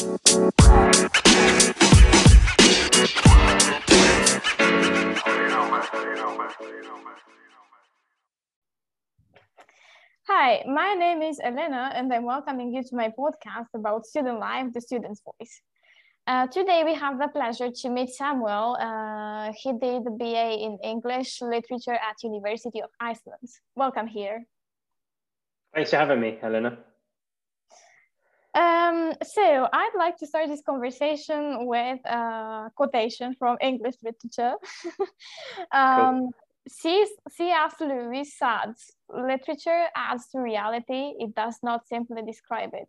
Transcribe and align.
Hi, 0.00 0.14
my 10.66 10.94
name 10.94 11.20
is 11.20 11.38
Elena, 11.44 11.92
and 11.94 12.10
I'm 12.10 12.24
welcoming 12.24 12.72
you 12.72 12.82
to 12.82 12.96
my 12.96 13.10
podcast 13.10 13.66
about 13.74 14.06
student 14.06 14.40
life, 14.40 14.72
the 14.72 14.80
student's 14.80 15.20
voice. 15.20 15.60
Uh, 16.26 16.46
today, 16.46 16.82
we 16.82 16.94
have 16.94 17.18
the 17.18 17.28
pleasure 17.28 17.70
to 17.70 17.90
meet 17.90 18.08
Samuel. 18.08 18.78
Uh, 18.80 19.52
he 19.54 19.72
did 19.72 20.04
the 20.04 20.16
BA 20.18 20.64
in 20.64 20.78
English 20.82 21.42
Literature 21.42 21.92
at 21.92 22.22
University 22.22 22.80
of 22.80 22.88
Iceland. 22.98 23.50
Welcome 23.76 24.06
here. 24.06 24.46
Thanks 25.74 25.90
for 25.90 25.98
having 25.98 26.20
me, 26.22 26.38
Elena. 26.42 26.78
Um, 28.54 29.12
so 29.22 29.68
I'd 29.72 29.94
like 29.96 30.16
to 30.18 30.26
start 30.26 30.48
this 30.48 30.62
conversation 30.62 31.66
with 31.66 32.00
a 32.04 32.70
quotation 32.74 33.34
from 33.38 33.56
English 33.60 33.94
literature. 34.02 34.54
um, 35.72 36.20
cool. 36.20 36.32
C.S. 36.68 37.74
Lewis 37.80 38.36
said, 38.36 38.74
literature 39.08 39.86
adds 39.96 40.28
to 40.28 40.40
reality, 40.40 41.14
it 41.18 41.34
does 41.34 41.58
not 41.62 41.86
simply 41.88 42.22
describe 42.22 42.70
it. 42.74 42.88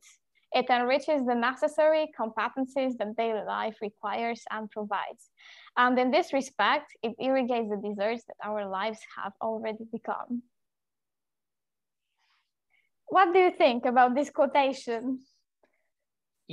It 0.54 0.70
enriches 0.70 1.26
the 1.26 1.35
necessary 1.35 2.09
competencies 2.20 2.98
that 2.98 3.16
daily 3.16 3.46
life 3.46 3.77
requires 3.82 4.43
and 4.52 4.70
provides. 4.70 5.30
And 5.77 5.98
in 5.98 6.12
this 6.12 6.34
respect, 6.34 6.91
it 7.02 7.16
irrigates 7.20 7.70
the 7.70 7.77
deserts 7.77 8.23
that 8.26 8.35
our 8.43 8.68
lives 8.68 8.99
have 9.18 9.32
already 9.41 9.85
become. 9.91 10.43
What 13.07 13.34
do 13.34 13.40
you 13.40 13.52
think 13.52 13.85
about 13.85 14.13
this 14.13 14.30
quotation? 14.30 15.20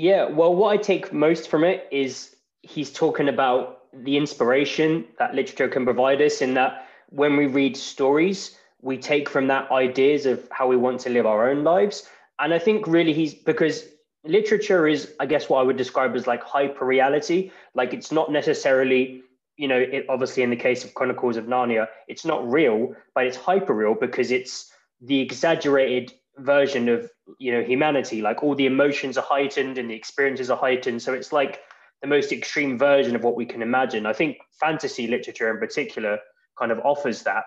Yeah, 0.01 0.27
well, 0.27 0.55
what 0.55 0.79
I 0.79 0.80
take 0.80 1.12
most 1.12 1.48
from 1.48 1.65
it 1.65 1.88
is 1.91 2.37
he's 2.62 2.93
talking 2.93 3.29
about 3.29 3.80
the 3.93 4.16
inspiration 4.16 5.05
that 5.18 5.35
literature 5.35 5.66
can 5.66 5.85
provide 5.85 6.23
us, 6.23 6.40
in 6.40 6.55
that 6.55 6.87
when 7.09 7.37
we 7.37 7.49
read 7.49 7.77
stories, 7.77 8.57
we 8.80 8.96
take 8.96 9.29
from 9.29 9.49
that 9.49 9.73
ideas 9.73 10.24
of 10.24 10.46
how 10.52 10.68
we 10.68 10.77
want 10.77 11.01
to 11.01 11.10
live 11.10 11.27
our 11.27 11.51
own 11.51 11.65
lives. 11.65 12.09
And 12.38 12.55
I 12.55 12.60
think 12.60 12.87
really 12.87 13.13
he's 13.13 13.35
because 13.35 13.88
literature 14.23 14.87
is, 14.87 15.13
I 15.18 15.27
guess, 15.27 15.49
what 15.49 15.59
I 15.59 15.63
would 15.65 15.77
describe 15.77 16.15
as 16.15 16.29
like 16.29 16.45
hyper 16.45 16.87
reality. 16.87 17.51
Like 17.74 17.93
it's 17.93 18.12
not 18.12 18.30
necessarily, 18.30 19.23
you 19.57 19.66
know, 19.66 19.80
it, 19.80 20.07
obviously 20.09 20.45
in 20.45 20.51
the 20.51 20.55
case 20.68 20.85
of 20.85 20.95
Chronicles 20.95 21.37
of 21.37 21.46
Narnia, 21.46 21.88
it's 22.07 22.24
not 22.24 22.49
real, 22.49 22.95
but 23.16 23.27
it's 23.27 23.37
hyper 23.37 23.74
real 23.74 23.96
because 23.96 24.30
it's 24.30 24.71
the 25.01 25.18
exaggerated 25.18 26.12
version 26.37 26.88
of 26.88 27.10
you 27.38 27.52
know 27.52 27.62
humanity 27.62 28.23
like 28.23 28.43
all 28.43 28.54
the 28.54 28.66
emotions 28.66 29.18
are 29.18 29.24
heightened 29.24 29.79
and 29.79 29.90
the 29.90 29.95
experiences 29.95 30.51
are 30.51 30.57
heightened. 30.57 31.02
So 31.02 31.12
it's 31.12 31.32
like 31.32 31.60
the 32.02 32.09
most 32.09 32.32
extreme 32.32 32.79
version 32.79 33.16
of 33.16 33.24
what 33.24 33.37
we 33.37 33.46
can 33.46 33.62
imagine. 33.62 34.07
I 34.07 34.12
think 34.12 34.38
fantasy 34.60 35.07
literature 35.07 35.51
in 35.51 35.59
particular 35.59 36.18
kind 36.59 36.73
of 36.73 36.80
offers 36.80 37.23
that. 37.24 37.45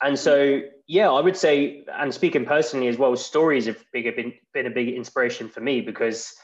And 0.00 0.18
so 0.18 0.62
yeah 0.92 1.10
i 1.10 1.20
would 1.20 1.36
say 1.36 1.84
and 1.98 2.12
speaking 2.12 2.44
personally 2.44 2.88
as 2.88 2.98
well 2.98 3.16
stories 3.16 3.64
have 3.64 3.82
been, 3.92 4.34
been 4.52 4.66
a 4.66 4.70
big 4.70 4.88
inspiration 4.90 5.48
for 5.48 5.60
me 5.60 5.80
because 5.80 6.34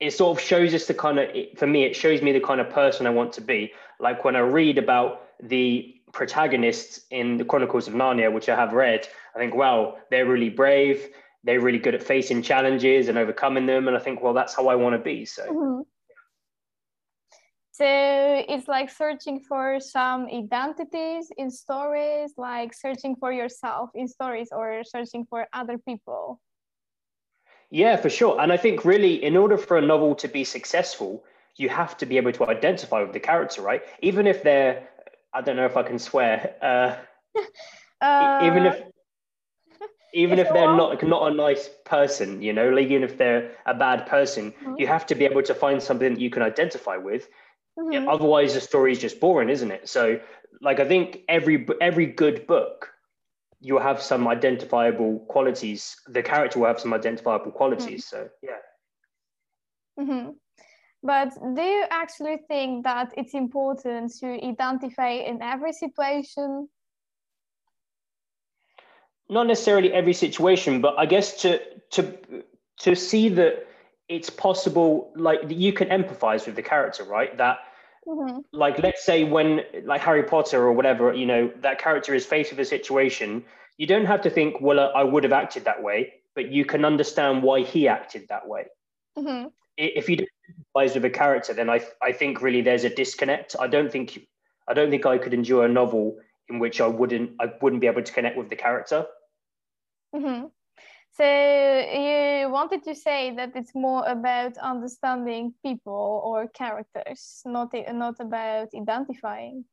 it 0.00 0.12
sort 0.12 0.36
of 0.36 0.42
shows 0.42 0.74
us 0.74 0.86
the 0.86 0.94
kind 0.94 1.20
of 1.20 1.28
for 1.56 1.68
me 1.68 1.84
it 1.84 1.94
shows 1.94 2.20
me 2.20 2.32
the 2.32 2.40
kind 2.40 2.60
of 2.60 2.68
person 2.70 3.06
i 3.06 3.10
want 3.10 3.32
to 3.34 3.40
be. 3.40 3.72
Like 4.00 4.24
when 4.24 4.34
i 4.34 4.40
read 4.40 4.78
about 4.78 5.22
the 5.40 5.94
protagonists 6.12 7.00
in 7.10 7.36
the 7.36 7.44
chronicles 7.44 7.88
of 7.88 7.94
narnia 7.94 8.32
which 8.32 8.48
i 8.48 8.56
have 8.56 8.72
read 8.72 9.08
i 9.34 9.38
think 9.38 9.54
wow 9.54 9.96
they're 10.10 10.26
really 10.26 10.50
brave 10.50 11.08
they're 11.44 11.60
really 11.60 11.78
good 11.78 11.94
at 11.94 12.02
facing 12.02 12.42
challenges 12.42 13.08
and 13.08 13.18
overcoming 13.18 13.66
them 13.66 13.88
and 13.88 13.96
i 13.96 14.00
think 14.00 14.22
well 14.22 14.34
that's 14.34 14.54
how 14.54 14.68
i 14.68 14.74
want 14.74 14.94
to 14.94 14.98
be 14.98 15.24
so 15.24 15.44
mm-hmm. 15.44 15.82
So 17.74 17.86
it's 17.86 18.68
like 18.68 18.90
searching 18.90 19.40
for 19.40 19.80
some 19.80 20.26
identities 20.26 21.32
in 21.38 21.50
stories, 21.50 22.34
like 22.36 22.74
searching 22.74 23.16
for 23.16 23.32
yourself 23.32 23.88
in 23.94 24.06
stories 24.06 24.50
or 24.52 24.84
searching 24.84 25.24
for 25.24 25.46
other 25.54 25.78
people. 25.78 26.38
Yeah, 27.70 27.96
for 27.96 28.10
sure. 28.10 28.38
And 28.38 28.52
I 28.52 28.58
think 28.58 28.84
really, 28.84 29.24
in 29.24 29.38
order 29.38 29.56
for 29.56 29.78
a 29.78 29.80
novel 29.80 30.14
to 30.16 30.28
be 30.28 30.44
successful, 30.44 31.24
you 31.56 31.70
have 31.70 31.96
to 31.96 32.06
be 32.06 32.18
able 32.18 32.32
to 32.32 32.46
identify 32.46 33.02
with 33.02 33.14
the 33.14 33.20
character, 33.20 33.62
right? 33.62 33.82
Even 34.02 34.26
if 34.26 34.42
they're, 34.42 34.86
I 35.34 35.40
don't 35.40 35.56
know 35.56 35.66
if 35.66 35.76
I 35.76 35.82
can 35.82 35.98
swear, 35.98 36.54
uh, 36.62 36.96
uh, 38.04 38.40
even 38.44 38.66
if 38.66 38.82
even 40.14 40.38
if 40.38 40.48
they're 40.52 40.76
not 40.76 41.02
not 41.02 41.32
a 41.32 41.34
nice 41.34 41.70
person, 41.84 42.42
you 42.42 42.52
know, 42.52 42.68
like 42.70 42.88
even 42.88 43.02
if 43.02 43.16
they're 43.16 43.52
a 43.66 43.74
bad 43.74 44.06
person, 44.06 44.52
mm-hmm. 44.52 44.74
you 44.78 44.86
have 44.86 45.06
to 45.06 45.14
be 45.14 45.24
able 45.24 45.42
to 45.42 45.54
find 45.54 45.82
something 45.82 46.14
that 46.14 46.20
you 46.20 46.30
can 46.30 46.42
identify 46.42 46.96
with 46.96 47.28
Mm-hmm. 47.78 47.92
Yeah, 47.92 48.06
otherwise, 48.06 48.54
the 48.54 48.60
story 48.60 48.92
is 48.92 48.98
just 48.98 49.20
boring, 49.20 49.48
isn't 49.48 49.70
it? 49.70 49.88
So, 49.88 50.20
like, 50.60 50.78
I 50.78 50.86
think 50.86 51.20
every 51.28 51.66
every 51.80 52.06
good 52.06 52.46
book, 52.46 52.90
you'll 53.60 53.80
have 53.80 54.02
some 54.02 54.28
identifiable 54.28 55.20
qualities. 55.28 55.96
The 56.06 56.22
character 56.22 56.58
will 56.58 56.66
have 56.66 56.80
some 56.80 56.92
identifiable 56.92 57.50
qualities. 57.50 58.06
Mm-hmm. 58.06 58.24
So, 58.24 58.28
yeah. 58.42 60.02
But 61.02 61.30
do 61.54 61.62
you 61.62 61.84
actually 61.90 62.38
think 62.48 62.84
that 62.84 63.12
it's 63.16 63.34
important 63.34 64.12
to 64.20 64.46
identify 64.46 65.10
in 65.10 65.42
every 65.42 65.72
situation? 65.72 66.68
Not 69.28 69.46
necessarily 69.46 69.92
every 69.92 70.12
situation, 70.12 70.80
but 70.80 70.94
I 70.98 71.06
guess 71.06 71.40
to 71.42 71.60
to 71.92 72.18
to 72.80 72.94
see 72.94 73.28
that 73.30 73.66
it's 74.08 74.30
possible 74.30 75.12
like 75.16 75.40
you 75.48 75.72
can 75.72 75.88
empathize 75.88 76.46
with 76.46 76.56
the 76.56 76.62
character 76.62 77.04
right 77.04 77.36
that 77.38 77.58
mm-hmm. 78.06 78.38
like 78.52 78.78
let's 78.82 79.04
say 79.04 79.24
when 79.24 79.60
like 79.84 80.00
harry 80.00 80.22
potter 80.22 80.60
or 80.62 80.72
whatever 80.72 81.14
you 81.14 81.24
know 81.24 81.50
that 81.60 81.78
character 81.78 82.14
is 82.14 82.26
faced 82.26 82.50
with 82.50 82.60
a 82.60 82.64
situation 82.64 83.44
you 83.78 83.86
don't 83.86 84.04
have 84.04 84.20
to 84.20 84.30
think 84.30 84.60
well 84.60 84.92
i 84.94 85.02
would 85.02 85.24
have 85.24 85.32
acted 85.32 85.64
that 85.64 85.82
way 85.82 86.12
but 86.34 86.50
you 86.50 86.64
can 86.64 86.84
understand 86.84 87.42
why 87.42 87.62
he 87.62 87.88
acted 87.88 88.26
that 88.28 88.46
way 88.46 88.66
mm-hmm. 89.16 89.46
If 89.76 90.08
you 90.08 90.16
don't 90.16 90.28
with 90.74 91.04
a 91.04 91.10
character 91.10 91.52
then 91.52 91.70
i 91.70 91.80
i 92.02 92.12
think 92.12 92.42
really 92.42 92.60
there's 92.60 92.84
a 92.84 92.90
disconnect 92.90 93.56
i 93.60 93.66
don't 93.66 93.90
think 93.92 94.26
i 94.68 94.74
don't 94.74 94.90
think 94.90 95.06
i 95.06 95.18
could 95.18 95.34
endure 95.34 95.64
a 95.64 95.68
novel 95.68 96.16
in 96.48 96.58
which 96.58 96.80
i 96.80 96.86
wouldn't 96.86 97.30
i 97.40 97.46
wouldn't 97.60 97.80
be 97.80 97.86
able 97.86 98.02
to 98.02 98.12
connect 98.12 98.36
with 98.36 98.48
the 98.50 98.56
character 98.56 99.06
mm-hmm. 100.14 100.46
So 101.14 101.24
you 101.24 102.50
wanted 102.50 102.82
to 102.84 102.94
say 102.94 103.34
that 103.36 103.52
it's 103.54 103.74
more 103.74 104.02
about 104.06 104.56
understanding 104.56 105.52
people 105.62 106.22
or 106.24 106.48
characters, 106.48 107.42
not 107.44 107.74
not 107.92 108.18
about 108.18 108.68
identifying. 108.74 109.66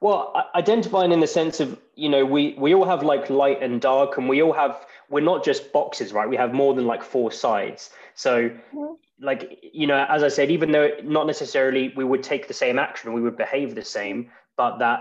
Well, 0.00 0.50
identifying 0.54 1.12
in 1.12 1.20
the 1.20 1.26
sense 1.26 1.60
of 1.60 1.78
you 1.94 2.08
know 2.08 2.24
we 2.24 2.54
we 2.58 2.74
all 2.74 2.86
have 2.86 3.02
like 3.02 3.28
light 3.28 3.62
and 3.62 3.80
dark, 3.80 4.16
and 4.16 4.28
we 4.28 4.42
all 4.42 4.52
have 4.52 4.86
we're 5.10 5.20
not 5.20 5.44
just 5.44 5.72
boxes, 5.72 6.12
right? 6.12 6.28
We 6.28 6.36
have 6.36 6.54
more 6.54 6.74
than 6.74 6.86
like 6.86 7.02
four 7.02 7.30
sides. 7.32 7.90
So. 8.14 8.48
Mm-hmm. 8.48 8.94
Like 9.22 9.58
you 9.74 9.86
know, 9.86 10.06
as 10.08 10.22
I 10.22 10.28
said, 10.28 10.50
even 10.50 10.72
though 10.72 10.88
not 11.04 11.26
necessarily 11.26 11.92
we 11.94 12.04
would 12.04 12.22
take 12.22 12.48
the 12.48 12.54
same 12.54 12.78
action, 12.78 13.12
we 13.12 13.20
would 13.20 13.36
behave 13.36 13.74
the 13.74 13.84
same, 13.84 14.30
but 14.56 14.78
that 14.78 15.00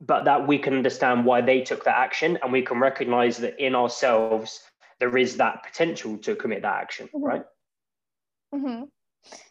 but 0.00 0.24
that 0.24 0.46
we 0.46 0.58
can 0.58 0.74
understand 0.74 1.24
why 1.24 1.40
they 1.40 1.60
took 1.60 1.84
that 1.84 1.96
action 1.96 2.38
and 2.42 2.52
we 2.52 2.62
can 2.62 2.78
recognize 2.78 3.36
that 3.38 3.58
in 3.58 3.74
ourselves 3.74 4.60
there 5.00 5.16
is 5.16 5.36
that 5.36 5.64
potential 5.64 6.16
to 6.18 6.36
commit 6.36 6.62
that 6.62 6.74
action 6.74 7.06
mm-hmm. 7.06 7.24
right 7.24 7.44
mm-hmm. 8.54 8.84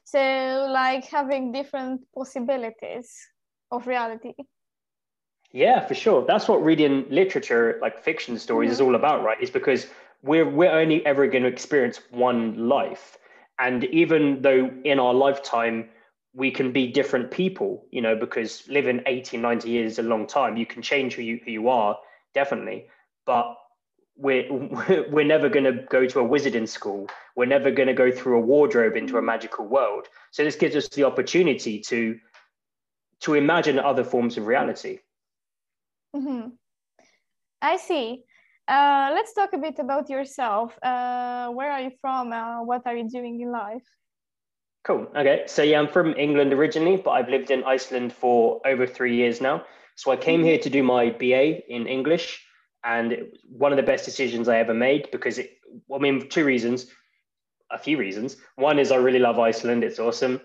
so 0.03 0.67
like 0.71 1.05
having 1.05 1.51
different 1.51 2.01
possibilities 2.13 3.13
of 3.71 3.87
reality 3.87 4.33
yeah 5.51 5.85
for 5.85 5.95
sure 5.95 6.25
that's 6.25 6.47
what 6.47 6.63
reading 6.63 7.05
literature 7.09 7.77
like 7.81 8.03
fiction 8.03 8.37
stories 8.37 8.67
mm-hmm. 8.67 8.73
is 8.73 8.81
all 8.81 8.95
about 8.95 9.23
right 9.23 9.41
is 9.41 9.49
because 9.49 9.87
we're 10.23 10.49
we're 10.49 10.71
only 10.71 11.05
ever 11.05 11.27
going 11.27 11.43
to 11.43 11.49
experience 11.49 11.99
one 12.11 12.67
life 12.67 13.17
and 13.59 13.83
even 13.85 14.41
though 14.41 14.69
in 14.83 14.99
our 14.99 15.13
lifetime 15.13 15.89
we 16.37 16.51
can 16.51 16.71
be 16.71 16.87
different 16.87 17.31
people, 17.31 17.83
you 17.89 17.99
know, 17.99 18.15
because 18.15 18.63
living 18.67 19.01
80, 19.07 19.37
90 19.37 19.69
years 19.69 19.93
is 19.93 19.99
a 19.99 20.03
long 20.03 20.27
time. 20.27 20.55
You 20.55 20.67
can 20.67 20.83
change 20.83 21.15
who 21.15 21.23
you, 21.23 21.39
who 21.43 21.49
you 21.49 21.67
are, 21.67 21.97
definitely. 22.35 22.85
But 23.25 23.57
we're, 24.15 24.45
we're 25.09 25.25
never 25.25 25.49
going 25.49 25.65
to 25.65 25.83
go 25.89 26.05
to 26.05 26.19
a 26.19 26.23
wizarding 26.23 26.69
school. 26.69 27.09
We're 27.35 27.45
never 27.45 27.71
going 27.71 27.87
to 27.87 27.93
go 27.95 28.11
through 28.11 28.37
a 28.37 28.41
wardrobe 28.41 28.95
into 28.95 29.17
a 29.17 29.21
magical 29.21 29.65
world. 29.65 30.07
So 30.29 30.43
this 30.43 30.55
gives 30.55 30.75
us 30.75 30.87
the 30.89 31.05
opportunity 31.05 31.79
to, 31.87 32.19
to 33.21 33.33
imagine 33.35 33.79
other 33.79 34.03
forms 34.03 34.37
of 34.37 34.47
reality. 34.47 34.99
Mm-hmm. 36.15 36.49
I 37.61 37.77
see. 37.77 38.23
Uh, 38.67 39.11
let's 39.13 39.33
talk 39.33 39.53
a 39.53 39.57
bit 39.57 39.79
about 39.79 40.09
yourself. 40.09 40.77
Uh, 40.83 41.49
where 41.49 41.71
are 41.71 41.81
you 41.81 41.91
from? 42.01 42.33
Uh, 42.33 42.63
what 42.63 42.85
are 42.85 42.95
you 42.95 43.09
doing 43.09 43.39
in 43.41 43.51
life? 43.51 43.83
Cool. 44.83 45.07
Okay. 45.15 45.43
So 45.47 45.63
yeah, 45.63 45.79
I'm 45.79 45.87
from 45.87 46.13
England 46.17 46.53
originally, 46.53 46.97
but 46.97 47.11
I've 47.11 47.29
lived 47.29 47.51
in 47.51 47.63
Iceland 47.63 48.13
for 48.13 48.61
over 48.65 48.87
three 48.87 49.15
years 49.15 49.41
now. 49.41 49.65
So 49.95 50.11
I 50.11 50.17
came 50.17 50.43
here 50.43 50.59
to 50.59 50.69
do 50.69 50.83
my 50.83 51.09
BA 51.09 51.67
in 51.73 51.87
English, 51.87 52.45
and 52.83 53.17
one 53.49 53.71
of 53.73 53.77
the 53.77 53.83
best 53.83 54.05
decisions 54.05 54.47
I 54.47 54.59
ever 54.59 54.73
made 54.73 55.09
because 55.11 55.37
it. 55.37 55.57
I 55.93 55.97
mean, 55.97 56.29
two 56.29 56.45
reasons. 56.45 56.87
a 57.71 57.77
few 57.77 57.97
reasons. 57.97 58.37
One 58.55 58.79
is 58.79 58.91
I 58.91 58.95
really 58.95 59.19
love 59.19 59.39
Iceland, 59.39 59.83
it's 59.83 59.99
awesome. 59.99 60.39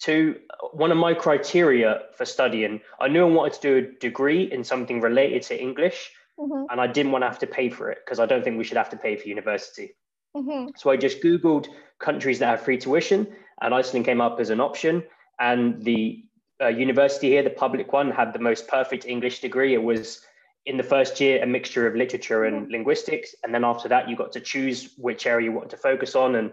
Two, 0.00 0.36
one 0.72 0.92
of 0.92 0.98
my 0.98 1.12
criteria 1.12 2.02
for 2.16 2.24
studying, 2.24 2.80
I 3.00 3.08
knew 3.08 3.26
I 3.26 3.30
wanted 3.30 3.54
to 3.54 3.60
do 3.60 3.76
a 3.78 3.98
degree 3.98 4.44
in 4.44 4.62
something 4.62 5.00
related 5.00 5.42
to 5.42 5.60
English, 5.60 6.12
mm-hmm. 6.38 6.66
and 6.70 6.80
I 6.80 6.86
didn't 6.86 7.12
want 7.12 7.22
to 7.22 7.26
have 7.28 7.40
to 7.40 7.46
pay 7.46 7.68
for 7.68 7.90
it 7.90 7.98
because 8.04 8.20
I 8.20 8.26
don't 8.26 8.44
think 8.44 8.58
we 8.58 8.64
should 8.64 8.76
have 8.76 8.90
to 8.90 8.96
pay 8.96 9.16
for 9.16 9.26
university. 9.26 9.96
Mm-hmm. 10.36 10.70
So 10.76 10.90
I 10.90 10.96
just 10.96 11.20
Googled 11.20 11.66
countries 11.98 12.38
that 12.38 12.46
have 12.46 12.60
free 12.60 12.78
tuition, 12.78 13.26
and 13.60 13.74
Iceland 13.74 14.06
came 14.06 14.20
up 14.20 14.38
as 14.38 14.50
an 14.50 14.60
option. 14.60 15.02
And 15.40 15.82
the 15.82 16.24
uh, 16.60 16.68
university 16.68 17.28
here, 17.30 17.42
the 17.42 17.50
public 17.50 17.92
one, 17.92 18.10
had 18.10 18.32
the 18.32 18.38
most 18.38 18.68
perfect 18.68 19.04
English 19.04 19.40
degree. 19.40 19.74
It 19.74 19.82
was 19.82 20.24
in 20.66 20.76
the 20.76 20.82
first 20.82 21.20
year 21.20 21.42
a 21.42 21.46
mixture 21.46 21.86
of 21.86 21.96
literature 21.96 22.44
and 22.44 22.62
mm-hmm. 22.62 22.72
linguistics, 22.72 23.34
and 23.42 23.52
then 23.52 23.64
after 23.64 23.88
that 23.88 24.08
you 24.08 24.16
got 24.16 24.32
to 24.32 24.40
choose 24.40 24.94
which 24.96 25.26
area 25.26 25.46
you 25.46 25.52
want 25.52 25.70
to 25.70 25.76
focus 25.76 26.14
on. 26.14 26.36
And 26.36 26.52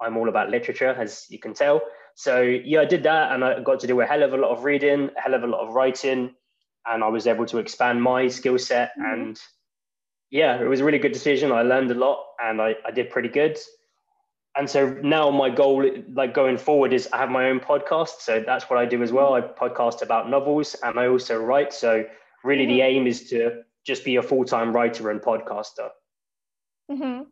I'm 0.00 0.16
all 0.16 0.28
about 0.28 0.50
literature, 0.50 0.90
as 0.90 1.26
you 1.30 1.38
can 1.38 1.54
tell. 1.54 1.80
So 2.14 2.40
yeah, 2.42 2.80
I 2.80 2.84
did 2.84 3.02
that, 3.04 3.32
and 3.32 3.44
I 3.44 3.60
got 3.60 3.80
to 3.80 3.86
do 3.86 4.00
a 4.00 4.06
hell 4.06 4.22
of 4.22 4.32
a 4.32 4.36
lot 4.36 4.50
of 4.50 4.64
reading, 4.64 5.10
a 5.16 5.20
hell 5.20 5.34
of 5.34 5.42
a 5.42 5.46
lot 5.46 5.66
of 5.66 5.74
writing, 5.74 6.34
and 6.86 7.04
I 7.04 7.08
was 7.08 7.26
able 7.26 7.46
to 7.46 7.58
expand 7.58 8.02
my 8.02 8.28
skill 8.28 8.58
set. 8.58 8.92
Mm-hmm. 8.98 9.12
And 9.12 9.40
yeah, 10.30 10.60
it 10.60 10.66
was 10.66 10.80
a 10.80 10.84
really 10.84 10.98
good 10.98 11.12
decision. 11.12 11.52
I 11.52 11.62
learned 11.62 11.90
a 11.90 11.94
lot, 11.94 12.24
and 12.42 12.60
I, 12.60 12.74
I 12.86 12.90
did 12.90 13.10
pretty 13.10 13.28
good 13.28 13.58
and 14.56 14.68
so 14.68 14.90
now 15.02 15.30
my 15.30 15.48
goal 15.48 15.84
like 16.14 16.34
going 16.34 16.56
forward 16.56 16.92
is 16.92 17.08
i 17.12 17.18
have 17.18 17.30
my 17.30 17.48
own 17.48 17.60
podcast 17.60 18.20
so 18.20 18.42
that's 18.44 18.68
what 18.68 18.78
i 18.78 18.84
do 18.84 19.02
as 19.02 19.12
well 19.12 19.34
i 19.34 19.40
podcast 19.40 20.02
about 20.02 20.28
novels 20.28 20.76
and 20.82 20.98
i 20.98 21.06
also 21.06 21.38
write 21.38 21.72
so 21.72 22.04
really 22.44 22.64
mm-hmm. 22.64 22.76
the 22.76 22.80
aim 22.82 23.06
is 23.06 23.28
to 23.28 23.62
just 23.86 24.04
be 24.04 24.16
a 24.16 24.22
full-time 24.22 24.72
writer 24.72 25.10
and 25.10 25.20
podcaster 25.20 25.88
mm-hmm. 26.90 27.22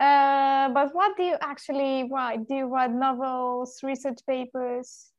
Uh, 0.00 0.68
but 0.70 0.94
what 0.94 1.16
do 1.16 1.22
you 1.22 1.36
actually 1.40 2.08
write 2.10 2.48
do 2.48 2.54
you 2.54 2.66
write 2.66 2.92
novels 2.92 3.80
research 3.82 4.18
papers 4.26 5.12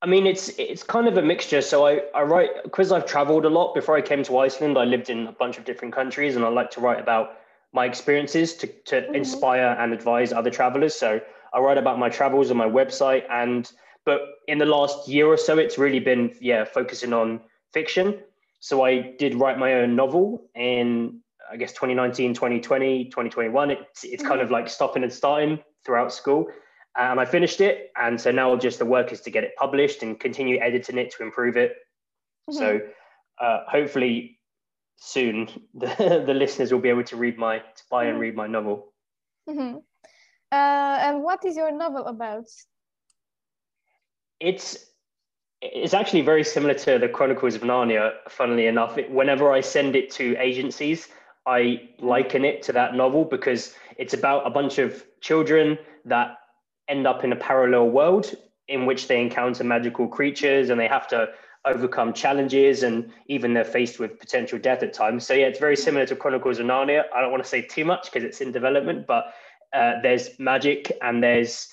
I 0.00 0.06
mean, 0.06 0.26
it's 0.26 0.48
it's 0.50 0.84
kind 0.84 1.08
of 1.08 1.16
a 1.16 1.22
mixture. 1.22 1.60
So 1.60 1.86
I, 1.86 2.02
I 2.14 2.22
write 2.22 2.50
because 2.62 2.92
I've 2.92 3.04
traveled 3.04 3.44
a 3.44 3.48
lot. 3.48 3.74
Before 3.74 3.96
I 3.96 4.00
came 4.00 4.22
to 4.24 4.38
Iceland, 4.38 4.78
I 4.78 4.84
lived 4.84 5.10
in 5.10 5.26
a 5.26 5.32
bunch 5.32 5.58
of 5.58 5.64
different 5.64 5.92
countries, 5.92 6.36
and 6.36 6.44
I 6.44 6.48
like 6.48 6.70
to 6.72 6.80
write 6.80 7.00
about 7.00 7.38
my 7.72 7.84
experiences 7.84 8.54
to, 8.54 8.66
to 8.66 9.00
mm-hmm. 9.00 9.14
inspire 9.14 9.76
and 9.78 9.92
advise 9.92 10.32
other 10.32 10.50
travelers. 10.50 10.94
So 10.94 11.20
I 11.52 11.58
write 11.58 11.78
about 11.78 11.98
my 11.98 12.08
travels 12.08 12.50
on 12.50 12.56
my 12.56 12.68
website. 12.68 13.24
And 13.30 13.70
but 14.04 14.20
in 14.46 14.58
the 14.58 14.66
last 14.66 15.08
year 15.08 15.26
or 15.26 15.36
so, 15.36 15.58
it's 15.58 15.78
really 15.78 16.00
been 16.00 16.34
yeah 16.40 16.64
focusing 16.64 17.12
on 17.12 17.40
fiction. 17.72 18.20
So 18.60 18.84
I 18.84 19.14
did 19.18 19.34
write 19.34 19.58
my 19.58 19.74
own 19.74 19.96
novel 19.96 20.42
in 20.54 21.20
I 21.50 21.56
guess 21.56 21.72
2019, 21.72 22.34
2020, 22.34 23.04
2021. 23.06 23.70
It's 23.70 24.04
it's 24.04 24.22
mm-hmm. 24.22 24.28
kind 24.28 24.40
of 24.40 24.50
like 24.50 24.68
stopping 24.68 25.02
and 25.02 25.12
starting 25.12 25.58
throughout 25.84 26.12
school. 26.12 26.46
And 26.96 27.20
I 27.20 27.24
finished 27.24 27.60
it. 27.60 27.90
And 28.00 28.20
so 28.20 28.30
now 28.30 28.56
just 28.56 28.78
the 28.78 28.84
work 28.84 29.12
is 29.12 29.20
to 29.22 29.30
get 29.30 29.44
it 29.44 29.52
published 29.56 30.02
and 30.02 30.18
continue 30.18 30.58
editing 30.60 30.98
it 30.98 31.12
to 31.12 31.22
improve 31.22 31.56
it. 31.56 31.76
Mm-hmm. 32.50 32.58
So 32.58 32.80
uh, 33.40 33.60
hopefully 33.68 34.38
soon 34.98 35.48
the, 35.74 36.22
the 36.26 36.34
listeners 36.34 36.72
will 36.72 36.80
be 36.80 36.88
able 36.88 37.04
to 37.04 37.16
read 37.16 37.38
my 37.38 37.58
to 37.58 37.82
buy 37.90 38.04
and 38.04 38.14
mm-hmm. 38.14 38.20
read 38.20 38.36
my 38.36 38.46
novel 38.46 38.92
mm-hmm. 39.48 39.76
uh, 40.52 40.98
and 41.00 41.22
what 41.22 41.44
is 41.44 41.56
your 41.56 41.70
novel 41.70 42.04
about 42.06 42.46
it's 44.40 44.86
it's 45.60 45.94
actually 45.94 46.20
very 46.20 46.44
similar 46.44 46.74
to 46.74 46.98
the 46.98 47.08
chronicles 47.08 47.54
of 47.54 47.62
narnia 47.62 48.12
funnily 48.28 48.66
enough 48.66 48.98
it, 48.98 49.10
whenever 49.10 49.52
i 49.52 49.60
send 49.60 49.96
it 49.96 50.10
to 50.10 50.36
agencies 50.38 51.08
i 51.48 51.80
liken 51.98 52.44
it 52.44 52.62
to 52.62 52.72
that 52.72 52.94
novel 52.94 53.24
because 53.24 53.74
it's 53.96 54.14
about 54.14 54.46
a 54.46 54.50
bunch 54.50 54.78
of 54.78 55.04
children 55.20 55.76
that 56.04 56.36
end 56.88 57.06
up 57.06 57.24
in 57.24 57.32
a 57.32 57.36
parallel 57.36 57.88
world 57.90 58.34
in 58.68 58.86
which 58.86 59.08
they 59.08 59.20
encounter 59.20 59.64
magical 59.64 60.06
creatures 60.06 60.70
and 60.70 60.78
they 60.78 60.86
have 60.86 61.08
to 61.08 61.28
overcome 61.64 62.12
challenges 62.12 62.82
and 62.82 63.10
even 63.26 63.52
they're 63.52 63.64
faced 63.64 63.98
with 63.98 64.18
potential 64.18 64.58
death 64.58 64.82
at 64.82 64.92
times. 64.92 65.26
So 65.26 65.34
yeah, 65.34 65.46
it's 65.46 65.58
very 65.58 65.76
similar 65.76 66.06
to 66.06 66.16
Chronicles 66.16 66.58
of 66.58 66.66
Narnia. 66.66 67.04
I 67.14 67.20
don't 67.20 67.30
want 67.30 67.42
to 67.42 67.48
say 67.48 67.62
too 67.62 67.84
much 67.84 68.04
because 68.04 68.24
it's 68.24 68.40
in 68.40 68.52
development, 68.52 69.06
but 69.06 69.32
uh, 69.72 69.94
there's 70.02 70.38
magic 70.38 70.92
and 71.02 71.22
there's 71.22 71.68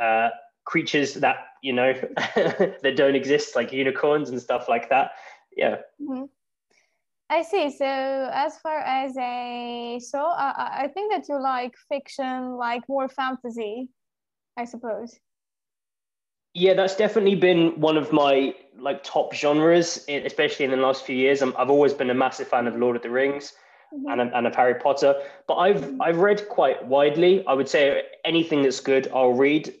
uh, 0.00 0.30
creatures 0.64 1.14
that 1.14 1.36
you 1.62 1.72
know 1.72 1.92
that 2.16 2.94
don't 2.96 3.14
exist, 3.14 3.56
like 3.56 3.72
unicorns 3.72 4.30
and 4.30 4.40
stuff 4.40 4.68
like 4.68 4.88
that. 4.90 5.12
Yeah. 5.56 5.76
Mm-hmm. 6.00 6.24
I 7.32 7.40
see. 7.40 7.70
So 7.70 7.86
as 7.86 8.58
far 8.58 8.80
as 8.80 9.16
a 9.16 9.98
so 10.00 10.18
I, 10.18 10.82
I 10.82 10.88
think 10.88 11.10
that 11.12 11.26
you 11.30 11.40
like 11.40 11.74
fiction, 11.88 12.56
like 12.56 12.82
more 12.90 13.08
fantasy, 13.08 13.88
I 14.58 14.66
suppose. 14.66 15.18
Yeah 16.52 16.74
that's 16.74 16.94
definitely 16.94 17.36
been 17.36 17.80
one 17.80 17.96
of 17.96 18.12
my 18.12 18.54
like 18.78 19.02
top 19.02 19.32
genres 19.32 20.04
especially 20.08 20.66
in 20.66 20.72
the 20.72 20.76
last 20.76 21.06
few 21.06 21.16
years. 21.16 21.40
I 21.40 21.46
have 21.56 21.70
always 21.70 21.94
been 21.94 22.10
a 22.10 22.14
massive 22.14 22.48
fan 22.48 22.66
of 22.66 22.76
lord 22.76 22.96
of 22.96 23.02
the 23.02 23.08
rings 23.08 23.54
mm-hmm. 23.94 24.20
and, 24.20 24.30
and 24.34 24.46
of 24.46 24.54
harry 24.54 24.74
potter. 24.74 25.14
But 25.48 25.54
i've 25.54 25.80
mm-hmm. 25.80 26.02
i've 26.02 26.18
read 26.18 26.46
quite 26.50 26.84
widely. 26.84 27.46
I 27.46 27.54
would 27.54 27.68
say 27.68 28.02
anything 28.26 28.62
that's 28.62 28.80
good 28.80 29.08
i'll 29.14 29.32
read. 29.32 29.72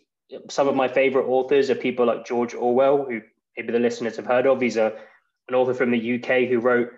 Some 0.48 0.68
of 0.68 0.74
my 0.74 0.88
favorite 0.88 1.26
authors 1.26 1.68
are 1.68 1.74
people 1.74 2.06
like 2.06 2.24
george 2.24 2.54
orwell 2.54 3.04
who 3.04 3.20
maybe 3.58 3.72
the 3.74 3.78
listeners 3.78 4.16
have 4.16 4.24
heard 4.24 4.46
of. 4.46 4.62
He's 4.62 4.78
a 4.78 4.94
an 5.48 5.54
author 5.54 5.74
from 5.74 5.90
the 5.90 6.14
uk 6.14 6.30
who 6.48 6.58
wrote 6.58 6.88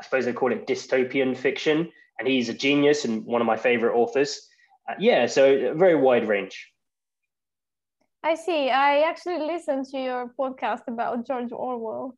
i 0.00 0.04
suppose 0.04 0.24
they 0.24 0.32
call 0.32 0.52
it 0.52 0.66
dystopian 0.66 1.36
fiction 1.36 1.90
and 2.18 2.28
he's 2.28 2.48
a 2.48 2.54
genius 2.54 3.04
and 3.04 3.24
one 3.24 3.40
of 3.40 3.46
my 3.46 3.56
favorite 3.56 3.94
authors 3.94 4.48
uh, 4.88 4.94
yeah 4.98 5.26
so 5.26 5.44
a 5.44 5.74
very 5.74 5.94
wide 5.94 6.28
range 6.28 6.72
I 8.26 8.34
see. 8.34 8.70
I 8.70 9.02
actually 9.02 9.38
listened 9.38 9.86
to 9.92 9.98
your 9.98 10.32
podcast 10.36 10.88
about 10.88 11.24
George 11.24 11.52
Orwell. 11.52 12.16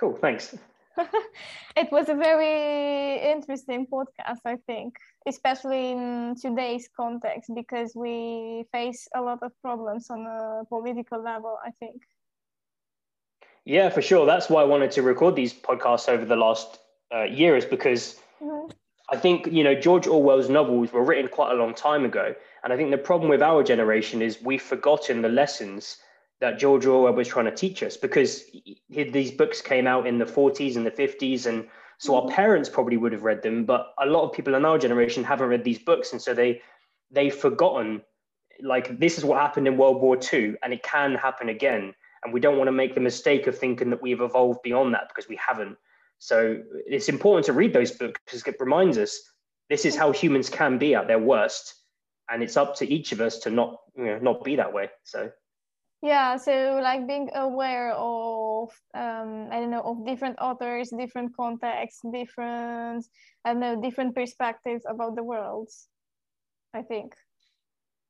Cool, 0.00 0.16
thanks. 0.16 0.56
it 1.76 1.92
was 1.92 2.08
a 2.08 2.14
very 2.14 3.20
interesting 3.20 3.86
podcast, 3.86 4.40
I 4.46 4.56
think, 4.66 4.96
especially 5.26 5.90
in 5.90 6.36
today's 6.40 6.88
context, 6.96 7.50
because 7.54 7.92
we 7.94 8.64
face 8.72 9.06
a 9.14 9.20
lot 9.20 9.40
of 9.42 9.52
problems 9.60 10.08
on 10.08 10.24
a 10.24 10.64
political 10.70 11.22
level, 11.22 11.58
I 11.62 11.70
think. 11.72 12.00
Yeah, 13.64 13.88
for 13.88 14.02
sure. 14.02 14.26
That's 14.26 14.50
why 14.50 14.60
I 14.60 14.64
wanted 14.64 14.90
to 14.92 15.02
record 15.02 15.36
these 15.36 15.54
podcasts 15.54 16.08
over 16.08 16.24
the 16.24 16.36
last 16.36 16.78
uh, 17.14 17.22
year, 17.22 17.56
is 17.56 17.64
because 17.64 18.16
mm-hmm. 18.42 18.70
I 19.10 19.16
think, 19.16 19.46
you 19.50 19.64
know, 19.64 19.74
George 19.74 20.06
Orwell's 20.06 20.48
novels 20.48 20.92
were 20.92 21.04
written 21.04 21.28
quite 21.28 21.52
a 21.52 21.54
long 21.54 21.74
time 21.74 22.04
ago. 22.04 22.34
And 22.62 22.72
I 22.72 22.76
think 22.76 22.90
the 22.90 22.98
problem 22.98 23.30
with 23.30 23.42
our 23.42 23.62
generation 23.62 24.22
is 24.22 24.40
we've 24.42 24.62
forgotten 24.62 25.22
the 25.22 25.28
lessons 25.28 25.98
that 26.40 26.58
George 26.58 26.84
Orwell 26.84 27.14
was 27.14 27.28
trying 27.28 27.44
to 27.46 27.54
teach 27.54 27.82
us 27.82 27.96
because 27.96 28.42
he, 28.42 28.80
these 28.88 29.30
books 29.30 29.60
came 29.60 29.86
out 29.86 30.06
in 30.06 30.18
the 30.18 30.24
40s 30.24 30.76
and 30.76 30.84
the 30.84 30.90
50s. 30.90 31.46
And 31.46 31.66
so 31.98 32.16
our 32.16 32.22
mm-hmm. 32.22 32.34
parents 32.34 32.68
probably 32.68 32.96
would 32.96 33.12
have 33.12 33.22
read 33.22 33.42
them, 33.42 33.64
but 33.64 33.94
a 33.98 34.06
lot 34.06 34.24
of 34.24 34.32
people 34.32 34.54
in 34.54 34.64
our 34.64 34.78
generation 34.78 35.24
haven't 35.24 35.48
read 35.48 35.64
these 35.64 35.78
books. 35.78 36.12
And 36.12 36.20
so 36.20 36.34
they, 36.34 36.60
they've 37.10 37.34
forgotten, 37.34 38.02
like, 38.60 38.98
this 38.98 39.16
is 39.16 39.24
what 39.24 39.40
happened 39.40 39.68
in 39.68 39.78
World 39.78 40.02
War 40.02 40.18
II 40.32 40.54
and 40.62 40.72
it 40.72 40.82
can 40.82 41.14
happen 41.14 41.48
again. 41.48 41.94
And 42.24 42.32
we 42.32 42.40
don't 42.40 42.56
want 42.56 42.68
to 42.68 42.72
make 42.72 42.94
the 42.94 43.00
mistake 43.00 43.46
of 43.46 43.58
thinking 43.58 43.90
that 43.90 44.02
we've 44.02 44.20
evolved 44.20 44.62
beyond 44.62 44.94
that 44.94 45.08
because 45.08 45.28
we 45.28 45.36
haven't. 45.36 45.76
So 46.18 46.62
it's 46.86 47.08
important 47.08 47.44
to 47.46 47.52
read 47.52 47.72
those 47.72 47.92
books 47.92 48.20
because 48.24 48.42
it 48.46 48.56
reminds 48.58 48.96
us 48.98 49.20
this 49.68 49.84
is 49.84 49.96
how 49.96 50.10
humans 50.10 50.48
can 50.48 50.78
be 50.78 50.94
at 50.94 51.06
their 51.06 51.18
worst. 51.18 51.74
And 52.30 52.42
it's 52.42 52.56
up 52.56 52.74
to 52.76 52.90
each 52.90 53.12
of 53.12 53.20
us 53.20 53.38
to 53.40 53.50
not 53.50 53.76
you 53.96 54.06
know 54.06 54.18
not 54.18 54.44
be 54.44 54.56
that 54.56 54.72
way. 54.72 54.90
So. 55.04 55.30
Yeah 56.02 56.36
so 56.36 56.80
like 56.82 57.06
being 57.06 57.30
aware 57.34 57.92
of 57.92 58.68
um 58.94 59.48
i 59.50 59.58
don't 59.58 59.70
know 59.70 59.80
of 59.80 60.04
different 60.04 60.36
authors 60.38 60.90
different 60.90 61.34
contexts 61.34 62.02
different 62.12 63.06
i 63.42 63.52
don't 63.52 63.60
know 63.60 63.80
different 63.80 64.14
perspectives 64.14 64.84
about 64.86 65.16
the 65.16 65.22
world 65.22 65.70
i 66.74 66.82
think 66.82 67.14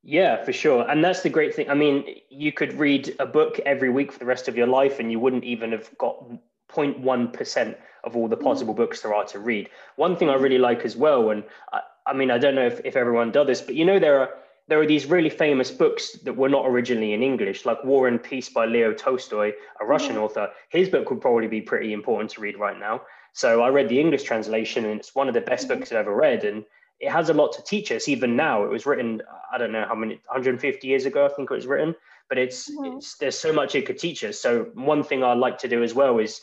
yeah 0.04 0.42
for 0.44 0.52
sure 0.52 0.88
and 0.90 1.02
that's 1.02 1.22
the 1.22 1.30
great 1.30 1.54
thing 1.54 1.68
i 1.70 1.74
mean 1.74 2.04
you 2.28 2.52
could 2.52 2.72
read 2.74 3.14
a 3.18 3.26
book 3.26 3.58
every 3.64 3.90
week 3.90 4.12
for 4.12 4.18
the 4.18 4.26
rest 4.26 4.48
of 4.48 4.56
your 4.56 4.66
life 4.66 5.00
and 5.00 5.10
you 5.10 5.18
wouldn't 5.18 5.44
even 5.44 5.72
have 5.72 5.90
got 5.98 6.22
0.1% 6.70 7.76
of 8.04 8.16
all 8.16 8.28
the 8.28 8.36
mm-hmm. 8.36 8.44
possible 8.44 8.74
mm. 8.74 8.78
books 8.78 9.00
there 9.00 9.14
are 9.14 9.24
to 9.24 9.38
read 9.38 9.68
one 9.96 10.16
thing 10.16 10.28
i 10.28 10.34
really 10.34 10.58
like 10.58 10.84
as 10.84 10.94
well 10.94 11.30
and 11.30 11.42
I, 11.72 11.80
I 12.06 12.12
mean, 12.12 12.30
I 12.30 12.38
don't 12.38 12.54
know 12.54 12.66
if, 12.66 12.80
if 12.84 12.96
everyone 12.96 13.30
does 13.30 13.46
this, 13.46 13.60
but 13.60 13.74
you 13.74 13.84
know, 13.84 13.98
there 13.98 14.20
are 14.20 14.30
there 14.66 14.80
are 14.80 14.86
these 14.86 15.04
really 15.04 15.28
famous 15.28 15.70
books 15.70 16.12
that 16.24 16.32
were 16.32 16.48
not 16.48 16.66
originally 16.66 17.12
in 17.12 17.22
English, 17.22 17.66
like 17.66 17.84
War 17.84 18.08
and 18.08 18.22
Peace 18.22 18.48
by 18.48 18.64
Leo 18.64 18.94
Tolstoy, 18.94 19.52
a 19.78 19.84
Russian 19.84 20.16
author. 20.16 20.48
His 20.70 20.88
book 20.88 21.10
would 21.10 21.20
probably 21.20 21.48
be 21.48 21.60
pretty 21.60 21.92
important 21.92 22.30
to 22.30 22.40
read 22.40 22.58
right 22.58 22.78
now. 22.78 23.02
So 23.34 23.60
I 23.60 23.68
read 23.68 23.90
the 23.90 24.00
English 24.00 24.22
translation, 24.22 24.86
and 24.86 24.98
it's 24.98 25.14
one 25.14 25.28
of 25.28 25.34
the 25.34 25.42
best 25.42 25.68
mm-hmm. 25.68 25.80
books 25.80 25.92
I've 25.92 25.98
ever 25.98 26.14
read, 26.14 26.44
and 26.44 26.64
it 27.00 27.10
has 27.10 27.28
a 27.28 27.34
lot 27.34 27.52
to 27.52 27.62
teach 27.62 27.90
us. 27.92 28.08
Even 28.08 28.36
now, 28.36 28.64
it 28.64 28.70
was 28.70 28.86
written 28.86 29.22
I 29.52 29.58
don't 29.58 29.72
know 29.72 29.84
how 29.86 29.94
many 29.94 30.14
150 30.26 30.86
years 30.86 31.04
ago, 31.04 31.26
I 31.26 31.28
think 31.28 31.50
it 31.50 31.54
was 31.54 31.66
written, 31.66 31.94
but 32.28 32.38
it's, 32.38 32.70
mm-hmm. 32.70 32.96
it's 32.96 33.16
there's 33.18 33.38
so 33.38 33.52
much 33.52 33.74
it 33.74 33.86
could 33.86 33.98
teach 33.98 34.24
us. 34.24 34.40
So 34.40 34.70
one 34.74 35.02
thing 35.02 35.22
I 35.22 35.34
like 35.34 35.58
to 35.58 35.68
do 35.68 35.82
as 35.82 35.94
well 35.94 36.18
is 36.18 36.40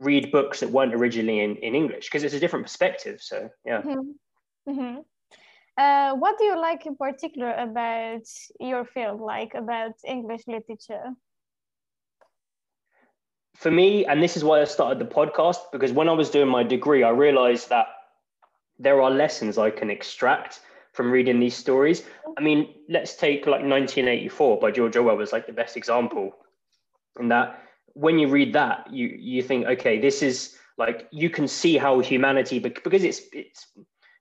read 0.00 0.30
books 0.30 0.60
that 0.60 0.70
weren't 0.70 0.94
originally 0.94 1.40
in, 1.40 1.56
in 1.56 1.74
English 1.74 2.06
because 2.06 2.22
it's 2.22 2.34
a 2.34 2.40
different 2.40 2.64
perspective. 2.64 3.20
So 3.20 3.50
yeah. 3.64 3.82
Mm-hmm. 3.82 4.70
Mm-hmm. 4.70 5.00
Uh, 5.76 6.14
what 6.14 6.38
do 6.38 6.44
you 6.44 6.58
like 6.58 6.86
in 6.86 6.96
particular 6.96 7.52
about 7.52 8.22
your 8.60 8.84
field, 8.84 9.20
like 9.20 9.54
about 9.54 9.92
English 10.06 10.42
literature? 10.46 11.12
For 13.56 13.70
me, 13.70 14.04
and 14.06 14.22
this 14.22 14.36
is 14.36 14.44
why 14.44 14.60
I 14.60 14.64
started 14.64 14.98
the 14.98 15.12
podcast, 15.12 15.58
because 15.72 15.92
when 15.92 16.08
I 16.08 16.12
was 16.12 16.30
doing 16.30 16.48
my 16.48 16.62
degree, 16.62 17.02
I 17.02 17.10
realized 17.10 17.68
that 17.70 17.86
there 18.78 19.00
are 19.02 19.10
lessons 19.10 19.58
I 19.58 19.70
can 19.70 19.90
extract 19.90 20.60
from 20.92 21.10
reading 21.10 21.40
these 21.40 21.56
stories. 21.56 22.04
I 22.38 22.40
mean, 22.40 22.74
let's 22.88 23.16
take 23.16 23.46
like 23.46 23.62
1984 23.62 24.60
by 24.60 24.70
George 24.70 24.96
Orwell 24.96 25.16
was 25.16 25.32
like 25.32 25.46
the 25.46 25.52
best 25.52 25.76
example. 25.76 26.36
In 27.18 27.28
that, 27.28 27.62
when 27.94 28.18
you 28.18 28.28
read 28.28 28.52
that, 28.54 28.92
you 28.92 29.06
you 29.06 29.42
think, 29.42 29.66
okay, 29.66 30.00
this 30.00 30.22
is 30.22 30.56
like 30.78 31.08
you 31.12 31.30
can 31.30 31.46
see 31.46 31.76
how 31.76 32.00
humanity, 32.00 32.58
because 32.58 33.04
it's 33.04 33.22
it's 33.32 33.66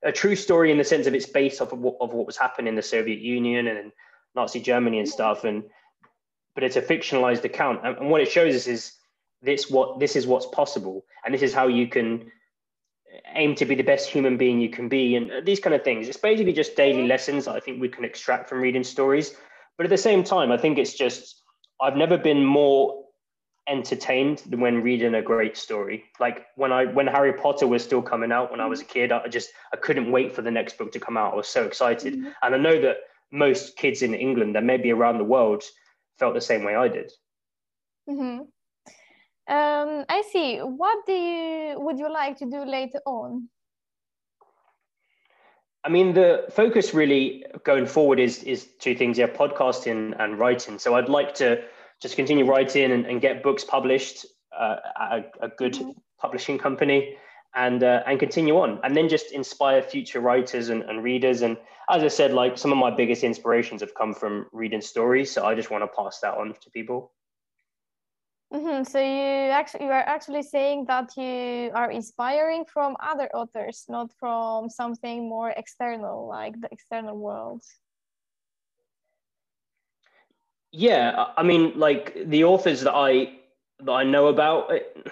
a 0.03 0.11
true 0.11 0.35
story 0.35 0.71
in 0.71 0.77
the 0.77 0.83
sense 0.83 1.07
of 1.07 1.13
it's 1.13 1.25
based 1.25 1.61
off 1.61 1.71
of 1.71 1.79
what, 1.79 1.95
of 2.01 2.13
what 2.13 2.27
was 2.27 2.37
happening 2.37 2.67
in 2.67 2.75
the 2.75 2.81
Soviet 2.81 3.19
Union 3.19 3.67
and 3.67 3.91
Nazi 4.35 4.59
Germany 4.59 4.99
and 4.99 5.09
stuff, 5.09 5.43
and 5.43 5.63
but 6.55 6.63
it's 6.63 6.75
a 6.75 6.81
fictionalized 6.81 7.43
account, 7.43 7.79
and, 7.83 7.97
and 7.97 8.09
what 8.09 8.21
it 8.21 8.29
shows 8.29 8.55
us 8.55 8.67
is 8.67 8.93
this 9.41 9.69
what 9.69 9.99
this 9.99 10.15
is 10.15 10.27
what's 10.27 10.47
possible, 10.47 11.05
and 11.25 11.33
this 11.33 11.41
is 11.41 11.53
how 11.53 11.67
you 11.67 11.87
can 11.87 12.31
aim 13.35 13.55
to 13.55 13.65
be 13.65 13.75
the 13.75 13.83
best 13.83 14.09
human 14.09 14.37
being 14.37 14.59
you 14.59 14.69
can 14.69 14.89
be 14.89 15.15
and 15.15 15.45
these 15.45 15.59
kind 15.59 15.75
of 15.75 15.83
things. 15.83 16.07
It's 16.07 16.17
basically 16.17 16.53
just 16.53 16.75
daily 16.75 17.07
lessons 17.07 17.47
i 17.47 17.59
think 17.59 17.79
we 17.79 17.89
can 17.89 18.05
extract 18.05 18.49
from 18.49 18.61
reading 18.61 18.83
stories. 18.83 19.35
But 19.77 19.85
at 19.85 19.89
the 19.89 19.97
same 19.97 20.23
time 20.23 20.51
i 20.51 20.57
think 20.57 20.77
it's 20.77 20.93
just 20.93 21.41
i've 21.81 21.95
never 21.97 22.17
been 22.17 22.43
more 22.45 23.03
entertained 23.67 24.39
than 24.49 24.59
when 24.59 24.83
reading 24.83 25.15
a 25.15 25.21
great 25.21 25.57
story. 25.57 26.05
Like 26.19 26.45
when 26.55 26.71
i 26.71 26.85
when 26.85 27.07
harry 27.07 27.33
potter 27.33 27.67
was 27.67 27.83
still 27.83 28.01
coming 28.01 28.31
out 28.31 28.51
when 28.51 28.59
i 28.59 28.65
was 28.65 28.81
a 28.81 28.85
kid 28.85 29.11
i 29.11 29.27
just 29.27 29.49
i 29.73 29.77
couldn't 29.77 30.11
wait 30.11 30.33
for 30.35 30.41
the 30.41 30.51
next 30.51 30.77
book 30.77 30.91
to 30.93 30.99
come 30.99 31.17
out. 31.17 31.33
I 31.33 31.37
was 31.37 31.47
so 31.47 31.63
excited. 31.65 32.13
Mm-hmm. 32.13 32.29
and 32.41 32.55
i 32.55 32.57
know 32.57 32.81
that 32.81 32.97
most 33.31 33.77
kids 33.77 34.01
in 34.01 34.13
england 34.13 34.55
and 34.55 34.67
maybe 34.67 34.91
around 34.91 35.17
the 35.17 35.23
world 35.23 35.63
felt 36.19 36.33
the 36.33 36.41
same 36.41 36.63
way 36.63 36.75
i 36.75 36.87
did. 36.87 37.11
Mm-hmm. 38.09 38.43
Um, 39.47 40.05
I 40.07 40.23
see. 40.31 40.59
What 40.59 41.05
do 41.05 41.13
you 41.13 41.79
would 41.79 41.99
you 41.99 42.11
like 42.11 42.37
to 42.37 42.45
do 42.45 42.63
later 42.63 42.99
on? 43.05 43.49
I 45.83 45.89
mean, 45.89 46.13
the 46.13 46.45
focus 46.49 46.93
really 46.93 47.45
going 47.65 47.85
forward 47.85 48.19
is 48.19 48.43
is 48.43 48.69
two 48.79 48.95
things: 48.95 49.17
yeah, 49.17 49.27
podcasting 49.27 50.15
and 50.17 50.39
writing. 50.39 50.79
So 50.79 50.95
I'd 50.95 51.09
like 51.09 51.33
to 51.35 51.61
just 52.01 52.15
continue 52.15 52.45
writing 52.45 52.91
and, 52.91 53.05
and 53.05 53.19
get 53.19 53.43
books 53.43 53.65
published 53.65 54.25
uh, 54.57 54.77
at 54.99 55.11
a, 55.41 55.45
a 55.45 55.49
good 55.49 55.73
mm-hmm. 55.73 55.91
publishing 56.19 56.57
company, 56.57 57.17
and 57.53 57.83
uh, 57.83 58.03
and 58.07 58.19
continue 58.19 58.57
on, 58.57 58.79
and 58.85 58.95
then 58.95 59.09
just 59.09 59.33
inspire 59.33 59.81
future 59.81 60.21
writers 60.21 60.69
and, 60.69 60.83
and 60.83 61.03
readers. 61.03 61.41
And 61.41 61.57
as 61.89 62.01
I 62.01 62.07
said, 62.07 62.33
like 62.33 62.57
some 62.57 62.71
of 62.71 62.77
my 62.77 62.91
biggest 62.91 63.25
inspirations 63.25 63.81
have 63.81 63.93
come 63.93 64.13
from 64.13 64.45
reading 64.53 64.79
stories, 64.79 65.31
so 65.31 65.45
I 65.45 65.53
just 65.53 65.69
want 65.69 65.83
to 65.83 65.89
pass 66.01 66.19
that 66.21 66.35
on 66.35 66.55
to 66.61 66.69
people. 66.69 67.11
Mm-hmm. 68.53 68.83
So 68.83 68.99
you 68.99 69.49
actually 69.49 69.85
you 69.85 69.91
are 69.91 70.05
actually 70.05 70.43
saying 70.43 70.85
that 70.85 71.17
you 71.17 71.71
are 71.73 71.89
inspiring 71.89 72.65
from 72.65 72.95
other 72.99 73.27
authors, 73.33 73.85
not 73.89 74.11
from 74.19 74.69
something 74.69 75.27
more 75.27 75.49
external, 75.57 76.27
like 76.27 76.61
the 76.61 76.69
external 76.71 77.17
world. 77.17 77.63
Yeah, 80.71 81.27
I 81.35 81.41
mean, 81.41 81.79
like 81.79 82.15
the 82.25 82.43
authors 82.43 82.81
that 82.81 82.93
I 82.93 83.39
that 83.79 83.91
I 83.91 84.03
know 84.03 84.27
about. 84.27 84.71
It, 84.71 85.07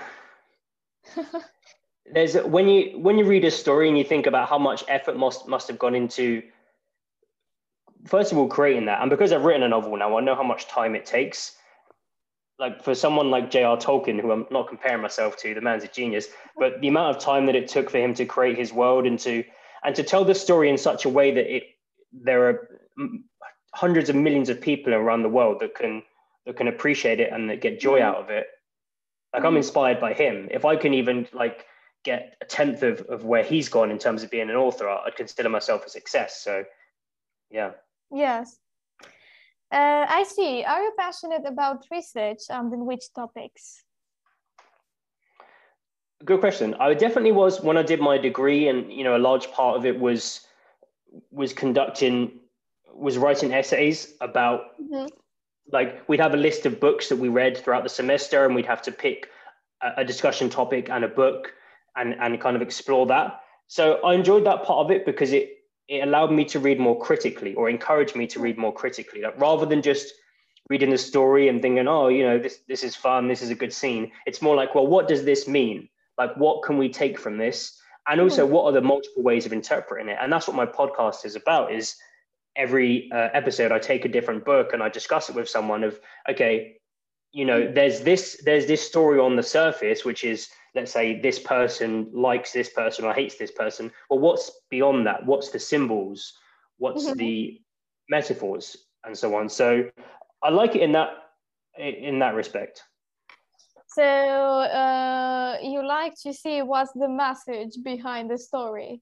there's 2.13 2.36
when 2.36 2.67
you 2.69 3.00
when 3.00 3.17
you 3.17 3.25
read 3.25 3.45
a 3.45 3.51
story 3.51 3.88
and 3.88 3.98
you 3.98 4.03
think 4.03 4.27
about 4.27 4.50
how 4.50 4.60
much 4.60 4.83
effort 4.88 5.17
must 5.17 5.48
must 5.48 5.67
have 5.67 5.79
gone 5.79 5.95
into 5.95 6.43
first 8.05 8.31
of 8.31 8.38
all 8.38 8.48
creating 8.48 8.86
that, 8.86 9.01
and 9.01 9.10
because 9.10 9.31
I've 9.31 9.45
written 9.45 9.63
a 9.63 9.67
novel 9.67 9.98
now, 9.98 10.15
I 10.15 10.21
know 10.21 10.36
how 10.36 10.43
much 10.43 10.67
time 10.67 10.93
it 10.93 11.07
takes 11.07 11.55
like 12.62 12.84
for 12.84 12.94
someone 12.94 13.32
like 13.32 13.50
J.R. 13.50 13.75
Tolkien, 13.75 14.22
who 14.22 14.32
I'm 14.32 14.46
not 14.51 14.68
comparing 14.70 15.01
myself 15.01 15.36
to, 15.38 15.53
the 15.56 15.62
man's 15.62 15.84
a 15.84 15.88
genius, 15.88 16.27
but 16.56 16.80
the 16.80 16.88
amount 16.88 17.18
of 17.18 17.22
time 17.22 17.48
that 17.48 17.56
it 17.56 17.68
took 17.68 17.89
for 17.89 17.98
him 17.98 18.13
to 18.13 18.24
create 18.24 18.58
his 18.58 18.72
world 18.72 19.08
and 19.08 19.20
to 19.20 19.44
and 19.84 19.96
to 19.96 20.03
tell 20.03 20.24
the 20.24 20.36
story 20.36 20.70
in 20.70 20.77
such 20.77 21.03
a 21.03 21.10
way 21.10 21.32
that 21.32 21.53
it 21.53 21.63
there 22.13 22.48
are 22.48 22.70
hundreds 23.74 24.10
of 24.10 24.15
millions 24.15 24.48
of 24.48 24.62
people 24.62 24.94
around 24.94 25.24
the 25.24 25.30
world 25.30 25.60
that 25.60 25.74
can 25.74 26.03
that 26.46 26.56
can 26.56 26.68
appreciate 26.68 27.20
it 27.20 27.34
and 27.34 27.50
that 27.50 27.62
get 27.62 27.80
joy 27.80 28.00
mm-hmm. 28.00 28.10
out 28.10 28.18
of 28.18 28.30
it. 28.30 28.46
Like 29.34 29.44
I'm 29.44 29.50
mm-hmm. 29.50 29.58
inspired 29.58 30.00
by 30.00 30.13
him. 30.13 30.48
If 30.51 30.63
I 30.63 30.75
can 30.75 30.94
even 30.94 31.27
like 31.34 31.65
get 32.03 32.36
a 32.41 32.46
tenth 32.46 32.84
of, 32.84 33.01
of 33.01 33.25
where 33.25 33.44
he's 33.44 33.70
gone 33.70 33.89
in 33.89 33.98
terms 33.98 34.22
of 34.22 34.30
being 34.30 34.51
an 34.51 34.56
author, 34.56 34.88
I'd 34.88 35.15
consider 35.15 35.50
myself 35.50 35.86
a 35.88 35.89
success. 35.89 36.44
So 36.44 36.63
yeah. 37.50 37.72
Yes. 38.12 38.61
Uh, 39.72 40.06
I 40.10 40.24
see. 40.24 40.63
Are 40.63 40.82
you 40.82 40.92
passionate 40.98 41.44
about 41.46 41.86
research 41.90 42.42
and 42.50 42.74
in 42.74 42.86
which 42.86 43.13
topics? 43.16 43.84
Good 46.25 46.42
question. 46.42 46.75
I 46.80 46.94
definitely 46.94 47.32
was 47.32 47.62
when 47.62 47.78
I 47.78 47.84
did 47.84 48.01
my 48.01 48.18
degree, 48.18 48.68
and 48.68 48.92
you 48.92 49.04
know, 49.04 49.16
a 49.16 49.24
large 49.30 49.50
part 49.51 49.78
of 49.78 49.86
it 49.86 49.98
was 50.00 50.42
was 51.32 51.54
conducting 51.54 52.40
was 52.94 53.18
writing 53.18 53.54
essays 53.54 54.13
about 54.22 54.80
mm-hmm. 54.80 55.08
like 55.72 56.08
we'd 56.08 56.20
have 56.20 56.34
a 56.34 56.38
list 56.38 56.66
of 56.66 56.80
books 56.80 57.10
that 57.10 57.16
we 57.16 57.30
read 57.30 57.58
throughout 57.58 57.84
the 57.84 57.90
semester, 57.90 58.46
and 58.46 58.54
we'd 58.54 58.66
have 58.66 58.82
to 58.84 58.92
pick 58.92 59.30
a, 59.82 60.01
a 60.01 60.06
discussion 60.06 60.50
topic 60.50 60.90
and 60.90 61.06
a 61.06 61.08
book 61.08 61.54
and 61.96 62.13
and 62.20 62.40
kind 62.42 62.56
of 62.56 62.62
explore 62.62 63.06
that. 63.08 63.42
So 63.68 64.01
I 64.04 64.13
enjoyed 64.13 64.46
that 64.46 64.63
part 64.63 64.86
of 64.86 64.92
it 64.92 65.06
because 65.06 65.32
it 65.32 65.61
it 65.91 66.07
allowed 66.07 66.31
me 66.31 66.45
to 66.45 66.60
read 66.60 66.79
more 66.79 66.98
critically 66.98 67.53
or 67.55 67.69
encouraged 67.69 68.15
me 68.15 68.25
to 68.25 68.39
read 68.39 68.57
more 68.57 68.74
critically 68.74 69.21
like 69.21 69.39
rather 69.39 69.65
than 69.65 69.81
just 69.81 70.13
reading 70.69 70.89
the 70.89 70.98
story 70.98 71.50
and 71.50 71.62
thinking 71.62 71.86
oh 71.88 72.07
you 72.07 72.24
know 72.24 72.39
this 72.39 72.60
this 72.69 72.81
is 72.83 72.95
fun 72.95 73.27
this 73.27 73.41
is 73.41 73.50
a 73.50 73.55
good 73.55 73.74
scene. 73.74 74.10
It's 74.25 74.41
more 74.41 74.55
like 74.55 74.74
well 74.74 74.88
what 74.88 75.07
does 75.07 75.25
this 75.25 75.48
mean? 75.48 75.89
Like 76.17 76.36
what 76.38 76.63
can 76.63 76.77
we 76.77 76.89
take 76.89 77.19
from 77.19 77.38
this? 77.38 77.77
And 78.07 78.21
also 78.21 78.45
what 78.45 78.65
are 78.65 78.71
the 78.71 78.81
multiple 78.81 79.21
ways 79.21 79.45
of 79.45 79.53
interpreting 79.53 80.07
it? 80.07 80.17
And 80.21 80.31
that's 80.31 80.48
what 80.48 80.55
my 80.55 80.65
podcast 80.65 81.25
is 81.25 81.36
about 81.36 81.74
is 81.74 81.95
every 82.55 83.10
uh, 83.13 83.29
episode 83.33 83.71
i 83.71 83.79
take 83.79 84.03
a 84.03 84.10
different 84.10 84.43
book 84.43 84.74
and 84.74 84.83
i 84.83 84.89
discuss 84.89 85.29
it 85.29 85.36
with 85.36 85.48
someone 85.48 85.86
of 85.86 85.98
okay 86.29 86.75
you 87.31 87.45
know 87.45 87.71
there's 87.71 88.01
this 88.01 88.41
there's 88.43 88.65
this 88.65 88.86
story 88.86 89.19
on 89.19 89.38
the 89.38 89.43
surface 89.43 90.03
which 90.03 90.25
is 90.25 90.50
let's 90.75 90.92
say 90.92 91.20
this 91.20 91.40
person 91.40 92.10
likes 92.13 92.54
this 92.54 92.70
person 92.70 93.06
or 93.06 93.13
hates 93.13 93.36
this 93.36 93.51
person. 93.51 93.92
Well 94.10 94.20
what's 94.20 94.51
beyond 94.70 95.08
that? 95.08 95.25
What's 95.25 95.50
the 95.50 95.60
symbols? 95.60 96.34
What's 96.78 97.06
mm-hmm. 97.06 97.18
the 97.18 97.62
metaphors? 98.10 98.78
And 99.04 99.18
so 99.18 99.36
on. 99.36 99.50
So 99.50 99.90
i 100.44 100.50
like 100.50 100.75
it 100.75 100.82
in 100.82 100.92
that 100.94 101.10
in 101.78 102.20
that 102.20 102.36
respect. 102.36 102.84
So 103.88 104.04
uh, 104.04 105.58
you 105.62 105.86
like 105.86 106.13
to 106.24 106.34
see 106.34 106.62
what's 106.62 106.94
the 106.94 107.10
message 107.10 107.78
behind 107.84 108.30
the 108.30 108.38
story? 108.38 109.01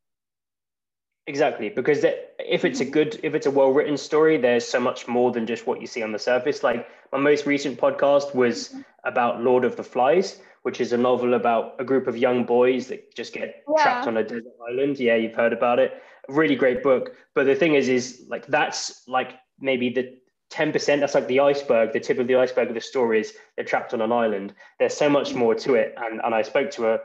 Exactly 1.27 1.69
because 1.69 2.03
if 2.03 2.65
it's 2.65 2.79
a 2.79 2.83
mm-hmm. 2.83 2.91
good 2.91 3.19
if 3.21 3.35
it's 3.35 3.45
a 3.45 3.51
well 3.51 3.71
written 3.71 3.97
story 3.97 4.37
there's 4.37 4.67
so 4.67 4.79
much 4.79 5.07
more 5.07 5.31
than 5.31 5.45
just 5.45 5.67
what 5.67 5.79
you 5.79 5.85
see 5.85 6.01
on 6.01 6.11
the 6.11 6.17
surface. 6.17 6.63
Like 6.63 6.87
my 7.11 7.19
most 7.19 7.45
recent 7.45 7.79
podcast 7.79 8.33
was 8.33 8.69
mm-hmm. 8.69 8.81
about 9.03 9.41
lord 9.41 9.63
of 9.63 9.75
the 9.75 9.83
flies 9.83 10.39
which 10.63 10.81
is 10.81 10.93
a 10.93 10.97
novel 10.97 11.33
about 11.33 11.75
a 11.79 11.83
group 11.83 12.07
of 12.07 12.17
young 12.17 12.43
boys 12.43 12.87
that 12.87 13.15
just 13.15 13.33
get 13.33 13.63
yeah. 13.75 13.83
trapped 13.83 14.07
on 14.07 14.17
a 14.17 14.23
desert 14.23 14.53
island. 14.69 14.99
Yeah, 14.99 15.15
you've 15.15 15.35
heard 15.35 15.53
about 15.53 15.79
it. 15.79 16.01
Really 16.27 16.55
great 16.55 16.83
book. 16.83 17.15
But 17.35 17.45
the 17.45 17.55
thing 17.55 17.75
is, 17.75 17.87
is 17.89 18.25
like 18.29 18.45
that's 18.47 19.03
like 19.07 19.33
maybe 19.59 19.89
the 19.89 20.19
10%, 20.51 20.99
that's 20.99 21.15
like 21.15 21.27
the 21.27 21.39
iceberg, 21.39 21.93
the 21.93 21.99
tip 21.99 22.19
of 22.19 22.27
the 22.27 22.35
iceberg 22.35 22.69
of 22.69 22.73
the 22.73 22.81
story 22.81 23.21
is 23.21 23.33
they're 23.55 23.65
trapped 23.65 23.93
on 23.93 24.01
an 24.01 24.11
island. 24.11 24.53
There's 24.79 24.95
so 24.95 25.09
much 25.09 25.33
more 25.33 25.55
to 25.55 25.75
it. 25.75 25.93
And, 25.97 26.21
and 26.23 26.33
I 26.33 26.41
spoke 26.41 26.71
to 26.71 26.87
a, 26.87 26.99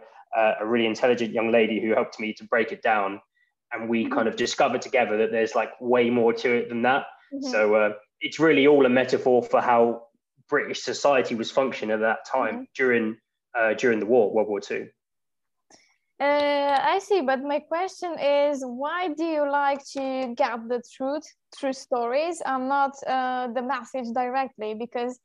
a 0.60 0.66
really 0.66 0.86
intelligent 0.86 1.32
young 1.32 1.52
lady 1.52 1.80
who 1.80 1.94
helped 1.94 2.18
me 2.18 2.32
to 2.34 2.44
break 2.44 2.72
it 2.72 2.82
down. 2.82 3.20
And 3.72 3.88
we 3.88 4.04
mm-hmm. 4.04 4.14
kind 4.14 4.28
of 4.28 4.36
discovered 4.36 4.82
together 4.82 5.18
that 5.18 5.30
there's 5.30 5.54
like 5.54 5.70
way 5.80 6.10
more 6.10 6.32
to 6.32 6.52
it 6.52 6.68
than 6.68 6.82
that. 6.82 7.04
Mm-hmm. 7.32 7.50
So 7.50 7.74
uh, 7.74 7.90
it's 8.20 8.38
really 8.38 8.66
all 8.66 8.86
a 8.86 8.90
metaphor 8.90 9.42
for 9.42 9.60
how 9.60 10.04
British 10.48 10.82
society 10.82 11.34
was 11.34 11.50
functioning 11.50 11.92
at 11.92 12.00
that 12.00 12.26
time 12.30 12.54
mm-hmm. 12.54 12.64
during 12.74 13.16
uh, 13.54 13.74
during 13.74 14.00
the 14.00 14.06
war, 14.06 14.32
World 14.32 14.48
War 14.48 14.60
II. 14.70 14.88
Uh, 16.20 16.78
I 16.80 17.00
see, 17.00 17.22
but 17.22 17.42
my 17.42 17.58
question 17.58 18.16
is, 18.20 18.62
why 18.64 19.08
do 19.08 19.24
you 19.24 19.50
like 19.50 19.84
to 19.94 20.32
get 20.36 20.68
the 20.68 20.80
truth 20.96 21.24
through 21.56 21.72
stories 21.72 22.40
and 22.46 22.68
not 22.68 22.92
uh, 23.06 23.48
the 23.48 23.62
message 23.62 24.06
directly? 24.14 24.74
Because 24.74 25.18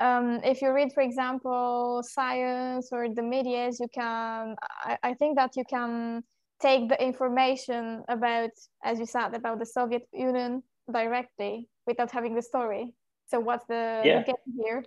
um, 0.00 0.40
if 0.44 0.60
you 0.60 0.70
read, 0.72 0.92
for 0.92 1.02
example, 1.02 2.02
science 2.06 2.90
or 2.92 3.08
the 3.08 3.22
media, 3.22 3.70
you 3.80 3.88
can. 3.88 4.54
I, 4.82 4.98
I 5.02 5.14
think 5.14 5.36
that 5.36 5.56
you 5.56 5.64
can 5.64 6.22
take 6.60 6.90
the 6.90 7.02
information 7.02 8.04
about, 8.08 8.50
as 8.84 8.98
you 8.98 9.06
said, 9.06 9.34
about 9.34 9.58
the 9.58 9.66
Soviet 9.66 10.06
Union 10.12 10.62
directly 10.92 11.68
without 11.86 12.10
having 12.10 12.34
the 12.34 12.42
story. 12.42 12.92
So 13.28 13.40
what's 13.40 13.64
the 13.64 14.02
yeah. 14.04 14.22
here? 14.62 14.84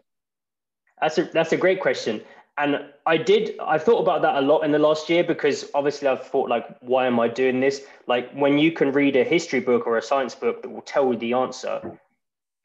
That's 1.01 1.17
a 1.17 1.23
that's 1.25 1.51
a 1.51 1.57
great 1.57 1.81
question 1.81 2.21
and 2.57 2.85
I 3.05 3.17
did, 3.17 3.55
I 3.59 3.77
thought 3.77 4.01
about 4.01 4.23
that 4.23 4.35
a 4.35 4.41
lot 4.41 4.61
in 4.61 4.71
the 4.71 4.79
last 4.79 5.09
year 5.09 5.23
because 5.23 5.69
obviously 5.75 6.07
I've 6.07 6.25
thought, 6.25 6.49
like, 6.49 6.65
why 6.81 7.05
am 7.05 7.19
I 7.19 7.27
doing 7.27 7.59
this? 7.59 7.83
Like, 8.07 8.31
when 8.31 8.57
you 8.57 8.71
can 8.71 8.91
read 8.91 9.15
a 9.15 9.23
history 9.23 9.59
book 9.59 9.85
or 9.85 9.97
a 9.97 10.01
science 10.01 10.33
book 10.33 10.63
that 10.63 10.69
will 10.69 10.81
tell 10.81 11.13
you 11.13 11.19
the 11.19 11.33
answer. 11.33 11.99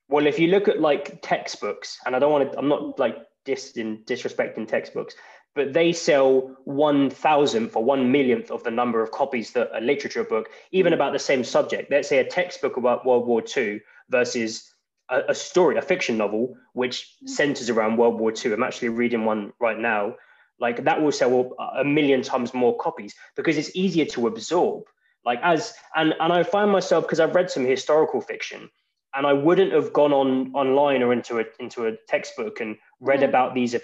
Well, 0.09 0.27
if 0.27 0.39
you 0.39 0.49
look 0.49 0.67
at 0.67 0.81
like 0.81 1.21
textbooks, 1.23 1.99
and 2.07 2.17
I 2.17 2.19
don't 2.19 2.33
want 2.33 2.53
to, 2.53 2.59
I'm 2.59 2.69
not 2.69 2.99
like 2.99 3.19
dis, 3.45 3.73
disrespecting 3.75 4.67
textbooks, 4.67 5.15
but 5.55 5.75
they 5.75 5.93
sell 5.93 6.57
one 6.65 7.11
thousandth 7.11 7.77
or 7.77 7.85
one 7.85 8.11
millionth 8.11 8.51
of 8.51 8.65
the 8.65 8.71
number 8.71 9.03
of 9.03 9.11
copies 9.11 9.53
that 9.53 9.71
a 9.75 9.81
literature 9.81 10.25
book, 10.25 10.49
even 10.71 10.95
about 10.95 11.13
the 11.13 11.19
same 11.19 11.45
subject. 11.45 11.91
Let's 11.91 12.09
say 12.09 12.19
a 12.19 12.25
textbook 12.25 12.79
about 12.79 13.05
World 13.05 13.27
War 13.27 13.43
II 13.57 13.81
versus 14.09 14.72
a, 15.12 15.23
a 15.28 15.35
story, 15.35 15.76
a 15.76 15.83
fiction 15.83 16.16
novel, 16.16 16.57
which 16.73 17.14
mm. 17.23 17.28
centers 17.28 17.71
around 17.71 17.97
World 17.97 18.19
War 18.19 18.33
II. 18.33 18.52
I'm 18.52 18.62
actually 18.62 18.88
reading 18.88 19.25
one 19.25 19.52
right 19.61 19.78
now. 19.78 20.16
Like 20.59 20.85
that 20.85 21.02
will 21.02 21.12
sell 21.12 21.54
a 21.76 21.85
million 21.85 22.23
times 22.23 22.54
more 22.54 22.76
copies 22.78 23.14
because 23.37 23.59
it's 23.59 23.75
easier 23.75 24.04
to 24.07 24.26
absorb. 24.26 24.85
Like 25.25 25.40
as 25.42 25.75
and 25.95 26.14
and 26.19 26.33
I 26.33 26.42
find 26.42 26.71
myself 26.71 27.04
because 27.04 27.21
I've 27.21 27.35
read 27.35 27.50
some 27.50 27.64
historical 27.64 28.21
fiction, 28.21 28.71
and 29.14 29.26
I 29.26 29.33
wouldn't 29.33 29.73
have 29.73 29.92
gone 29.92 30.12
on 30.12 30.52
online 30.54 31.02
or 31.02 31.12
into 31.12 31.38
a 31.40 31.45
into 31.59 31.87
a 31.87 31.92
textbook 32.09 32.61
and 32.61 32.76
read 33.00 33.21
mm-hmm. 33.21 33.28
about 33.28 33.54
these 33.54 33.76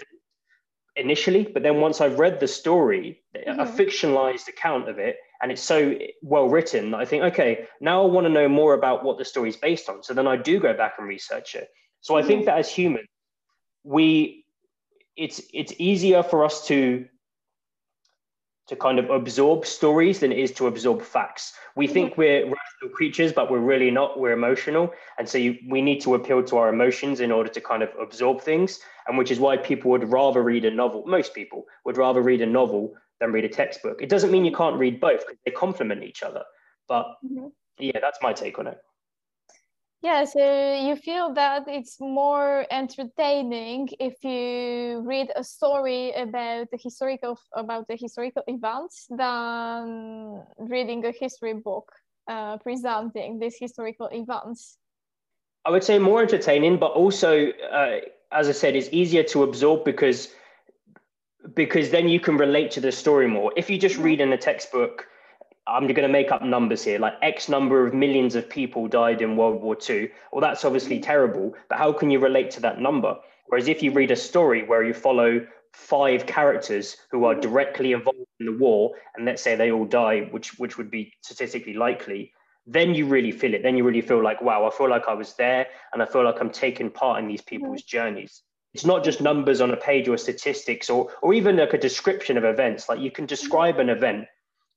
initially. 0.95 1.43
But 1.43 1.63
then 1.63 1.81
once 1.81 2.01
I've 2.01 2.19
read 2.19 2.39
the 2.39 2.47
story, 2.47 3.21
mm-hmm. 3.35 3.59
a 3.59 3.65
fictionalized 3.65 4.47
account 4.47 4.89
of 4.89 4.99
it, 4.99 5.17
and 5.41 5.51
it's 5.51 5.61
so 5.61 5.95
well 6.21 6.49
written 6.49 6.93
i 6.93 7.05
think 7.05 7.23
okay 7.23 7.65
now 7.79 8.03
i 8.03 8.05
want 8.05 8.25
to 8.25 8.29
know 8.29 8.47
more 8.47 8.73
about 8.73 9.03
what 9.03 9.17
the 9.17 9.25
story 9.25 9.49
is 9.49 9.57
based 9.57 9.89
on. 9.89 10.03
So 10.03 10.13
then 10.13 10.27
i 10.27 10.35
do 10.35 10.59
go 10.59 10.73
back 10.73 10.95
and 10.97 11.07
research 11.07 11.55
it. 11.55 11.69
So 12.01 12.15
i 12.15 12.23
think 12.23 12.41
mm-hmm. 12.41 12.45
that 12.47 12.59
as 12.59 12.69
humans 12.69 13.07
we 13.83 14.45
it's 15.15 15.41
it's 15.53 15.73
easier 15.77 16.23
for 16.23 16.45
us 16.45 16.65
to 16.67 17.05
to 18.67 18.75
kind 18.75 18.99
of 18.99 19.09
absorb 19.09 19.65
stories 19.65 20.19
than 20.19 20.31
it 20.31 20.37
is 20.37 20.51
to 20.51 20.67
absorb 20.67 21.01
facts. 21.01 21.53
We 21.75 21.85
mm-hmm. 21.85 21.93
think 21.93 22.17
we're 22.17 22.43
rational 22.43 22.93
creatures 22.93 23.33
but 23.33 23.49
we're 23.49 23.59
really 23.59 23.89
not. 23.89 24.19
We're 24.19 24.33
emotional. 24.33 24.93
And 25.17 25.27
so 25.27 25.39
you, 25.39 25.57
we 25.67 25.81
need 25.81 26.01
to 26.01 26.13
appeal 26.13 26.43
to 26.43 26.57
our 26.57 26.69
emotions 26.69 27.19
in 27.19 27.31
order 27.31 27.49
to 27.49 27.61
kind 27.61 27.81
of 27.81 27.89
absorb 27.99 28.41
things 28.41 28.79
and 29.07 29.17
which 29.17 29.31
is 29.31 29.39
why 29.39 29.57
people 29.57 29.89
would 29.91 30.09
rather 30.11 30.43
read 30.43 30.65
a 30.65 30.71
novel 30.71 31.03
most 31.07 31.33
people 31.33 31.65
would 31.83 31.97
rather 31.97 32.21
read 32.21 32.41
a 32.41 32.45
novel 32.45 32.93
than 33.19 33.31
read 33.31 33.45
a 33.45 33.49
textbook. 33.49 34.01
It 34.01 34.09
doesn't 34.09 34.31
mean 34.31 34.45
you 34.45 34.51
can't 34.51 34.77
read 34.77 34.99
both 34.99 35.25
because 35.27 35.39
they 35.45 35.51
complement 35.51 36.03
each 36.03 36.23
other. 36.23 36.43
But 36.87 37.05
mm-hmm. 37.23 37.47
yeah, 37.79 37.99
that's 38.01 38.19
my 38.21 38.33
take 38.33 38.59
on 38.59 38.67
it. 38.67 38.79
Yeah, 40.01 40.23
so 40.23 40.75
you 40.75 40.95
feel 40.95 41.33
that 41.33 41.67
it's 41.67 41.99
more 41.99 42.65
entertaining 42.71 43.89
if 43.99 44.23
you 44.23 45.01
read 45.05 45.29
a 45.35 45.43
story 45.43 46.13
about 46.13 46.71
the 46.71 46.77
historical 46.81 47.37
about 47.53 47.85
the 47.89 47.97
historical 47.97 48.43
events 48.47 49.07
than 49.09 50.41
reading 50.57 51.03
a 51.05 51.11
history 51.11 51.53
book 51.53 51.91
uh, 52.29 52.57
presenting 52.59 53.39
these 53.39 53.57
historical 53.59 54.07
events. 54.13 54.77
I 55.65 55.71
would 55.71 55.83
say 55.83 55.99
more 55.99 56.21
entertaining, 56.21 56.77
but 56.77 56.91
also, 56.91 57.49
uh, 57.49 57.97
as 58.31 58.47
I 58.47 58.53
said, 58.53 58.77
it's 58.77 58.89
easier 58.93 59.23
to 59.23 59.43
absorb 59.43 59.83
because 59.83 60.29
because 61.53 61.89
then 61.89 62.07
you 62.07 62.19
can 62.19 62.37
relate 62.37 62.71
to 62.71 62.81
the 62.81 62.91
story 62.91 63.27
more. 63.27 63.51
If 63.55 63.69
you 63.69 63.77
just 63.77 63.97
read 63.97 64.21
in 64.21 64.33
a 64.33 64.37
textbook, 64.37 65.07
I'm 65.67 65.83
going 65.83 65.95
to 65.95 66.07
make 66.07 66.31
up 66.31 66.41
numbers 66.41 66.83
here, 66.83 66.99
like 66.99 67.13
X 67.21 67.47
number 67.47 67.85
of 67.85 67.93
millions 67.93 68.35
of 68.35 68.49
people 68.49 68.87
died 68.87 69.21
in 69.21 69.37
World 69.37 69.61
War 69.61 69.77
II. 69.89 70.09
Well, 70.31 70.41
that's 70.41 70.65
obviously 70.65 70.95
mm-hmm. 70.95 71.03
terrible, 71.03 71.55
but 71.69 71.77
how 71.77 71.93
can 71.93 72.09
you 72.09 72.19
relate 72.19 72.51
to 72.51 72.61
that 72.61 72.79
number? 72.79 73.15
Whereas 73.47 73.67
if 73.67 73.81
you 73.81 73.91
read 73.91 74.11
a 74.11 74.15
story 74.15 74.63
where 74.63 74.83
you 74.83 74.93
follow 74.93 75.45
five 75.73 76.25
characters 76.25 76.97
who 77.11 77.25
are 77.25 77.33
mm-hmm. 77.33 77.41
directly 77.41 77.93
involved 77.93 78.19
in 78.39 78.47
the 78.47 78.57
war, 78.57 78.95
and 79.15 79.25
let's 79.25 79.41
say 79.41 79.55
they 79.55 79.71
all 79.71 79.85
die, 79.85 80.27
which 80.31 80.57
which 80.59 80.77
would 80.77 80.91
be 80.91 81.13
statistically 81.21 81.73
likely, 81.73 82.33
then 82.65 82.95
you 82.95 83.05
really 83.05 83.31
feel 83.31 83.53
it. 83.53 83.63
Then 83.63 83.77
you 83.77 83.83
really 83.83 84.01
feel 84.01 84.23
like, 84.23 84.41
wow, 84.41 84.65
I 84.65 84.75
feel 84.75 84.89
like 84.89 85.07
I 85.07 85.13
was 85.13 85.35
there, 85.35 85.67
and 85.93 86.01
I 86.01 86.05
feel 86.05 86.23
like 86.23 86.41
I'm 86.41 86.49
taking 86.49 86.89
part 86.89 87.19
in 87.19 87.27
these 87.27 87.41
people's 87.41 87.83
journeys 87.83 88.43
it's 88.73 88.85
not 88.85 89.03
just 89.03 89.21
numbers 89.21 89.61
on 89.61 89.71
a 89.71 89.77
page 89.77 90.07
or 90.07 90.17
statistics 90.17 90.89
or 90.89 91.11
or 91.21 91.33
even 91.33 91.57
like 91.57 91.73
a 91.73 91.77
description 91.77 92.37
of 92.37 92.43
events. 92.43 92.87
Like 92.87 92.99
you 92.99 93.11
can 93.11 93.25
describe 93.25 93.79
an 93.79 93.89
event 93.89 94.27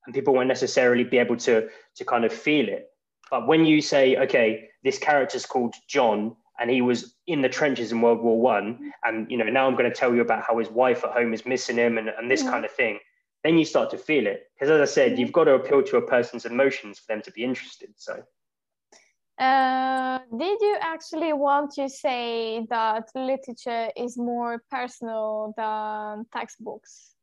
and 0.06 0.14
people 0.14 0.34
won't 0.34 0.48
necessarily 0.48 1.04
be 1.04 1.18
able 1.18 1.36
to 1.38 1.68
to 1.96 2.04
kind 2.04 2.24
of 2.24 2.32
feel 2.32 2.68
it. 2.68 2.88
But 3.30 3.46
when 3.46 3.64
you 3.64 3.80
say 3.80 4.16
okay 4.16 4.68
this 4.82 4.98
character's 4.98 5.46
called 5.46 5.74
john 5.88 6.36
and 6.58 6.70
he 6.70 6.82
was 6.82 7.14
in 7.26 7.40
the 7.40 7.48
trenches 7.48 7.92
in 7.92 8.00
world 8.00 8.20
war 8.20 8.40
one 8.40 8.92
and 9.04 9.30
you 9.30 9.36
know 9.36 9.44
now 9.44 9.66
i'm 9.66 9.74
going 9.74 9.90
to 9.90 9.96
tell 9.96 10.14
you 10.14 10.20
about 10.20 10.42
how 10.42 10.58
his 10.58 10.68
wife 10.68 11.04
at 11.04 11.12
home 11.12 11.32
is 11.32 11.46
missing 11.46 11.76
him 11.76 11.98
and, 11.98 12.08
and 12.08 12.30
this 12.30 12.42
kind 12.42 12.64
of 12.64 12.70
thing 12.70 12.98
then 13.42 13.58
you 13.58 13.64
start 13.64 13.90
to 13.90 13.98
feel 13.98 14.26
it. 14.26 14.44
Because 14.54 14.70
as 14.70 14.88
i 14.88 14.92
said 14.92 15.18
you've 15.18 15.32
got 15.32 15.44
to 15.44 15.54
appeal 15.54 15.82
to 15.82 15.96
a 15.96 16.02
person's 16.02 16.44
emotions 16.44 16.98
for 16.98 17.06
them 17.12 17.22
to 17.22 17.30
be 17.32 17.44
interested 17.44 17.90
so 17.96 18.22
uh, 19.38 20.18
did 20.38 20.60
you 20.60 20.76
actually 20.80 21.32
want 21.32 21.72
to 21.72 21.88
say 21.88 22.66
that 22.70 23.08
literature 23.14 23.88
is 23.96 24.18
more 24.18 24.62
personal 24.70 25.54
than 25.56 26.26
textbooks? 26.32 27.14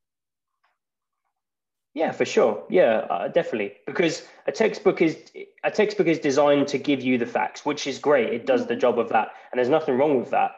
Yeah, 1.94 2.12
for 2.12 2.26
sure. 2.26 2.64
Yeah, 2.70 3.08
uh, 3.10 3.28
definitely. 3.28 3.74
Because 3.86 4.24
a 4.48 4.52
textbook 4.52 5.02
is 5.02 5.18
a 5.64 5.72
textbook 5.72 6.08
is 6.08 6.20
designed 6.20 6.68
to 6.70 6.78
give 6.78 7.02
you 7.02 7.18
the 7.18 7.26
facts, 7.26 7.66
which 7.66 7.88
is 7.88 8.00
great. 8.00 8.32
It 8.34 8.46
does 8.46 8.66
the 8.66 8.74
mm-hmm. 8.74 8.82
job 8.82 9.00
of 9.00 9.10
that, 9.10 9.30
and 9.52 9.58
there's 9.58 9.70
nothing 9.70 9.98
wrong 9.98 10.20
with 10.20 10.30
that. 10.32 10.52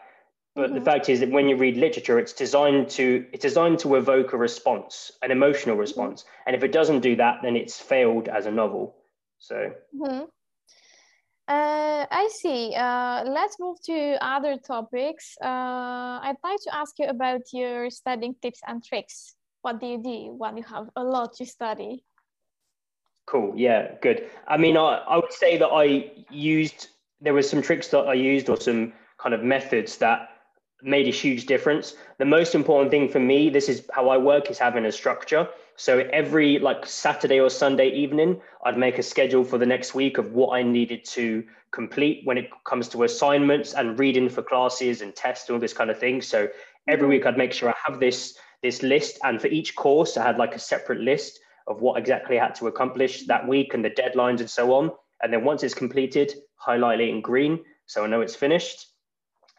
But 0.55 0.67
mm-hmm. 0.67 0.75
the 0.75 0.81
fact 0.81 1.09
is 1.09 1.21
that 1.21 1.31
when 1.31 1.47
you 1.47 1.55
read 1.55 1.77
literature, 1.77 2.19
it's 2.19 2.33
designed 2.33 2.89
to 2.91 3.25
it's 3.31 3.41
designed 3.41 3.79
to 3.79 3.95
evoke 3.95 4.33
a 4.33 4.37
response, 4.37 5.11
an 5.21 5.31
emotional 5.31 5.75
mm-hmm. 5.75 5.81
response. 5.81 6.25
And 6.45 6.55
if 6.55 6.63
it 6.63 6.71
doesn't 6.71 6.99
do 6.99 7.15
that, 7.15 7.39
then 7.43 7.55
it's 7.55 7.79
failed 7.79 8.27
as 8.27 8.45
a 8.45 8.51
novel. 8.51 8.95
So. 9.39 9.73
Mm-hmm. 9.95 10.25
Uh, 11.51 12.05
I 12.09 12.29
see. 12.31 12.73
Uh, 12.73 13.25
let's 13.25 13.59
move 13.59 13.77
to 13.83 14.17
other 14.21 14.55
topics. 14.55 15.35
Uh, 15.43 16.23
I'd 16.23 16.37
like 16.45 16.61
to 16.63 16.73
ask 16.73 16.97
you 16.97 17.07
about 17.07 17.41
your 17.51 17.89
studying 17.89 18.35
tips 18.41 18.61
and 18.65 18.81
tricks. 18.81 19.35
What 19.61 19.81
do 19.81 19.87
you 19.87 20.01
do 20.01 20.33
when 20.37 20.55
you 20.55 20.63
have 20.63 20.87
a 20.95 21.03
lot 21.03 21.33
to 21.35 21.45
study? 21.45 22.05
Cool. 23.27 23.51
Yeah, 23.57 23.95
good. 24.01 24.29
I 24.47 24.55
mean, 24.55 24.77
I, 24.77 25.03
I 25.05 25.17
would 25.17 25.33
say 25.33 25.57
that 25.57 25.67
I 25.67 26.11
used, 26.29 26.87
there 27.19 27.33
were 27.33 27.41
some 27.41 27.61
tricks 27.61 27.89
that 27.89 28.07
I 28.07 28.13
used 28.13 28.47
or 28.47 28.55
some 28.55 28.93
kind 29.17 29.35
of 29.35 29.43
methods 29.43 29.97
that 29.97 30.29
made 30.81 31.07
a 31.07 31.11
huge 31.11 31.47
difference. 31.47 31.95
The 32.17 32.25
most 32.25 32.55
important 32.55 32.91
thing 32.91 33.09
for 33.09 33.19
me, 33.19 33.49
this 33.49 33.67
is 33.67 33.85
how 33.93 34.07
I 34.07 34.17
work, 34.17 34.49
is 34.49 34.57
having 34.57 34.85
a 34.85 34.91
structure. 34.91 35.49
So 35.81 36.07
every 36.13 36.59
like 36.59 36.85
Saturday 36.85 37.39
or 37.39 37.49
Sunday 37.49 37.89
evening, 37.89 38.39
I'd 38.63 38.77
make 38.77 38.99
a 38.99 39.03
schedule 39.03 39.43
for 39.43 39.57
the 39.57 39.65
next 39.65 39.95
week 39.95 40.19
of 40.19 40.31
what 40.31 40.55
I 40.55 40.61
needed 40.61 41.03
to 41.05 41.43
complete 41.71 42.21
when 42.23 42.37
it 42.37 42.51
comes 42.65 42.87
to 42.89 43.01
assignments 43.01 43.73
and 43.73 43.97
reading 43.97 44.29
for 44.29 44.43
classes 44.43 45.01
and 45.01 45.15
tests, 45.15 45.49
and 45.49 45.55
all 45.55 45.59
this 45.59 45.73
kind 45.73 45.89
of 45.89 45.97
thing. 45.97 46.21
So 46.21 46.49
every 46.87 47.05
mm-hmm. 47.05 47.09
week 47.09 47.25
I'd 47.25 47.35
make 47.35 47.51
sure 47.51 47.71
I 47.71 47.75
have 47.83 47.99
this 47.99 48.37
this 48.61 48.83
list, 48.83 49.17
and 49.23 49.41
for 49.41 49.47
each 49.47 49.75
course, 49.75 50.17
I 50.17 50.23
had 50.23 50.37
like 50.37 50.53
a 50.53 50.59
separate 50.59 50.99
list 50.99 51.39
of 51.65 51.81
what 51.81 51.97
exactly 51.97 52.39
I 52.39 52.45
had 52.45 52.53
to 52.55 52.67
accomplish 52.67 53.25
that 53.25 53.47
week 53.47 53.73
and 53.73 53.83
the 53.83 53.89
deadlines 53.89 54.39
and 54.39 54.49
so 54.51 54.75
on. 54.75 54.91
And 55.23 55.33
then 55.33 55.43
once 55.43 55.63
it's 55.63 55.73
completed, 55.73 56.31
highlight 56.57 57.01
it 57.01 57.09
in 57.09 57.21
green 57.21 57.59
so 57.87 58.03
I 58.03 58.07
know 58.07 58.21
it's 58.21 58.35
finished. 58.35 58.85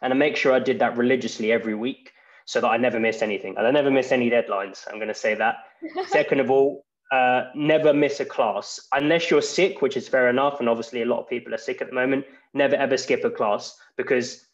And 0.01 0.13
I 0.13 0.15
make 0.15 0.37
sure 0.37 0.53
I 0.53 0.59
did 0.59 0.79
that 0.79 0.95
religiously 0.95 1.51
every 1.51 1.75
week 1.75 2.12
so 2.45 2.61
that 2.61 2.67
I 2.67 2.77
never 2.77 2.99
missed 2.99 3.23
anything. 3.23 3.55
And 3.57 3.65
I 3.65 3.71
never 3.71 3.91
miss 3.91 4.11
any 4.11 4.29
deadlines. 4.29 4.85
I'm 4.87 4.95
going 4.95 5.07
to 5.07 5.13
say 5.13 5.35
that. 5.35 5.57
Second 6.07 6.39
of 6.39 6.51
all, 6.51 6.85
uh, 7.11 7.45
never 7.53 7.93
miss 7.93 8.19
a 8.19 8.25
class 8.25 8.79
unless 8.91 9.29
you're 9.29 9.41
sick, 9.41 9.81
which 9.81 9.95
is 9.97 10.07
fair 10.07 10.29
enough. 10.29 10.59
And 10.59 10.67
obviously, 10.67 11.01
a 11.01 11.05
lot 11.05 11.19
of 11.19 11.29
people 11.29 11.53
are 11.53 11.59
sick 11.59 11.81
at 11.81 11.87
the 11.87 11.93
moment. 11.93 12.25
Never 12.53 12.75
ever 12.75 12.97
skip 12.97 13.23
a 13.23 13.29
class 13.29 13.77
because 13.97 14.47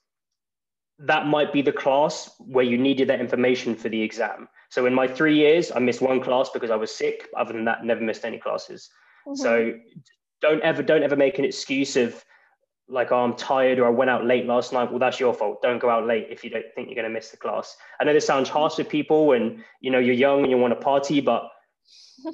that 0.99 1.25
might 1.25 1.54
be 1.54 1.62
the 1.62 1.71
class 1.71 2.30
where 2.39 2.65
you 2.65 2.78
needed 2.78 3.08
that 3.08 3.21
information 3.21 3.75
for 3.75 3.88
the 3.88 4.02
exam. 4.02 4.49
So 4.69 4.86
in 4.86 4.93
my 4.93 5.08
three 5.08 5.36
years, 5.36 5.71
I 5.71 5.80
missed 5.80 6.02
one 6.02 6.21
class 6.21 6.49
because 6.49 6.69
I 6.69 6.75
was 6.75 6.93
sick. 6.93 7.30
Other 7.38 7.54
than 7.54 7.65
that, 7.65 7.86
never 7.86 8.02
missed 8.02 8.25
any 8.25 8.38
classes. 8.38 8.89
Mm-hmm. 9.25 9.41
So 9.41 9.73
don't 10.41 10.62
ever 10.62 10.84
don't 10.84 11.04
ever 11.04 11.15
make 11.15 11.39
an 11.39 11.45
excuse 11.45 11.95
of 11.95 12.23
like, 12.89 13.12
oh, 13.12 13.23
I'm 13.23 13.36
tired 13.36 13.80
or 13.80 13.86
I 13.86 13.89
went 13.89 14.10
out 14.10 14.25
late 14.25 14.45
last 14.45 14.73
night. 14.73 14.89
Well, 14.89 14.99
that's 14.99 15.19
your 15.19 15.34
fault. 15.34 15.62
Don't 15.62 15.80
go 15.80 15.89
out 15.89 16.08
late 16.08 16.28
if 16.30 16.43
you 16.43 16.49
don't 16.49 16.65
think 16.75 16.88
you're 16.88 16.95
going 16.95 17.08
to 17.08 17.13
miss 17.13 17.30
the 17.30 17.38
class. 17.38 17.78
I 17.99 18.04
know 18.04 18.13
this 18.13 18.25
sounds 18.25 18.49
harsh 18.49 18.75
to 18.75 18.84
people 18.84 19.34
and, 19.34 19.63
you 19.80 19.91
know, 19.91 19.99
you're 19.99 20.15
young 20.15 20.41
and 20.41 20.49
you 20.49 20.58
want 20.58 20.73
to 20.73 20.80
party, 20.80 21.21
but 21.21 21.49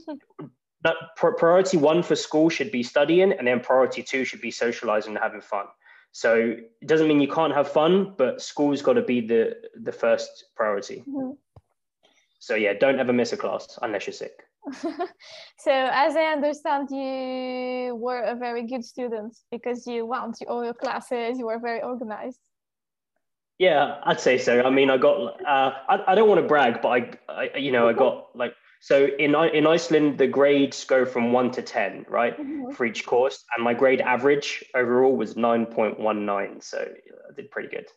that 0.84 0.96
priority 1.18 1.78
one 1.78 2.02
for 2.02 2.16
school 2.16 2.50
should 2.50 2.72
be 2.72 2.84
studying 2.84 3.34
and 3.34 3.48
then 3.48 3.60
priority 3.60 4.02
two 4.02 4.24
should 4.24 4.42
be 4.42 4.52
socializing 4.52 5.16
and 5.16 5.24
having 5.24 5.42
fun. 5.42 5.66
So 6.12 6.56
it 6.82 6.88
doesn't 6.88 7.08
mean 7.08 7.20
you 7.20 7.28
can't 7.28 7.54
have 7.54 7.70
fun, 7.70 8.14
but 8.18 8.42
school's 8.42 8.82
got 8.82 8.94
to 8.94 9.02
be 9.02 9.20
the, 9.20 9.58
the 9.82 9.92
first 9.92 10.46
priority. 10.56 11.04
Mm-hmm. 11.08 11.32
So 12.40 12.56
yeah, 12.56 12.74
don't 12.74 13.00
ever 13.00 13.12
miss 13.12 13.34
a 13.34 13.38
class 13.38 13.78
unless 13.82 14.08
you're 14.08 14.14
sick. 14.14 14.44
so 15.58 15.72
as 15.72 16.16
I 16.16 16.26
understand, 16.34 16.90
you 16.92 17.96
were 17.96 18.22
a 18.22 18.36
very 18.36 18.66
good 18.66 18.84
student 18.84 19.36
because 19.52 19.86
you 19.86 20.06
went 20.06 20.36
to 20.36 20.46
all 20.46 20.64
your 20.64 20.74
classes. 20.74 21.38
You 21.38 21.46
were 21.46 21.60
very 21.60 21.82
organized. 21.82 22.40
Yeah, 23.58 24.00
I'd 24.04 24.20
say 24.20 24.38
so. 24.38 24.64
I 24.64 24.70
mean, 24.70 24.90
I 24.90 24.98
got. 24.98 25.42
Uh, 25.46 25.74
I, 25.88 26.04
I 26.08 26.16
don't 26.16 26.28
want 26.28 26.42
to 26.42 26.48
brag, 26.48 26.82
but 26.82 26.90
I, 26.90 27.10
I, 27.30 27.58
you 27.58 27.72
know, 27.72 27.88
I 27.88 27.94
got 27.94 28.36
like 28.36 28.54
so 28.82 29.08
in 29.18 29.34
in 29.34 29.66
Iceland 29.66 30.18
the 30.18 30.28
grades 30.28 30.84
go 30.84 31.06
from 31.06 31.32
one 31.32 31.52
to 31.52 31.62
ten, 31.62 32.06
right, 32.10 32.38
mm-hmm. 32.38 32.72
for 32.74 32.86
each 32.86 33.06
course, 33.06 33.44
and 33.56 33.64
my 33.64 33.74
grade 33.74 34.02
average 34.02 34.64
overall 34.76 35.16
was 35.16 35.38
nine 35.38 35.66
point 35.66 36.00
one 36.00 36.26
nine. 36.26 36.60
So 36.60 36.80
I 36.80 37.34
did 37.36 37.50
pretty 37.50 37.70
good. 37.70 37.88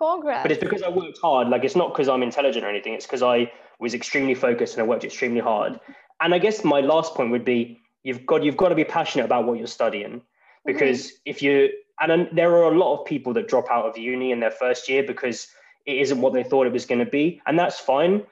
Congrats. 0.00 0.42
But 0.42 0.52
it's 0.52 0.60
because 0.60 0.82
I 0.82 0.88
worked 0.88 1.18
hard. 1.20 1.48
Like 1.48 1.64
it's 1.64 1.76
not 1.76 1.92
because 1.92 2.08
I'm 2.08 2.22
intelligent 2.22 2.64
or 2.64 2.68
anything. 2.68 2.94
It's 2.94 3.06
because 3.06 3.22
I 3.22 3.52
was 3.78 3.94
extremely 3.94 4.34
focused 4.34 4.74
and 4.74 4.82
I 4.82 4.86
worked 4.86 5.04
extremely 5.04 5.40
hard. 5.40 5.78
And 6.20 6.34
I 6.34 6.38
guess 6.38 6.64
my 6.64 6.80
last 6.80 7.14
point 7.14 7.30
would 7.30 7.44
be 7.44 7.80
you've 8.02 8.24
got 8.26 8.42
you've 8.42 8.56
got 8.56 8.70
to 8.70 8.74
be 8.74 8.84
passionate 8.84 9.24
about 9.24 9.46
what 9.46 9.58
you're 9.58 9.66
studying 9.66 10.22
because 10.64 11.06
mm-hmm. 11.06 11.16
if 11.26 11.42
you 11.42 11.70
and 12.00 12.28
there 12.32 12.52
are 12.52 12.72
a 12.72 12.78
lot 12.78 12.98
of 12.98 13.06
people 13.06 13.34
that 13.34 13.48
drop 13.48 13.70
out 13.70 13.84
of 13.84 13.98
uni 13.98 14.32
in 14.32 14.40
their 14.40 14.50
first 14.50 14.88
year 14.88 15.02
because 15.02 15.48
it 15.86 15.98
isn't 15.98 16.20
what 16.20 16.32
they 16.32 16.42
thought 16.42 16.66
it 16.66 16.72
was 16.72 16.86
going 16.86 16.98
to 16.98 17.10
be 17.10 17.40
and 17.46 17.58
that's 17.58 17.78
fine 17.78 18.22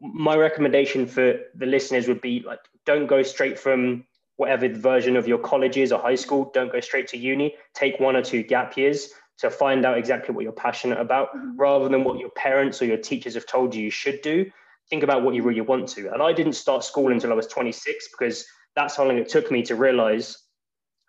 my 0.00 0.36
recommendation 0.36 1.06
for 1.06 1.38
the 1.54 1.66
listeners 1.66 2.08
would 2.08 2.20
be 2.20 2.42
like 2.46 2.60
don't 2.86 3.06
go 3.06 3.22
straight 3.22 3.58
from 3.58 4.04
whatever 4.36 4.68
version 4.68 5.16
of 5.16 5.28
your 5.28 5.38
college 5.38 5.76
is 5.76 5.92
or 5.92 6.00
high 6.00 6.14
school 6.14 6.50
don't 6.54 6.72
go 6.72 6.80
straight 6.80 7.08
to 7.08 7.16
uni 7.16 7.54
take 7.74 7.98
one 8.00 8.16
or 8.16 8.22
two 8.22 8.42
gap 8.42 8.76
years 8.76 9.10
to 9.40 9.50
find 9.50 9.84
out 9.84 9.98
exactly 9.98 10.34
what 10.34 10.44
you're 10.44 10.52
passionate 10.52 11.00
about 11.00 11.34
mm-hmm. 11.34 11.56
rather 11.56 11.88
than 11.88 12.04
what 12.04 12.18
your 12.18 12.30
parents 12.30 12.80
or 12.80 12.86
your 12.86 12.96
teachers 12.96 13.34
have 13.34 13.46
told 13.46 13.74
you 13.74 13.84
you 13.84 13.90
should 13.90 14.20
do 14.22 14.44
think 14.88 15.02
about 15.02 15.22
what 15.22 15.34
you 15.34 15.42
really 15.42 15.60
want 15.60 15.88
to 15.88 16.12
and 16.12 16.22
i 16.22 16.32
didn't 16.32 16.52
start 16.54 16.84
school 16.84 17.12
until 17.12 17.30
i 17.32 17.34
was 17.34 17.46
26 17.46 18.08
because 18.10 18.44
that's 18.76 18.96
how 18.96 19.04
long 19.04 19.18
it 19.18 19.28
took 19.28 19.50
me 19.50 19.62
to 19.62 19.74
realize 19.74 20.36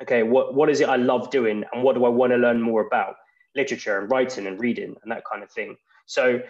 okay, 0.01 0.23
what, 0.23 0.53
what 0.53 0.69
is 0.69 0.81
it 0.81 0.89
I 0.89 0.95
love 0.95 1.29
doing 1.29 1.63
and 1.71 1.83
what 1.83 1.95
do 1.95 2.05
I 2.05 2.09
want 2.09 2.31
to 2.31 2.37
learn 2.37 2.61
more 2.61 2.85
about? 2.85 3.15
Literature 3.55 3.99
and 3.99 4.09
writing 4.09 4.47
and 4.47 4.59
reading 4.59 4.95
and 5.03 5.11
that 5.11 5.23
kind 5.31 5.43
of 5.43 5.51
thing. 5.51 5.75
So, 6.07 6.41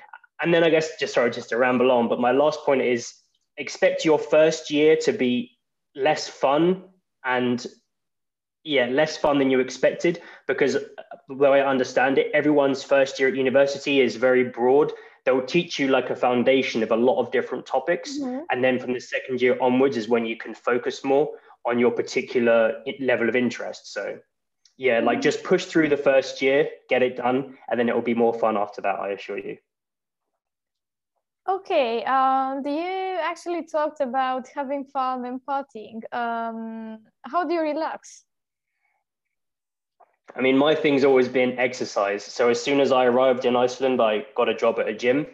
and 0.41 0.53
then 0.53 0.63
I 0.63 0.69
guess 0.69 0.97
just 0.99 1.13
sorry, 1.13 1.31
just 1.31 1.49
to 1.49 1.57
ramble 1.57 1.91
on, 1.91 2.07
but 2.07 2.19
my 2.19 2.31
last 2.31 2.61
point 2.61 2.81
is 2.81 3.13
expect 3.57 4.05
your 4.05 4.17
first 4.17 4.71
year 4.71 4.95
to 5.03 5.11
be 5.11 5.51
less 5.95 6.27
fun 6.27 6.83
and 7.25 7.65
yeah, 8.63 8.85
less 8.85 9.17
fun 9.17 9.39
than 9.39 9.49
you 9.49 9.59
expected 9.59 10.21
because 10.47 10.73
the 11.27 11.33
way 11.33 11.61
I 11.61 11.67
understand 11.67 12.17
it, 12.17 12.31
everyone's 12.33 12.83
first 12.83 13.19
year 13.19 13.29
at 13.29 13.35
university 13.35 14.01
is 14.01 14.15
very 14.15 14.43
broad. 14.43 14.91
They'll 15.25 15.45
teach 15.45 15.79
you 15.79 15.87
like 15.87 16.09
a 16.09 16.15
foundation 16.15 16.83
of 16.83 16.91
a 16.91 16.95
lot 16.95 17.19
of 17.19 17.31
different 17.31 17.65
topics. 17.65 18.17
Mm-hmm. 18.17 18.39
And 18.51 18.63
then 18.63 18.79
from 18.79 18.93
the 18.93 18.99
second 18.99 19.41
year 19.41 19.57
onwards 19.61 19.97
is 19.97 20.07
when 20.07 20.25
you 20.25 20.37
can 20.37 20.53
focus 20.53 21.03
more 21.03 21.29
on 21.65 21.79
your 21.79 21.91
particular 21.91 22.83
level 22.99 23.29
of 23.29 23.35
interest. 23.35 23.93
So, 23.93 24.17
yeah, 24.77 24.99
like 24.99 25.19
mm. 25.19 25.23
just 25.23 25.43
push 25.43 25.65
through 25.65 25.89
the 25.89 25.97
first 25.97 26.41
year, 26.41 26.67
get 26.89 27.03
it 27.03 27.17
done, 27.17 27.55
and 27.69 27.79
then 27.79 27.87
it 27.87 27.93
will 27.93 28.01
be 28.01 28.15
more 28.15 28.33
fun 28.33 28.57
after 28.57 28.81
that, 28.81 28.99
I 28.99 29.09
assure 29.09 29.37
you. 29.37 29.57
Okay, 31.47 32.03
um, 32.05 32.61
do 32.61 32.69
you 32.69 33.17
actually 33.21 33.65
talked 33.65 33.99
about 33.99 34.47
having 34.55 34.85
fun 34.85 35.25
and 35.25 35.39
partying? 35.47 36.01
Um, 36.13 36.99
how 37.23 37.43
do 37.45 37.53
you 37.53 37.61
relax? 37.61 38.25
I 40.35 40.41
mean, 40.41 40.57
my 40.57 40.75
thing's 40.75 41.03
always 41.03 41.27
been 41.27 41.57
exercise. 41.59 42.23
So 42.23 42.49
as 42.49 42.61
soon 42.61 42.79
as 42.79 42.91
I 42.91 43.05
arrived 43.05 43.45
in 43.45 43.55
Iceland, 43.55 44.01
I 44.01 44.25
got 44.35 44.49
a 44.49 44.53
job 44.53 44.79
at 44.79 44.87
a 44.87 44.93
gym, 44.93 45.27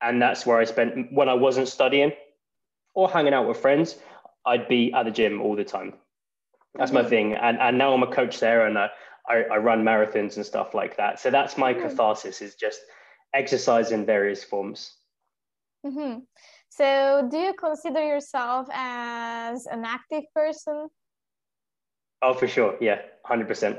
and 0.00 0.20
that's 0.20 0.46
where 0.46 0.58
I 0.58 0.64
spent 0.64 1.12
when 1.12 1.28
I 1.28 1.34
wasn't 1.34 1.68
studying 1.68 2.12
or 2.94 3.08
hanging 3.08 3.34
out 3.34 3.46
with 3.46 3.58
friends. 3.58 3.96
I'd 4.46 4.68
be 4.68 4.92
at 4.92 5.04
the 5.04 5.10
gym 5.10 5.40
all 5.42 5.56
the 5.56 5.64
time. 5.64 5.94
That's 6.74 6.92
my 6.92 7.00
mm-hmm. 7.00 7.10
thing. 7.10 7.34
And 7.34 7.58
and 7.58 7.76
now 7.76 7.92
I'm 7.92 8.02
a 8.02 8.12
coach 8.12 8.40
there, 8.40 8.66
and 8.66 8.78
I, 8.78 8.90
I, 9.28 9.42
I 9.52 9.56
run 9.58 9.84
marathons 9.84 10.36
and 10.36 10.46
stuff 10.46 10.74
like 10.74 10.96
that. 10.96 11.20
So 11.20 11.30
that's 11.30 11.58
my 11.58 11.74
mm-hmm. 11.74 11.88
catharsis 11.88 12.40
is 12.40 12.54
just 12.54 12.80
exercise 13.34 13.92
in 13.92 14.06
various 14.06 14.42
forms. 14.42 14.94
Mm-hmm. 15.84 16.20
So 16.70 17.28
do 17.30 17.36
you 17.36 17.54
consider 17.54 18.06
yourself 18.06 18.68
as 18.72 19.66
an 19.66 19.84
active 19.84 20.24
person? 20.34 20.88
Oh, 22.22 22.34
for 22.34 22.48
sure. 22.48 22.76
Yeah, 22.80 23.02
hundred 23.24 23.48
percent. 23.48 23.78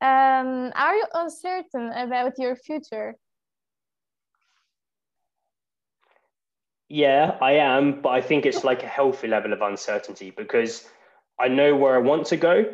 Um, 0.00 0.72
are 0.74 0.94
you 0.94 1.06
uncertain 1.14 1.90
about 1.92 2.38
your 2.38 2.54
future? 2.54 3.14
Yeah, 6.88 7.36
I 7.40 7.52
am, 7.52 8.00
but 8.00 8.10
I 8.10 8.20
think 8.20 8.46
it's 8.46 8.62
like 8.62 8.82
a 8.82 8.88
healthy 8.88 9.26
level 9.26 9.52
of 9.52 9.62
uncertainty 9.62 10.30
because 10.30 10.86
I 11.40 11.48
know 11.48 11.74
where 11.74 11.96
I 11.96 11.98
want 11.98 12.26
to 12.26 12.36
go 12.36 12.64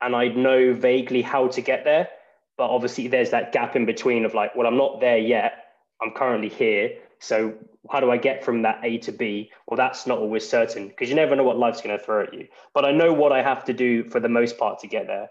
and 0.00 0.16
I 0.16 0.28
know 0.28 0.72
vaguely 0.72 1.22
how 1.22 1.48
to 1.48 1.60
get 1.60 1.84
there. 1.84 2.08
But 2.56 2.70
obviously, 2.70 3.08
there's 3.08 3.30
that 3.30 3.52
gap 3.52 3.76
in 3.76 3.86
between 3.86 4.24
of 4.24 4.34
like, 4.34 4.56
well, 4.56 4.66
I'm 4.66 4.76
not 4.76 5.00
there 5.00 5.18
yet. 5.18 5.66
I'm 6.00 6.12
currently 6.12 6.48
here. 6.48 6.98
So, 7.20 7.54
how 7.90 8.00
do 8.00 8.10
I 8.10 8.16
get 8.16 8.44
from 8.44 8.62
that 8.62 8.80
A 8.82 8.98
to 8.98 9.12
B? 9.12 9.50
Well, 9.66 9.76
that's 9.76 10.06
not 10.06 10.18
always 10.18 10.48
certain 10.48 10.88
because 10.88 11.08
you 11.08 11.14
never 11.14 11.36
know 11.36 11.44
what 11.44 11.56
life's 11.56 11.80
going 11.80 11.96
to 11.96 12.04
throw 12.04 12.24
at 12.24 12.34
you. 12.34 12.48
But 12.74 12.84
I 12.84 12.92
know 12.92 13.12
what 13.12 13.32
I 13.32 13.42
have 13.42 13.64
to 13.66 13.72
do 13.72 14.04
for 14.04 14.18
the 14.18 14.28
most 14.28 14.58
part 14.58 14.80
to 14.80 14.88
get 14.88 15.06
there. 15.06 15.30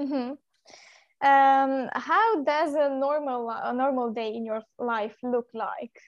Mm-hmm. 0.00 0.34
Um, 1.20 1.88
how 1.94 2.42
does 2.44 2.74
a 2.74 2.88
normal 2.90 3.50
a 3.50 3.72
normal 3.72 4.12
day 4.12 4.34
in 4.34 4.44
your 4.44 4.62
life 4.78 5.16
look 5.22 5.46
like? 5.52 5.98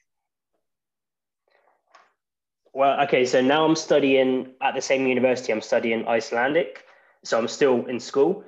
Well, 2.72 3.00
okay, 3.02 3.24
so 3.24 3.40
now 3.40 3.64
I'm 3.64 3.74
studying 3.74 4.54
at 4.62 4.74
the 4.74 4.80
same 4.80 5.06
university. 5.08 5.52
I'm 5.52 5.60
studying 5.60 6.06
Icelandic, 6.06 6.84
so 7.24 7.36
I'm 7.36 7.48
still 7.48 7.86
in 7.86 7.98
school. 7.98 8.44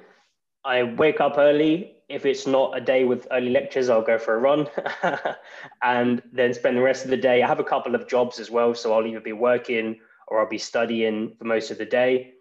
I 0.65 0.85
wake 0.85 1.21
up 1.21 1.39
early. 1.39 1.97
If 2.09 2.25
it's 2.25 2.47
not 2.47 2.77
a 2.77 2.81
day 2.81 3.05
with 3.05 3.27
early 3.33 3.51
lectures, 3.51 3.89
I'll 3.89 4.03
go 4.03 4.19
for 4.19 4.35
a 4.35 4.39
run 4.39 4.69
and 5.83 6.23
then 6.33 6.55
spend 6.55 6.77
the 6.77 6.83
rest 6.83 7.05
of 7.05 7.11
the 7.11 7.17
day. 7.17 7.43
I 7.43 7.49
have 7.49 7.59
a 7.59 7.65
couple 7.65 7.97
of 7.97 8.07
jobs 8.07 8.39
as 8.39 8.51
well, 8.51 8.75
so 8.75 8.93
I'll 8.93 9.07
either 9.07 9.21
be 9.21 9.33
working 9.33 9.99
or 10.29 10.41
I'll 10.41 10.49
be 10.49 10.59
studying 10.59 11.35
for 11.37 11.45
most 11.45 11.73
of 11.73 11.79
the 11.79 11.87
day. 11.87 12.35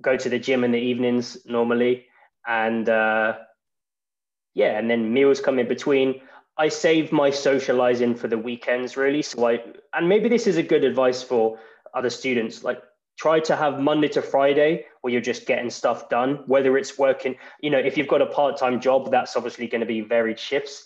Go 0.00 0.16
to 0.16 0.28
the 0.30 0.38
gym 0.38 0.64
in 0.64 0.72
the 0.72 0.78
evenings 0.78 1.44
normally, 1.44 2.06
and 2.46 2.88
uh, 2.88 3.34
yeah, 4.60 4.78
and 4.78 4.90
then 4.90 5.12
meals 5.12 5.40
come 5.40 5.58
in 5.58 5.68
between. 5.68 6.20
I 6.58 6.68
save 6.68 7.12
my 7.12 7.30
socializing 7.30 8.14
for 8.14 8.28
the 8.28 8.36
weekends 8.36 8.94
really. 8.94 9.22
So 9.22 9.48
I 9.48 9.64
and 9.94 10.06
maybe 10.06 10.28
this 10.28 10.46
is 10.46 10.58
a 10.58 10.62
good 10.62 10.84
advice 10.84 11.22
for 11.22 11.58
other 11.94 12.10
students. 12.10 12.62
Like 12.62 12.82
try 13.16 13.40
to 13.40 13.56
have 13.56 13.80
Monday 13.80 14.08
to 14.08 14.22
Friday 14.22 14.84
where 15.00 15.12
you're 15.12 15.28
just 15.32 15.46
getting 15.46 15.70
stuff 15.70 16.10
done, 16.10 16.30
whether 16.46 16.76
it's 16.76 16.98
working, 16.98 17.36
you 17.60 17.70
know, 17.70 17.78
if 17.78 17.96
you've 17.96 18.12
got 18.14 18.20
a 18.20 18.26
part-time 18.26 18.80
job, 18.80 19.10
that's 19.10 19.34
obviously 19.34 19.66
going 19.66 19.80
to 19.80 19.86
be 19.86 20.02
varied 20.02 20.38
shifts. 20.38 20.84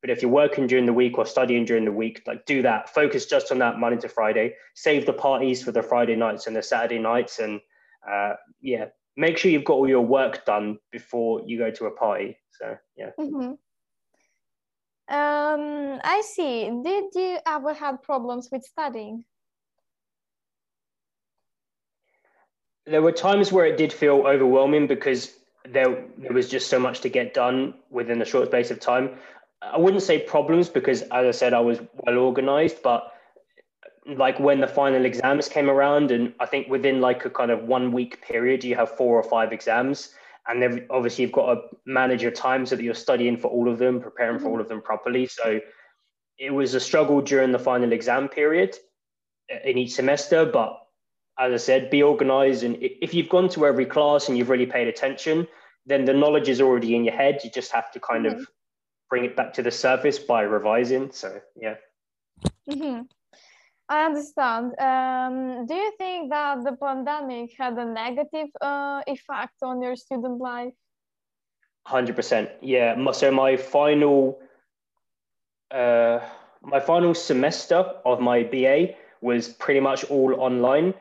But 0.00 0.10
if 0.10 0.22
you're 0.22 0.30
working 0.30 0.68
during 0.68 0.86
the 0.86 0.92
week 0.92 1.18
or 1.18 1.26
studying 1.26 1.64
during 1.64 1.84
the 1.84 1.98
week, 2.02 2.22
like 2.26 2.46
do 2.46 2.62
that. 2.62 2.94
Focus 2.94 3.26
just 3.26 3.50
on 3.50 3.58
that 3.58 3.80
Monday 3.80 4.00
to 4.02 4.08
Friday. 4.08 4.54
Save 4.74 5.04
the 5.04 5.12
parties 5.12 5.64
for 5.64 5.72
the 5.72 5.82
Friday 5.82 6.14
nights 6.14 6.46
and 6.46 6.54
the 6.54 6.62
Saturday 6.62 7.00
nights. 7.00 7.40
And 7.40 7.60
uh, 8.08 8.34
yeah, 8.60 8.86
make 9.16 9.38
sure 9.38 9.50
you've 9.50 9.64
got 9.64 9.74
all 9.74 9.88
your 9.88 10.02
work 10.02 10.44
done 10.44 10.78
before 10.92 11.42
you 11.46 11.58
go 11.58 11.70
to 11.70 11.86
a 11.86 11.90
party. 11.90 12.38
So 12.52 12.76
yeah. 12.96 13.10
Mm-hmm. 13.18 13.52
Um, 15.08 16.00
I 16.02 16.22
see. 16.24 16.70
Did 16.82 17.04
you 17.14 17.38
ever 17.46 17.72
have 17.74 18.02
problems 18.02 18.48
with 18.50 18.64
studying? 18.64 19.24
There 22.86 23.02
were 23.02 23.12
times 23.12 23.52
where 23.52 23.66
it 23.66 23.76
did 23.76 23.92
feel 23.92 24.26
overwhelming 24.26 24.86
because 24.86 25.36
there, 25.68 26.04
there 26.18 26.32
was 26.32 26.48
just 26.48 26.68
so 26.68 26.78
much 26.78 27.00
to 27.00 27.08
get 27.08 27.34
done 27.34 27.74
within 27.90 28.20
a 28.22 28.24
short 28.24 28.48
space 28.48 28.70
of 28.70 28.80
time. 28.80 29.16
I 29.62 29.78
wouldn't 29.78 30.02
say 30.02 30.20
problems 30.20 30.68
because, 30.68 31.02
as 31.02 31.10
I 31.10 31.30
said, 31.30 31.54
I 31.54 31.60
was 31.60 31.80
well 31.94 32.18
organized, 32.18 32.82
but 32.82 33.12
like 34.06 34.38
when 34.38 34.60
the 34.60 34.68
final 34.68 35.04
exams 35.04 35.48
came 35.48 35.68
around, 35.68 36.10
and 36.10 36.32
I 36.40 36.46
think 36.46 36.68
within 36.68 37.00
like 37.00 37.24
a 37.24 37.30
kind 37.30 37.50
of 37.50 37.64
one 37.64 37.92
week 37.92 38.22
period, 38.22 38.64
you 38.64 38.74
have 38.76 38.96
four 38.96 39.16
or 39.16 39.22
five 39.22 39.52
exams 39.52 40.14
and 40.48 40.62
then 40.62 40.86
obviously 40.90 41.22
you've 41.22 41.32
got 41.32 41.54
to 41.54 41.60
manage 41.86 42.22
your 42.22 42.30
time 42.30 42.66
so 42.66 42.76
that 42.76 42.82
you're 42.82 42.94
studying 42.94 43.36
for 43.36 43.48
all 43.48 43.68
of 43.68 43.78
them, 43.78 44.00
preparing 44.00 44.36
mm-hmm. 44.36 44.44
for 44.44 44.50
all 44.50 44.60
of 44.60 44.68
them 44.68 44.80
properly. 44.80 45.26
So 45.26 45.60
it 46.38 46.50
was 46.50 46.74
a 46.74 46.80
struggle 46.80 47.20
during 47.20 47.52
the 47.52 47.58
final 47.58 47.92
exam 47.92 48.28
period 48.28 48.76
in 49.64 49.78
each 49.78 49.94
semester, 49.94 50.44
but 50.44 50.78
as 51.38 51.52
I 51.52 51.56
said, 51.56 51.90
be 51.90 52.02
organized. 52.02 52.62
And 52.62 52.76
if 52.80 53.12
you've 53.12 53.28
gone 53.28 53.48
to 53.50 53.66
every 53.66 53.86
class 53.86 54.28
and 54.28 54.38
you've 54.38 54.48
really 54.48 54.66
paid 54.66 54.88
attention, 54.88 55.46
then 55.84 56.04
the 56.04 56.14
knowledge 56.14 56.48
is 56.48 56.60
already 56.60 56.94
in 56.94 57.04
your 57.04 57.14
head. 57.14 57.40
You 57.42 57.50
just 57.50 57.72
have 57.72 57.90
to 57.92 58.00
kind 58.00 58.26
mm-hmm. 58.26 58.40
of 58.40 58.46
bring 59.10 59.24
it 59.24 59.36
back 59.36 59.52
to 59.54 59.62
the 59.62 59.70
surface 59.70 60.18
by 60.18 60.42
revising. 60.42 61.10
So, 61.12 61.40
yeah. 61.60 61.74
Mm-hmm. 62.68 63.02
I 63.88 64.04
understand. 64.04 64.74
Um, 64.80 65.66
do 65.66 65.74
you 65.74 65.92
think 65.96 66.30
that 66.30 66.64
the 66.64 66.72
pandemic 66.72 67.52
had 67.56 67.74
a 67.78 67.84
negative 67.84 68.48
uh, 68.60 69.02
effect 69.06 69.54
on 69.62 69.80
your 69.80 69.94
student 69.94 70.40
life? 70.40 70.72
100%. 71.86 72.50
Yeah. 72.62 73.12
So 73.12 73.30
my 73.30 73.56
final, 73.56 74.40
uh, 75.70 76.18
my 76.62 76.80
final 76.80 77.14
semester 77.14 77.76
of 78.04 78.20
my 78.20 78.42
BA 78.42 78.94
was 79.20 79.48
pretty 79.48 79.80
much 79.80 80.04
all 80.04 80.34
online. 80.40 80.92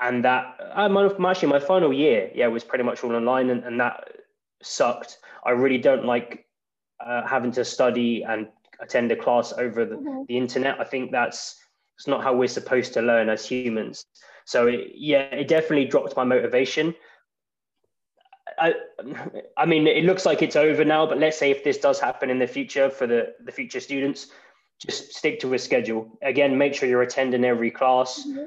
And 0.00 0.22
that, 0.24 0.56
I'm 0.74 0.96
uh, 0.96 1.08
actually 1.26 1.48
my 1.48 1.60
final 1.60 1.92
year, 1.92 2.30
yeah, 2.34 2.46
was 2.48 2.64
pretty 2.64 2.84
much 2.84 3.02
all 3.04 3.14
online 3.14 3.48
and, 3.50 3.64
and 3.64 3.80
that 3.80 4.08
sucked. 4.62 5.18
I 5.46 5.50
really 5.50 5.78
don't 5.78 6.04
like 6.04 6.46
uh, 7.04 7.26
having 7.26 7.52
to 7.52 7.64
study 7.64 8.22
and 8.22 8.48
attend 8.80 9.12
a 9.12 9.16
class 9.16 9.54
over 9.56 9.86
the, 9.86 9.96
mm-hmm. 9.96 10.24
the 10.28 10.36
internet. 10.36 10.78
I 10.78 10.84
think 10.84 11.10
that's 11.10 11.56
it's 11.96 12.06
not 12.06 12.22
how 12.22 12.34
we're 12.34 12.48
supposed 12.48 12.92
to 12.94 13.02
learn 13.02 13.28
as 13.28 13.46
humans. 13.46 14.06
So 14.46 14.66
it, 14.66 14.92
yeah, 14.94 15.22
it 15.22 15.48
definitely 15.48 15.86
dropped 15.86 16.16
my 16.16 16.24
motivation. 16.24 16.94
I, 18.58 18.74
I 19.56 19.66
mean, 19.66 19.86
it 19.86 20.04
looks 20.04 20.26
like 20.26 20.42
it's 20.42 20.56
over 20.56 20.84
now, 20.84 21.06
but 21.06 21.18
let's 21.18 21.38
say 21.38 21.50
if 21.50 21.64
this 21.64 21.78
does 21.78 21.98
happen 21.98 22.30
in 22.30 22.38
the 22.38 22.46
future 22.46 22.90
for 22.90 23.06
the, 23.06 23.34
the 23.44 23.52
future 23.52 23.80
students, 23.80 24.28
just 24.84 25.14
stick 25.14 25.40
to 25.40 25.54
a 25.54 25.58
schedule. 25.58 26.18
Again, 26.22 26.56
make 26.58 26.74
sure 26.74 26.88
you're 26.88 27.02
attending 27.02 27.44
every 27.44 27.70
class, 27.70 28.24
mm-hmm. 28.26 28.44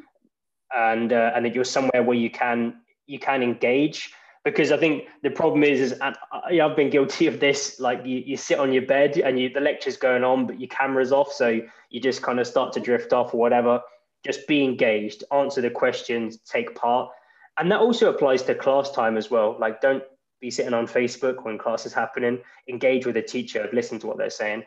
and 0.76 1.14
uh, 1.14 1.32
and 1.36 1.46
that 1.46 1.56
you're 1.56 1.64
somewhere 1.64 2.04
where 2.04 2.18
you 2.18 2.30
can 2.30 2.82
you 3.06 3.20
can 3.20 3.42
engage. 3.42 4.12
Because 4.50 4.72
I 4.72 4.78
think 4.78 5.06
the 5.24 5.30
problem 5.30 5.64
is, 5.64 5.80
is 5.80 5.92
and 5.94 6.16
I, 6.32 6.62
I've 6.62 6.76
been 6.76 6.90
guilty 6.90 7.28
of 7.28 7.40
this. 7.40 7.80
Like 7.80 8.06
you, 8.06 8.20
you 8.20 8.38
sit 8.38 8.60
on 8.60 8.72
your 8.72 8.84
bed 8.84 9.18
and 9.18 9.40
you 9.40 9.50
the 9.50 9.60
lecture's 9.60 9.98
going 9.98 10.24
on, 10.24 10.48
but 10.48 10.60
your 10.60 10.70
camera's 10.70 11.12
off, 11.12 11.32
so 11.32 11.60
you 11.90 12.00
just 12.00 12.22
kind 12.22 12.40
of 12.40 12.48
start 12.48 12.74
to 12.74 12.80
drift 12.80 13.14
off 13.14 13.34
or 13.34 13.38
whatever. 13.38 13.82
Just 14.26 14.48
be 14.48 14.64
engaged, 14.64 15.24
answer 15.32 15.62
the 15.62 15.70
questions, 15.70 16.38
take 16.38 16.76
part, 16.76 17.10
and 17.58 17.72
that 17.72 17.80
also 17.80 18.10
applies 18.10 18.44
to 18.44 18.56
class 18.56 18.92
time 18.92 19.18
as 19.18 19.30
well. 19.30 19.56
Like 19.60 19.82
don't 19.82 20.04
be 20.40 20.52
sitting 20.52 20.74
on 20.74 20.88
Facebook 20.88 21.44
when 21.44 21.58
class 21.58 21.86
is 21.86 21.94
happening. 21.94 22.40
Engage 22.70 23.06
with 23.06 23.18
a 23.18 23.22
teacher, 23.22 23.70
listen 23.74 24.00
to 24.00 24.08
what 24.08 24.18
they're 24.18 24.30
saying 24.30 24.64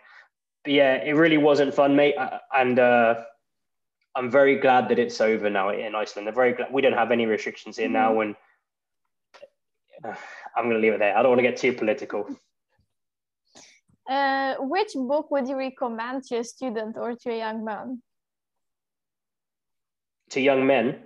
but 0.65 0.73
yeah, 0.73 0.95
it 0.95 1.13
really 1.13 1.39
wasn't 1.39 1.75
fun, 1.75 1.97
mate. 1.97 2.17
Uh, 2.17 2.39
and 2.55 2.79
uh, 2.79 3.23
I'm 4.15 4.31
very 4.31 4.57
glad 4.59 4.89
that 4.89 4.99
it's 4.99 5.21
over 5.21 5.49
now 5.49 5.71
in 5.71 5.95
Iceland. 5.95 6.29
I'm 6.29 6.35
very 6.35 6.53
glad 6.53 6.73
we 6.73 6.83
don't 6.83 6.93
have 6.93 7.11
any 7.11 7.27
restrictions 7.27 7.79
here 7.79 7.89
now. 7.89 8.13
Mm-hmm. 8.13 8.21
And 8.21 8.37
I'm 10.57 10.65
going 10.65 10.77
to 10.77 10.81
leave 10.81 10.95
it 10.95 10.99
there. 10.99 11.17
I 11.17 11.23
don't 11.23 11.31
want 11.31 11.39
to 11.39 11.49
get 11.49 11.57
too 11.57 11.73
political. 11.73 12.27
Uh, 14.09 14.57
which 14.59 14.93
book 14.95 15.31
would 15.31 15.49
you 15.49 15.57
recommend 15.57 16.25
to 16.25 16.39
a 16.39 16.45
student 16.45 16.97
or 16.97 17.15
to 17.15 17.31
a 17.31 17.39
young 17.39 17.65
man? 17.65 18.03
To 20.31 20.41
young 20.41 20.67
men? 20.67 21.01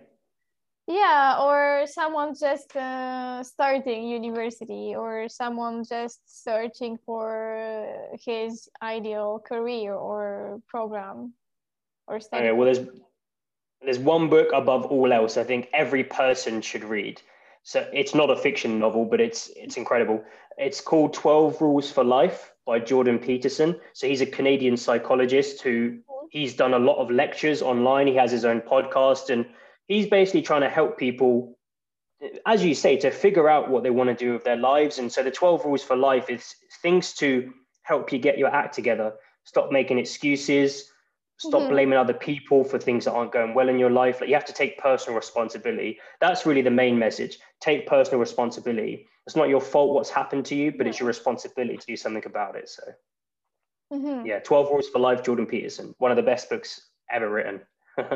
yeah 0.87 1.39
or 1.41 1.87
someone 1.87 2.35
just 2.39 2.77
uh, 2.77 3.43
starting 3.43 4.07
university 4.07 4.95
or 4.95 5.29
someone 5.29 5.83
just 5.85 6.21
searching 6.45 6.99
for 7.07 7.87
his 8.25 8.69
ideal 8.83 9.43
career 9.47 9.95
or 9.95 10.61
program 10.69 11.33
or 12.07 12.21
study. 12.21 12.45
okay 12.45 12.53
well 12.53 12.67
there's 12.67 12.87
there's 13.81 13.99
one 13.99 14.29
book 14.29 14.49
above 14.53 14.85
all 14.87 15.13
else 15.13 15.37
i 15.37 15.45
think 15.45 15.69
every 15.73 16.05
person 16.05 16.61
should 16.61 16.85
read 16.85 17.21
so 17.65 17.89
it's 17.93 18.15
not 18.15 18.31
a 18.31 18.37
fiction 18.37 18.79
novel 18.79 19.05
but 19.07 19.21
it's 19.21 19.51
it's 19.57 19.77
incredible. 19.77 20.23
It's 20.57 20.81
called 20.81 21.15
12 21.15 21.61
rules 21.61 21.91
for 21.91 22.05
life 22.05 22.53
by 22.67 22.79
jordan 22.79 23.19
peterson. 23.19 23.81
So 23.95 24.07
he's 24.07 24.21
a 24.21 24.27
canadian 24.27 24.77
psychologist 24.77 25.63
who 25.63 25.99
he's 26.31 26.55
done 26.55 26.75
a 26.75 26.79
lot 26.79 26.99
of 26.99 27.11
lectures 27.11 27.63
online. 27.63 28.07
He 28.07 28.15
has 28.17 28.31
his 28.31 28.45
own 28.45 28.61
podcast 28.61 29.31
and 29.31 29.47
he's 29.89 30.07
basically 30.07 30.43
trying 30.43 30.61
to 30.61 30.69
help 30.69 30.99
people 30.99 31.59
as 32.47 32.65
you 32.65 32.75
say 32.75 32.97
to 32.99 33.11
figure 33.11 33.49
out 33.49 33.71
what 33.71 33.83
they 33.83 33.91
want 33.91 34.09
to 34.09 34.15
do 34.15 34.33
with 34.33 34.45
their 34.45 34.57
lives. 34.57 34.99
And 34.99 35.11
so 35.11 35.23
the 35.23 35.31
12 35.31 35.65
rules 35.65 35.83
for 35.83 35.97
life 35.97 36.31
is 36.31 36.55
things 36.81 37.13
to 37.15 37.53
help 37.83 38.13
you 38.13 38.19
get 38.19 38.39
your 38.39 38.49
act 38.49 38.75
together. 38.75 39.15
Stop 39.45 39.73
making 39.73 39.99
excuses 39.99 40.91
stop 41.39 41.63
mm-hmm. 41.63 41.71
blaming 41.71 41.99
other 41.99 42.15
people 42.15 42.65
for 42.65 42.79
things 42.79 43.05
that 43.05 43.13
aren't 43.13 43.33
going 43.33 43.55
well 43.55 43.69
in 43.69 43.79
your 43.79 43.91
life. 43.91 44.21
Like 44.21 44.29
you 44.29 44.35
have 44.35 44.45
to 44.47 44.53
take 44.53 44.79
personal 44.79 45.17
responsibility. 45.17 45.99
That's 46.21 46.47
really 46.47 46.63
the 46.63 46.71
main 46.71 46.99
message. 46.99 47.39
Take 47.61 47.87
personal 47.87 48.21
responsibility. 48.21 49.07
It's 49.27 49.37
not 49.37 49.49
your 49.49 49.61
fault 49.61 49.95
what's 49.95 50.11
happened 50.11 50.45
to 50.47 50.55
you 50.55 50.73
but 50.77 50.87
it's 50.87 51.01
your 51.01 51.07
responsibility 51.07 51.77
to 51.77 51.87
do 51.87 51.97
something 51.97 52.25
about 52.27 52.57
it 52.57 52.69
so. 52.69 52.83
Mm-hmm. 53.93 54.27
yeah 54.27 54.39
12 54.41 54.71
rules 54.71 54.89
for 54.89 54.99
life 54.99 55.23
jordan 55.23 55.47
peterson. 55.47 55.95
One 55.99 56.11
of 56.11 56.17
the 56.17 56.23
best 56.23 56.51
books 56.51 56.91
ever 57.11 57.31
written. 57.31 57.61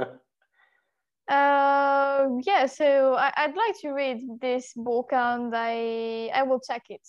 Uh, 1.28 2.26
yeah, 2.46 2.64
so 2.64 3.14
I, 3.14 3.46
would 3.46 3.56
like 3.56 3.78
to 3.82 3.90
read 3.90 4.22
this 4.40 4.72
book 4.74 5.12
and 5.12 5.52
I 5.54 6.30
I 6.34 6.42
will 6.44 6.58
check 6.58 6.84
it. 6.88 7.06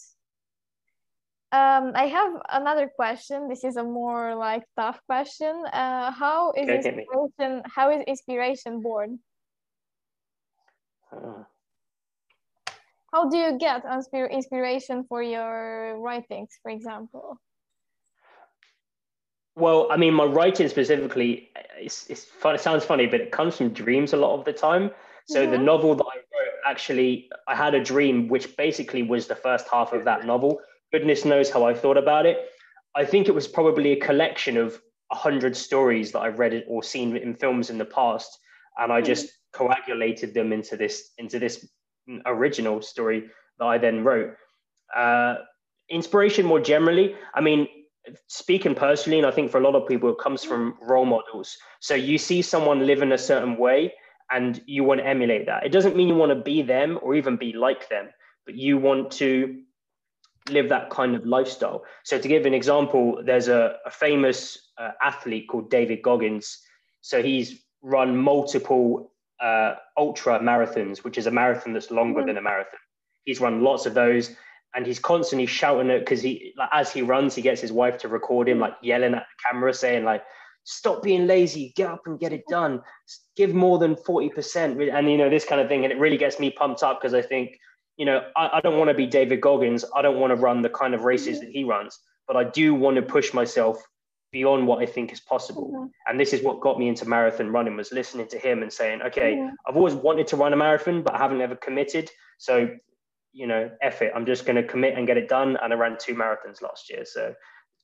Um, 1.51 1.93
I 1.95 2.05
have 2.05 2.33
another 2.49 2.91
question. 2.95 3.49
This 3.49 3.63
is 3.63 3.75
a 3.75 3.83
more 3.83 4.35
like 4.35 4.63
tough 4.77 4.99
question. 5.07 5.63
Uh, 5.73 6.11
how 6.11 6.51
is 6.51 6.69
okay, 6.69 6.75
inspiration? 6.77 7.63
How 7.65 7.89
is 7.89 8.03
inspiration 8.05 8.81
born? 8.81 9.19
Uh. 11.11 11.43
How 13.11 13.27
do 13.27 13.37
you 13.37 13.57
get 13.57 13.83
inspiration 14.31 15.05
for 15.09 15.23
your 15.23 15.99
writings, 15.99 16.51
for 16.61 16.69
example? 16.69 17.39
Well, 19.55 19.87
I 19.89 19.97
mean, 19.97 20.13
my 20.13 20.25
writing 20.25 20.69
specifically, 20.69 21.49
it's, 21.79 22.07
it's 22.09 22.23
fun, 22.23 22.53
it 22.53 22.61
sounds 22.61 22.85
funny, 22.85 23.07
but 23.07 23.19
it 23.19 23.31
comes 23.31 23.57
from 23.57 23.69
dreams 23.69 24.13
a 24.13 24.17
lot 24.17 24.37
of 24.37 24.45
the 24.45 24.53
time. 24.53 24.91
So 25.25 25.49
the 25.49 25.57
novel 25.57 25.95
that 25.95 26.03
I 26.03 26.17
wrote, 26.17 26.53
actually, 26.65 27.29
I 27.47 27.55
had 27.55 27.75
a 27.75 27.83
dream, 27.83 28.27
which 28.29 28.55
basically 28.57 29.03
was 29.03 29.27
the 29.27 29.35
first 29.35 29.67
half 29.71 29.93
of 29.93 30.05
that 30.05 30.25
novel. 30.25 30.59
Goodness 30.91 31.25
knows 31.25 31.49
how 31.49 31.65
I 31.65 31.73
thought 31.73 31.97
about 31.97 32.25
it. 32.25 32.37
I 32.95 33.05
think 33.05 33.27
it 33.27 33.35
was 33.35 33.47
probably 33.47 33.91
a 33.91 33.99
collection 33.99 34.57
of 34.57 34.79
a 35.11 35.15
hundred 35.15 35.55
stories 35.55 36.11
that 36.11 36.19
I've 36.19 36.39
read 36.39 36.63
or 36.67 36.83
seen 36.83 37.15
in 37.17 37.35
films 37.35 37.69
in 37.69 37.77
the 37.77 37.85
past, 37.85 38.37
and 38.77 38.91
I 38.91 39.01
just 39.01 39.25
mm-hmm. 39.25 39.65
coagulated 39.65 40.33
them 40.33 40.51
into 40.53 40.77
this 40.77 41.11
into 41.17 41.39
this 41.39 41.67
original 42.25 42.81
story 42.81 43.29
that 43.59 43.65
I 43.65 43.77
then 43.77 44.03
wrote. 44.03 44.33
Uh, 44.95 45.35
inspiration 45.89 46.45
more 46.45 46.59
generally, 46.59 47.15
I 47.33 47.41
mean, 47.41 47.67
speaking 48.27 48.75
personally, 48.75 49.19
and 49.19 49.27
I 49.27 49.31
think 49.31 49.51
for 49.51 49.59
a 49.59 49.63
lot 49.63 49.75
of 49.75 49.87
people, 49.87 50.09
it 50.09 50.17
comes 50.19 50.43
from 50.43 50.75
role 50.81 51.05
models. 51.05 51.57
So 51.79 51.95
you 51.95 52.17
see 52.17 52.41
someone 52.41 52.87
live 52.87 53.01
in 53.01 53.11
a 53.11 53.17
certain 53.17 53.57
way 53.57 53.93
and 54.31 54.61
you 54.65 54.83
want 54.83 55.01
to 55.01 55.07
emulate 55.07 55.45
that. 55.47 55.65
It 55.65 55.71
doesn't 55.71 55.95
mean 55.95 56.07
you 56.07 56.15
want 56.15 56.31
to 56.31 56.41
be 56.41 56.61
them 56.61 56.99
or 57.01 57.15
even 57.15 57.37
be 57.37 57.53
like 57.53 57.89
them, 57.89 58.09
but 58.45 58.55
you 58.55 58.77
want 58.77 59.11
to 59.13 59.61
live 60.51 60.69
that 60.69 60.89
kind 60.89 61.15
of 61.15 61.25
lifestyle. 61.25 61.83
So 62.03 62.19
to 62.19 62.27
give 62.27 62.45
an 62.45 62.53
example, 62.53 63.21
there's 63.23 63.47
a, 63.47 63.77
a 63.85 63.91
famous 63.91 64.71
uh, 64.77 64.91
athlete 65.01 65.47
called 65.49 65.69
David 65.69 66.01
Goggins. 66.01 66.59
So 67.01 67.21
he's 67.21 67.63
run 67.81 68.17
multiple 68.17 69.13
uh, 69.39 69.75
ultra 69.97 70.39
marathons, 70.39 71.03
which 71.03 71.17
is 71.17 71.27
a 71.27 71.31
marathon 71.31 71.73
that's 71.73 71.91
longer 71.91 72.19
mm-hmm. 72.19 72.27
than 72.27 72.37
a 72.37 72.41
marathon. 72.41 72.79
He's 73.25 73.39
run 73.39 73.63
lots 73.63 73.85
of 73.85 73.93
those 73.93 74.35
and 74.75 74.85
he's 74.85 74.99
constantly 74.99 75.45
shouting 75.45 75.89
it 75.89 75.99
because 75.99 76.21
he 76.21 76.53
like 76.57 76.69
as 76.71 76.91
he 76.91 77.01
runs 77.01 77.35
he 77.35 77.41
gets 77.41 77.61
his 77.61 77.71
wife 77.71 77.97
to 77.97 78.07
record 78.07 78.47
him 78.47 78.59
like 78.59 78.73
yelling 78.81 79.13
at 79.13 79.25
the 79.25 79.49
camera 79.49 79.73
saying 79.73 80.03
like 80.03 80.23
stop 80.63 81.01
being 81.01 81.25
lazy 81.25 81.73
get 81.75 81.89
up 81.89 82.01
and 82.05 82.19
get 82.19 82.33
it 82.33 82.43
done 82.49 82.81
give 83.35 83.53
more 83.53 83.79
than 83.79 83.95
40% 83.95 84.93
and 84.93 85.09
you 85.09 85.17
know 85.17 85.29
this 85.29 85.45
kind 85.45 85.61
of 85.61 85.67
thing 85.67 85.83
and 85.83 85.91
it 85.91 85.99
really 85.99 86.17
gets 86.17 86.39
me 86.39 86.51
pumped 86.51 86.83
up 86.83 86.99
because 86.99 87.13
i 87.13 87.21
think 87.21 87.57
you 87.99 88.05
know 88.05 88.23
I, 88.35 88.49
I 88.53 88.61
don't 88.61 88.77
want 88.79 88.89
to 88.89 88.95
be 88.95 89.05
david 89.05 89.41
goggins 89.41 89.85
i 89.95 90.01
don't 90.01 90.19
want 90.19 90.31
to 90.31 90.35
run 90.35 90.63
the 90.63 90.69
kind 90.69 90.95
of 90.95 91.03
races 91.03 91.39
that 91.41 91.49
he 91.49 91.63
runs 91.63 91.99
but 92.27 92.35
i 92.35 92.43
do 92.43 92.73
want 92.73 92.95
to 92.95 93.03
push 93.03 93.33
myself 93.33 93.77
beyond 94.31 94.65
what 94.65 94.81
i 94.81 94.85
think 94.87 95.13
is 95.13 95.19
possible 95.19 95.71
mm-hmm. 95.71 95.87
and 96.07 96.19
this 96.19 96.33
is 96.33 96.41
what 96.41 96.61
got 96.61 96.79
me 96.79 96.87
into 96.87 97.07
marathon 97.07 97.49
running 97.51 97.77
was 97.77 97.91
listening 97.91 98.27
to 98.29 98.39
him 98.39 98.63
and 98.63 98.73
saying 98.73 99.01
okay 99.03 99.35
mm-hmm. 99.35 99.53
i've 99.67 99.77
always 99.77 99.93
wanted 99.93 100.25
to 100.27 100.35
run 100.35 100.53
a 100.53 100.57
marathon 100.57 101.03
but 101.03 101.13
i 101.13 101.17
haven't 101.17 101.41
ever 101.41 101.55
committed 101.55 102.09
so 102.39 102.69
you 103.33 103.47
know, 103.47 103.69
F 103.81 104.01
it, 104.01 104.11
I'm 104.15 104.25
just 104.25 104.45
going 104.45 104.55
to 104.55 104.63
commit 104.63 104.97
and 104.97 105.07
get 105.07 105.17
it 105.17 105.29
done. 105.29 105.57
And 105.61 105.73
I 105.73 105.75
ran 105.75 105.97
two 105.99 106.15
marathons 106.15 106.61
last 106.61 106.89
year. 106.89 107.05
So 107.05 107.33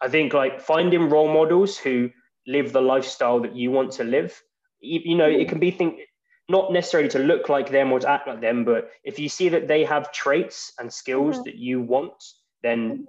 I 0.01 0.07
think 0.07 0.33
like 0.33 0.59
finding 0.59 1.09
role 1.09 1.31
models 1.31 1.77
who 1.77 2.09
live 2.47 2.73
the 2.73 2.81
lifestyle 2.81 3.39
that 3.41 3.55
you 3.55 3.71
want 3.71 3.91
to 3.93 4.03
live, 4.03 4.39
you, 4.79 5.01
you 5.03 5.15
know, 5.15 5.29
it 5.29 5.49
can 5.49 5.59
be 5.59 5.71
think 5.71 5.99
not 6.47 6.71
necessarily 6.71 7.09
to 7.09 7.19
look 7.19 7.49
like 7.49 7.69
them 7.69 7.91
or 7.91 7.99
to 7.99 8.09
act 8.09 8.27
like 8.27 8.41
them, 8.41 8.65
but 8.65 8.91
if 9.03 9.17
you 9.19 9.29
see 9.29 9.49
that 9.49 9.67
they 9.67 9.83
have 9.83 10.11
traits 10.11 10.73
and 10.79 10.91
skills 10.91 11.35
mm-hmm. 11.35 11.43
that 11.43 11.55
you 11.55 11.81
want, 11.81 12.23
then 12.61 12.89
mm-hmm. 12.89 13.03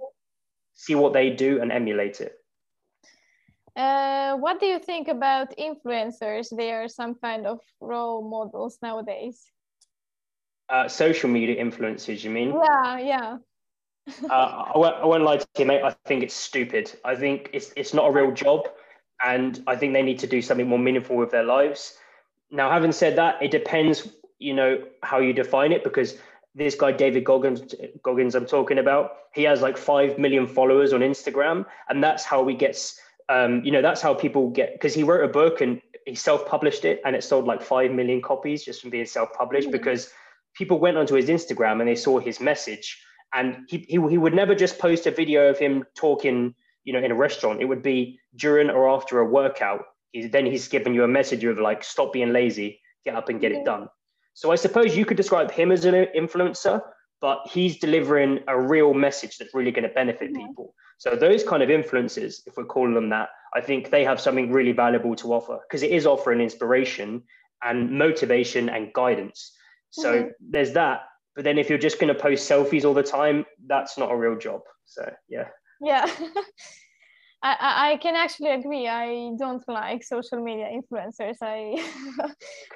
see 0.73 0.95
what 0.95 1.13
they 1.13 1.29
do 1.29 1.61
and 1.61 1.71
emulate 1.71 2.21
it. 2.21 2.33
Uh, 3.75 4.35
what 4.37 4.59
do 4.59 4.65
you 4.65 4.79
think 4.79 5.07
about 5.07 5.55
influencers? 5.55 6.47
They 6.55 6.71
are 6.71 6.87
some 6.87 7.13
kind 7.13 7.45
of 7.45 7.59
role 7.79 8.27
models 8.27 8.79
nowadays. 8.81 9.45
Uh, 10.67 10.87
social 10.87 11.29
media 11.29 11.63
influencers, 11.63 12.23
you 12.23 12.31
mean? 12.31 12.49
Yeah, 12.49 12.97
yeah. 12.97 13.37
uh, 14.29 14.71
I, 14.73 14.77
won't, 14.77 14.95
I 14.95 15.05
won't 15.05 15.23
lie 15.23 15.37
to 15.37 15.47
you, 15.59 15.65
mate. 15.65 15.83
I 15.83 15.95
think 16.05 16.23
it's 16.23 16.33
stupid. 16.33 16.91
I 17.05 17.15
think 17.15 17.51
it's 17.53 17.71
it's 17.75 17.93
not 17.93 18.07
a 18.07 18.11
real 18.11 18.31
job, 18.31 18.67
and 19.23 19.61
I 19.67 19.75
think 19.75 19.93
they 19.93 20.01
need 20.01 20.19
to 20.19 20.27
do 20.27 20.41
something 20.41 20.67
more 20.67 20.79
meaningful 20.79 21.15
with 21.15 21.29
their 21.29 21.43
lives. 21.43 21.97
Now, 22.49 22.71
having 22.71 22.91
said 22.91 23.15
that, 23.17 23.41
it 23.41 23.51
depends, 23.51 24.07
you 24.39 24.53
know, 24.53 24.83
how 25.03 25.19
you 25.19 25.33
define 25.33 25.71
it, 25.71 25.83
because 25.83 26.17
this 26.55 26.75
guy 26.75 26.91
David 26.91 27.23
Goggins, 27.23 27.75
Goggins, 28.01 28.35
I'm 28.35 28.45
talking 28.45 28.79
about, 28.79 29.11
he 29.33 29.43
has 29.43 29.61
like 29.61 29.77
five 29.77 30.17
million 30.17 30.47
followers 30.47 30.93
on 30.93 31.01
Instagram, 31.01 31.65
and 31.89 32.03
that's 32.03 32.23
how 32.23 32.47
he 32.47 32.55
gets, 32.55 32.99
um, 33.29 33.63
you 33.63 33.71
know, 33.71 33.81
that's 33.81 34.01
how 34.01 34.13
people 34.13 34.49
get 34.49 34.73
because 34.73 34.93
he 34.93 35.03
wrote 35.03 35.23
a 35.23 35.27
book 35.27 35.61
and 35.61 35.81
he 36.05 36.15
self-published 36.15 36.85
it, 36.85 37.01
and 37.05 37.15
it 37.15 37.23
sold 37.23 37.45
like 37.45 37.61
five 37.61 37.91
million 37.91 38.21
copies 38.21 38.63
just 38.63 38.81
from 38.81 38.89
being 38.89 39.05
self-published 39.05 39.67
mm-hmm. 39.67 39.77
because 39.77 40.09
people 40.55 40.79
went 40.79 40.97
onto 40.97 41.15
his 41.15 41.29
Instagram 41.29 41.79
and 41.79 41.87
they 41.87 41.95
saw 41.95 42.17
his 42.17 42.39
message 42.39 42.97
And 43.33 43.65
he, 43.67 43.79
he, 43.87 43.99
he 44.09 44.17
would 44.17 44.33
never 44.33 44.55
just 44.55 44.79
post 44.79 45.05
a 45.05 45.11
video 45.11 45.49
of 45.49 45.59
him 45.59 45.85
talking, 45.95 46.55
you 46.83 46.93
know, 46.93 46.99
in 46.99 47.11
a 47.11 47.15
restaurant. 47.15 47.61
It 47.61 47.65
would 47.65 47.83
be 47.83 48.19
during 48.35 48.69
or 48.69 48.89
after 48.89 49.19
a 49.19 49.25
workout. 49.25 49.83
He's, 50.17 50.31
then 50.31 50.45
he's 50.45 50.67
giving 50.67 50.93
you 50.95 51.03
a 51.03 51.07
message 51.07 51.43
of 51.43 51.59
like, 51.59 51.83
stop 51.83 52.11
being 52.11 52.33
lazy, 52.33 52.81
get 53.05 53.15
up 53.15 53.29
and 53.29 53.39
get 53.39 53.51
it 53.51 53.63
done. 53.65 53.87
So 54.33 54.51
I 54.51 54.55
suppose 54.55 54.97
you 54.97 55.05
could 55.05 55.17
describe 55.17 55.51
him 55.51 55.71
as 55.71 55.85
an 55.85 55.93
influencer, 56.15 56.81
but 57.21 57.39
he's 57.51 57.79
delivering 57.79 58.39
a 58.47 58.59
real 58.59 58.93
message 58.93 59.37
that's 59.37 59.53
really 59.53 59.71
going 59.71 59.87
to 59.87 59.93
benefit 59.93 60.31
mm-hmm. 60.31 60.47
people. 60.47 60.73
So 60.97 61.15
those 61.15 61.43
kind 61.43 61.61
of 61.61 61.69
influences, 61.69 62.41
if 62.47 62.57
we're 62.57 62.65
calling 62.65 62.95
them 62.95 63.09
that, 63.09 63.29
I 63.55 63.61
think 63.61 63.91
they 63.91 64.03
have 64.03 64.19
something 64.19 64.51
really 64.51 64.71
valuable 64.71 65.15
to 65.17 65.33
offer 65.33 65.59
because 65.67 65.83
it 65.83 65.91
is 65.91 66.05
offering 66.07 66.41
inspiration 66.41 67.23
and 67.63 67.91
motivation 67.91 68.69
and 68.69 68.91
guidance. 68.93 69.51
So 69.91 70.13
mm-hmm. 70.13 70.29
there's 70.49 70.73
that. 70.73 71.01
But 71.35 71.43
then 71.43 71.59
if 71.59 71.69
you're 71.69 71.77
just 71.77 71.99
going 71.99 72.13
to 72.13 72.19
post 72.19 72.49
selfies 72.49 72.85
all 72.85 72.95
the 72.95 73.03
time, 73.03 73.45
that's 73.67 73.97
not 73.97 74.11
a 74.11 74.17
real 74.17 74.37
job. 74.37 74.61
So 74.85 75.11
yeah. 75.29 75.49
Yeah. 75.79 76.09
I, 77.47 77.91
I 77.91 77.97
can 77.97 78.15
actually 78.15 78.51
agree. 78.51 78.87
I 78.87 79.31
don't 79.37 79.63
like 79.69 80.03
social 80.03 80.43
media 80.43 80.69
influencers. 80.69 81.37
I, 81.41 81.79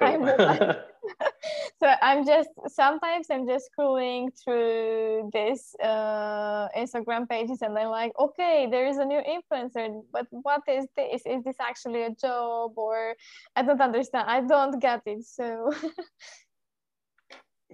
I'm 0.00 0.22
so 1.80 1.92
I'm 2.00 2.24
just 2.24 2.48
sometimes 2.68 3.26
I'm 3.30 3.46
just 3.46 3.68
scrolling 3.70 4.28
through 4.42 5.30
this 5.32 5.74
uh, 5.82 6.68
Instagram 6.76 7.28
pages 7.28 7.60
and 7.60 7.76
I'm 7.76 7.88
like, 7.88 8.12
okay, 8.18 8.68
there 8.70 8.86
is 8.86 8.96
a 8.98 9.04
new 9.04 9.20
influencer, 9.20 10.02
but 10.12 10.26
what 10.30 10.62
is 10.68 10.86
this? 10.96 11.22
Is 11.26 11.44
this 11.44 11.56
actually 11.60 12.04
a 12.04 12.10
job 12.10 12.72
or 12.76 13.14
I 13.56 13.62
don't 13.62 13.80
understand. 13.80 14.28
I 14.28 14.40
don't 14.40 14.80
get 14.80 15.02
it. 15.06 15.24
So. 15.24 15.72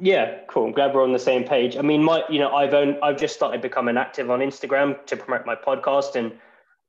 Yeah, 0.00 0.38
cool. 0.48 0.66
I'm 0.66 0.72
glad 0.72 0.94
we're 0.94 1.02
on 1.02 1.12
the 1.12 1.18
same 1.18 1.42
page. 1.42 1.76
I 1.76 1.82
mean, 1.82 2.04
my, 2.04 2.22
you 2.30 2.38
know, 2.38 2.54
I've 2.54 2.72
owned, 2.72 2.98
I've 3.02 3.18
just 3.18 3.34
started 3.34 3.60
becoming 3.60 3.96
active 3.96 4.30
on 4.30 4.38
Instagram 4.38 5.04
to 5.06 5.16
promote 5.16 5.44
my 5.44 5.56
podcast, 5.56 6.14
and 6.14 6.38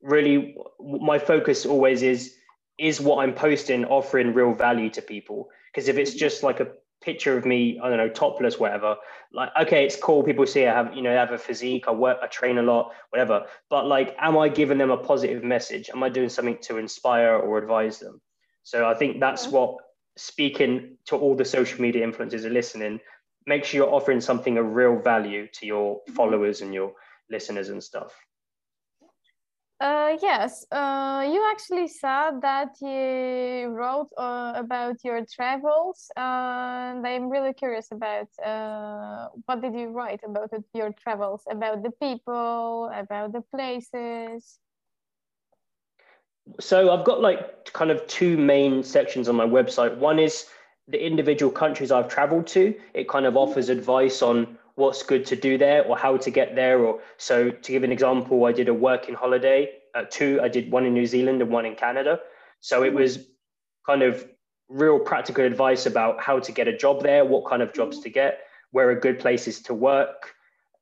really 0.01 0.55
my 0.79 1.19
focus 1.19 1.65
always 1.65 2.03
is 2.03 2.35
is 2.77 3.01
what 3.01 3.23
I'm 3.23 3.33
posting 3.33 3.83
offering 3.85 4.33
real 4.33 4.53
value 4.53 4.89
to 4.91 5.01
people? 5.01 5.49
Because 5.71 5.89
if 5.89 5.97
it's 5.97 6.13
just 6.13 6.43
like 6.43 6.59
a 6.59 6.67
picture 7.01 7.37
of 7.37 7.45
me, 7.45 7.79
I 7.81 7.89
don't 7.89 7.97
know, 7.97 8.09
topless, 8.09 8.59
whatever, 8.59 8.95
like 9.33 9.49
okay, 9.61 9.85
it's 9.85 9.95
cool. 9.95 10.23
People 10.23 10.45
see 10.45 10.65
I 10.65 10.73
have, 10.73 10.95
you 10.95 11.01
know, 11.01 11.11
I 11.11 11.15
have 11.15 11.31
a 11.31 11.37
physique, 11.37 11.85
I 11.87 11.91
work, 11.91 12.17
I 12.21 12.27
train 12.27 12.57
a 12.57 12.63
lot, 12.63 12.93
whatever. 13.09 13.45
But 13.69 13.85
like, 13.85 14.15
am 14.19 14.37
I 14.37 14.49
giving 14.49 14.77
them 14.77 14.91
a 14.91 14.97
positive 14.97 15.43
message? 15.43 15.89
Am 15.93 16.03
I 16.03 16.09
doing 16.09 16.29
something 16.29 16.57
to 16.63 16.77
inspire 16.77 17.35
or 17.35 17.57
advise 17.57 17.99
them? 17.99 18.21
So 18.63 18.87
I 18.87 18.93
think 18.93 19.19
that's 19.19 19.47
what 19.47 19.77
speaking 20.17 20.97
to 21.05 21.15
all 21.15 21.35
the 21.35 21.45
social 21.45 21.81
media 21.81 22.05
influencers 22.05 22.45
are 22.45 22.49
listening. 22.49 22.99
Make 23.45 23.63
sure 23.63 23.79
you're 23.79 23.93
offering 23.93 24.21
something 24.21 24.57
of 24.57 24.73
real 24.73 24.99
value 24.99 25.47
to 25.53 25.65
your 25.65 25.95
mm-hmm. 25.95 26.13
followers 26.13 26.61
and 26.61 26.73
your 26.73 26.93
listeners 27.29 27.69
and 27.69 27.83
stuff. 27.83 28.13
Uh, 29.79 30.17
yes, 30.21 30.65
uh, 30.73 31.25
you 31.25 31.49
actually 31.49 31.87
said 31.87 32.41
that 32.41 32.75
you 32.81 33.69
wrote 33.69 34.09
uh, 34.17 34.51
about 34.55 34.97
your 35.05 35.25
travels, 35.25 36.11
and 36.17 37.07
I'm 37.07 37.29
really 37.29 37.53
curious 37.53 37.87
about 37.89 38.27
uh, 38.45 39.29
what 39.45 39.61
did 39.61 39.73
you 39.73 39.87
write 39.87 40.19
about 40.25 40.51
your 40.73 40.91
travels, 40.91 41.43
about 41.49 41.81
the 41.83 41.91
people, 41.91 42.91
about 42.93 43.31
the 43.31 43.39
places. 43.55 44.59
So 46.59 46.91
I've 46.91 47.05
got 47.05 47.21
like 47.21 47.71
kind 47.71 47.89
of 47.89 48.05
two 48.07 48.35
main 48.35 48.83
sections 48.83 49.29
on 49.29 49.37
my 49.37 49.45
website. 49.45 49.95
One 49.95 50.19
is 50.19 50.47
the 50.89 51.01
individual 51.01 51.53
countries 51.53 51.89
I've 51.89 52.09
traveled 52.09 52.47
to. 52.47 52.75
It 52.93 53.07
kind 53.07 53.25
of 53.25 53.37
offers 53.37 53.69
advice 53.69 54.21
on 54.21 54.57
what's 54.79 55.03
good 55.03 55.25
to 55.25 55.35
do 55.35 55.57
there 55.57 55.83
or 55.85 55.97
how 55.97 56.15
to 56.17 56.31
get 56.31 56.55
there. 56.55 56.79
Or 56.79 57.01
so 57.17 57.51
to 57.51 57.71
give 57.71 57.83
an 57.83 57.91
example, 57.91 58.45
I 58.45 58.53
did 58.53 58.69
a 58.69 58.73
working 58.73 59.13
holiday. 59.13 59.69
Uh, 59.93 60.05
two, 60.09 60.39
I 60.41 60.47
did 60.47 60.71
one 60.71 60.85
in 60.85 60.93
New 60.93 61.05
Zealand 61.05 61.41
and 61.41 61.51
one 61.51 61.65
in 61.65 61.75
Canada. 61.75 62.19
So 62.61 62.83
it 62.83 62.93
was 62.93 63.19
kind 63.85 64.01
of 64.01 64.25
real 64.69 64.99
practical 64.99 65.43
advice 65.43 65.85
about 65.85 66.21
how 66.21 66.39
to 66.39 66.51
get 66.51 66.67
a 66.67 66.75
job 66.75 67.03
there, 67.03 67.25
what 67.25 67.45
kind 67.45 67.61
of 67.61 67.73
jobs 67.73 67.99
to 67.99 68.09
get, 68.09 68.39
where 68.71 68.89
are 68.89 68.95
good 68.95 69.19
places 69.19 69.61
to 69.63 69.73
work, 69.73 70.35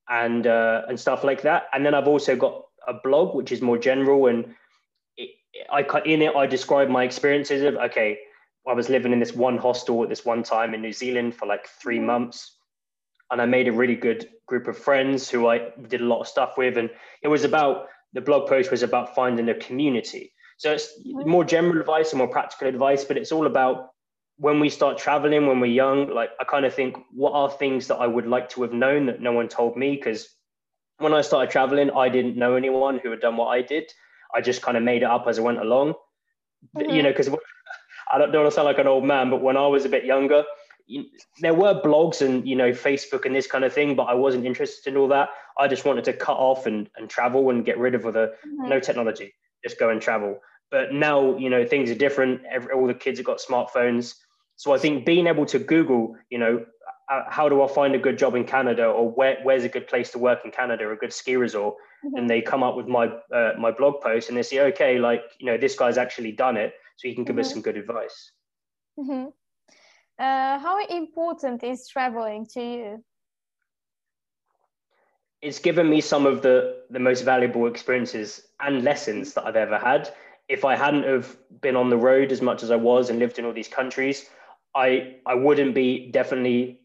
and 0.10 0.46
uh, 0.46 0.84
and 0.88 1.00
stuff 1.00 1.24
like 1.24 1.42
that. 1.42 1.68
And 1.74 1.86
then 1.86 1.94
I've 1.94 2.08
also 2.08 2.36
got 2.36 2.66
a 2.88 2.94
blog 2.94 3.36
which 3.36 3.52
is 3.52 3.62
more 3.62 3.78
general 3.78 4.28
and 4.28 4.56
it, 5.18 5.32
I 5.70 5.82
in 6.06 6.22
it 6.22 6.36
I 6.36 6.46
describe 6.46 6.90
my 6.90 7.04
experiences 7.04 7.64
of 7.64 7.76
okay, 7.76 8.20
I 8.68 8.74
was 8.74 8.90
living 8.90 9.12
in 9.12 9.20
this 9.20 9.34
one 9.34 9.58
hostel 9.58 10.04
at 10.04 10.10
this 10.10 10.24
one 10.24 10.44
time 10.44 10.74
in 10.74 10.82
New 10.82 10.94
Zealand 10.94 11.36
for 11.36 11.48
like 11.48 11.68
three 11.82 12.00
months 12.00 12.57
and 13.32 13.42
I 13.42 13.46
made 13.46 13.68
a 13.68 13.72
really 13.72 13.96
good 13.96 14.30
group 14.46 14.68
of 14.68 14.78
friends 14.78 15.30
who 15.30 15.48
I 15.48 15.70
did 15.88 16.02
a 16.02 16.06
lot 16.06 16.22
of 16.22 16.28
stuff 16.28 16.58
with. 16.58 16.78
And 16.78 16.90
it 17.22 17.28
was 17.28 17.44
about 17.44 17.88
the 18.14 18.22
blog 18.22 18.48
post 18.48 18.72
was 18.72 18.84
about 18.84 19.16
finding 19.16 19.50
a 19.50 19.56
community. 19.56 20.34
So 20.58 20.72
it's 20.72 20.90
mm-hmm. 21.00 21.30
more 21.30 21.44
general 21.44 21.80
advice 21.80 22.12
and 22.12 22.18
more 22.18 22.28
practical 22.28 22.68
advice, 22.68 23.04
but 23.04 23.18
it's 23.18 23.32
all 23.32 23.46
about 23.46 23.90
when 24.38 24.60
we 24.60 24.70
start 24.70 24.98
traveling, 24.98 25.48
when 25.48 25.60
we're 25.60 25.68
young, 25.68 26.10
like 26.10 26.30
I 26.40 26.44
kind 26.44 26.66
of 26.66 26.74
think, 26.74 26.98
what 27.12 27.34
are 27.34 27.50
things 27.50 27.88
that 27.88 27.96
I 27.96 28.08
would 28.08 28.28
like 28.28 28.50
to 28.50 28.62
have 28.62 28.74
known 28.74 29.08
that 29.08 29.22
no 29.22 29.32
one 29.32 29.48
told 29.48 29.76
me? 29.76 29.96
Because 29.96 30.30
when 31.00 31.14
I 31.14 31.22
started 31.22 31.52
traveling, 31.52 31.92
I 31.92 32.10
didn't 32.10 32.38
know 32.38 32.56
anyone 32.56 33.00
who 33.00 33.10
had 33.12 33.20
done 33.20 33.38
what 33.38 33.48
I 33.48 33.62
did. 33.62 33.92
I 34.34 34.42
just 34.42 34.62
kind 34.62 34.78
of 34.78 34.84
made 34.84 35.02
it 35.02 35.10
up 35.10 35.26
as 35.28 35.40
I 35.40 35.42
went 35.42 35.60
along. 35.60 35.96
Mm-hmm. 36.76 36.90
You 36.92 37.04
know, 37.04 37.10
because 37.10 37.30
I 38.12 38.18
don't, 38.18 38.32
don't 38.32 38.44
want 38.44 38.52
to 38.52 38.56
sound 38.56 38.68
like 38.68 38.80
an 38.80 38.88
old 38.88 39.06
man, 39.06 39.30
but 39.30 39.42
when 39.42 39.58
I 39.58 39.68
was 39.68 39.86
a 39.86 39.90
bit 39.90 40.06
younger, 40.06 40.44
there 41.42 41.54
were 41.54 41.82
blogs 41.82 42.22
and 42.26 42.48
you 42.48 42.56
know 42.56 42.72
Facebook 42.72 43.26
and 43.26 43.36
this 43.36 43.48
kind 43.48 43.64
of 43.64 43.74
thing, 43.74 43.96
but 43.96 44.04
I 44.04 44.14
wasn't 44.14 44.46
interested 44.46 44.92
in 44.92 44.98
all 44.98 45.08
that. 45.10 45.30
I 45.58 45.68
just 45.68 45.86
wanted 45.86 46.06
to 46.06 46.14
cut 46.14 46.38
off 46.38 46.66
and, 46.66 46.90
and 46.96 47.10
travel 47.10 47.50
and 47.50 47.66
get 47.66 47.78
rid 47.78 47.96
of 47.96 48.04
the 48.04 48.10
mm-hmm. 48.10 48.70
no 48.70 48.80
technology, 48.80 49.34
just 49.64 49.80
go 49.80 49.90
and 49.90 50.02
travel. 50.02 50.40
But 50.72 50.94
now 50.94 51.38
you 51.38 51.50
know 51.50 51.66
things 51.66 51.90
are 51.90 51.96
different. 51.96 52.42
Every, 52.50 52.72
all 52.74 52.88
the 52.88 52.94
kids 52.94 53.20
have 53.20 53.26
got 53.26 53.40
smartphones, 53.40 54.16
so 54.56 54.74
I 54.74 54.78
think 54.78 55.06
being 55.06 55.28
able 55.28 55.46
to 55.48 55.60
Google, 55.60 56.16
you 56.30 56.38
know, 56.38 56.66
uh, 57.10 57.24
how 57.30 57.48
do 57.48 57.62
I 57.64 57.68
find 57.68 57.96
a 57.96 58.00
good 58.00 58.18
job 58.18 58.36
in 58.36 58.44
Canada, 58.44 58.86
or 58.86 59.10
where, 59.10 59.38
where's 59.44 59.64
a 59.64 59.70
good 59.70 59.88
place 59.88 60.12
to 60.12 60.20
work 60.20 60.40
in 60.44 60.52
Canada, 60.52 60.92
a 60.92 60.96
good 60.96 61.14
ski 61.14 61.36
resort, 61.36 61.76
mm-hmm. 62.06 62.18
and 62.18 62.30
they 62.30 62.42
come 62.42 62.64
up 62.64 62.76
with 62.76 62.88
my 62.88 63.08
uh, 63.34 63.54
my 63.60 63.72
blog 63.72 64.02
post 64.02 64.30
and 64.30 64.38
they 64.38 64.44
say, 64.44 64.60
okay, 64.60 65.00
like 65.00 65.24
you 65.40 65.46
know, 65.46 65.58
this 65.58 65.76
guy's 65.76 65.98
actually 65.98 66.32
done 66.32 66.58
it, 66.58 66.74
so 66.98 67.08
he 67.08 67.16
can 67.16 67.24
give 67.24 67.36
mm-hmm. 67.36 67.42
us 67.42 67.52
some 67.52 67.62
good 67.62 67.78
advice. 67.78 68.32
Mm-hmm. 69.00 69.30
Uh, 70.20 70.58
how 70.58 70.84
important 70.88 71.64
is 71.64 71.88
traveling 71.88 72.46
to 72.54 72.62
you? 72.62 73.04
It's 75.42 75.60
given 75.60 75.88
me 75.90 76.02
some 76.02 76.26
of 76.26 76.42
the, 76.42 76.82
the 76.90 77.00
most 77.00 77.22
valuable 77.22 77.68
experiences 77.68 78.48
and 78.60 78.84
lessons 78.84 79.34
that 79.34 79.46
I've 79.46 79.56
ever 79.56 79.78
had. 79.78 80.12
If 80.50 80.66
I 80.66 80.76
hadn't 80.76 81.04
have 81.04 81.38
been 81.62 81.76
on 81.76 81.90
the 81.90 81.98
road 81.98 82.32
as 82.32 82.42
much 82.42 82.64
as 82.64 82.72
I 82.72 82.76
was 82.76 83.10
and 83.10 83.20
lived 83.20 83.38
in 83.38 83.46
all 83.46 83.54
these 83.54 83.68
countries, 83.68 84.30
I 84.74 85.16
I 85.26 85.36
wouldn't 85.36 85.76
be 85.76 86.10
definitely 86.12 86.82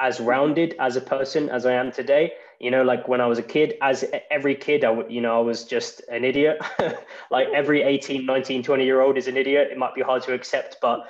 as 0.00 0.18
rounded 0.18 0.74
as 0.78 0.96
a 0.96 1.00
person 1.00 1.48
as 1.50 1.66
I 1.66 1.74
am 1.74 1.92
today. 1.92 2.32
You 2.58 2.70
know, 2.70 2.82
like 2.82 3.06
when 3.06 3.20
I 3.20 3.26
was 3.26 3.38
a 3.38 3.42
kid, 3.42 3.74
as 3.80 4.04
every 4.30 4.54
kid, 4.54 4.84
I 4.84 4.90
would, 4.90 5.10
you 5.10 5.20
know, 5.20 5.36
I 5.38 5.40
was 5.40 5.64
just 5.64 6.02
an 6.10 6.24
idiot. 6.24 6.58
like 7.30 7.48
every 7.54 7.82
18, 7.82 8.26
19, 8.26 8.62
20 8.62 8.84
year 8.84 9.00
old 9.00 9.16
is 9.16 9.28
an 9.28 9.36
idiot. 9.36 9.68
It 9.70 9.78
might 9.78 9.94
be 9.94 10.02
hard 10.02 10.22
to 10.24 10.34
accept, 10.34 10.76
but 10.82 11.06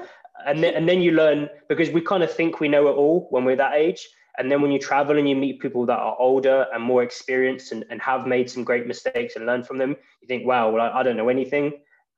and 0.46 0.62
then, 0.62 0.74
and 0.74 0.88
then 0.88 1.00
you 1.00 1.12
learn 1.12 1.48
because 1.68 1.90
we 1.90 2.00
kind 2.00 2.22
of 2.22 2.32
think 2.32 2.60
we 2.60 2.68
know 2.68 2.88
it 2.88 2.92
all 2.92 3.26
when 3.30 3.44
we're 3.44 3.56
that 3.56 3.74
age 3.74 4.08
and 4.38 4.50
then 4.50 4.62
when 4.62 4.70
you 4.70 4.78
travel 4.78 5.18
and 5.18 5.28
you 5.28 5.36
meet 5.36 5.60
people 5.60 5.84
that 5.86 5.98
are 5.98 6.16
older 6.18 6.66
and 6.72 6.82
more 6.82 7.02
experienced 7.02 7.72
and, 7.72 7.84
and 7.90 8.00
have 8.00 8.26
made 8.26 8.50
some 8.50 8.64
great 8.64 8.86
mistakes 8.86 9.36
and 9.36 9.46
learn 9.46 9.62
from 9.62 9.78
them 9.78 9.96
you 10.20 10.28
think 10.28 10.46
wow 10.46 10.70
well, 10.70 10.82
I, 10.82 11.00
I 11.00 11.02
don't 11.02 11.16
know 11.16 11.28
anything 11.28 11.72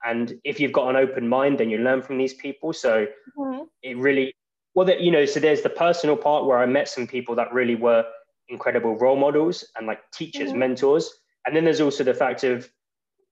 and 0.05 0.35
if 0.45 0.61
you've 0.61 0.73
got 0.73 0.89
an 0.89 0.97
open 0.97 1.29
mind 1.29 1.59
then 1.59 1.71
you 1.71 1.79
learn 1.79 2.03
from 2.03 2.19
these 2.19 2.35
people 2.35 2.73
so 2.73 3.07
mm-hmm. 3.37 3.65
it 3.83 3.97
really 3.97 4.35
well 4.75 4.87
that 4.87 5.01
you 5.01 5.11
know 5.11 5.25
so 5.25 5.41
there's 5.41 5.63
the 5.63 5.71
personal 5.71 6.17
part 6.17 6.47
where 6.47 6.59
i 6.59 6.67
met 6.67 6.89
some 6.89 7.07
people 7.07 7.35
that 7.35 7.53
really 7.53 7.75
were 7.75 8.05
incredible 8.49 8.97
role 8.99 9.17
models 9.17 9.65
and 9.77 9.87
like 9.87 10.01
teachers 10.13 10.51
mm-hmm. 10.51 10.61
mentors 10.61 11.11
and 11.47 11.57
then 11.57 11.65
there's 11.65 11.81
also 11.81 12.05
the 12.05 12.15
fact 12.15 12.45
of 12.45 12.71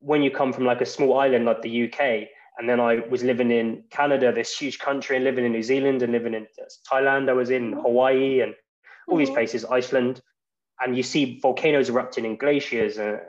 when 0.00 0.22
you 0.22 0.31
come 0.31 0.53
from 0.53 0.64
like 0.64 0.81
a 0.81 0.87
small 0.87 1.18
island 1.18 1.44
like 1.44 1.62
the 1.62 1.85
uk 1.85 2.29
and 2.61 2.69
then 2.69 2.79
I 2.79 2.96
was 3.08 3.25
living 3.25 3.50
in 3.50 3.85
Canada, 3.88 4.31
this 4.33 4.54
huge 4.54 4.79
country, 4.79 5.17
and 5.17 5.25
living 5.25 5.46
in 5.46 5.52
New 5.52 5.63
Zealand 5.63 6.02
and 6.02 6.13
living 6.13 6.35
in 6.35 6.46
Thailand. 6.92 7.31
I 7.31 7.33
was 7.33 7.48
in 7.48 7.73
Hawaii 7.73 8.42
and 8.42 8.54
all 9.08 9.17
these 9.17 9.29
mm-hmm. 9.29 9.37
places, 9.37 9.65
Iceland. 9.65 10.21
And 10.79 10.94
you 10.94 11.02
see 11.02 11.40
volcanoes 11.40 11.88
erupting 11.88 12.27
in 12.27 12.37
glaciers, 12.37 12.98
and 12.98 13.15
uh, 13.15 13.21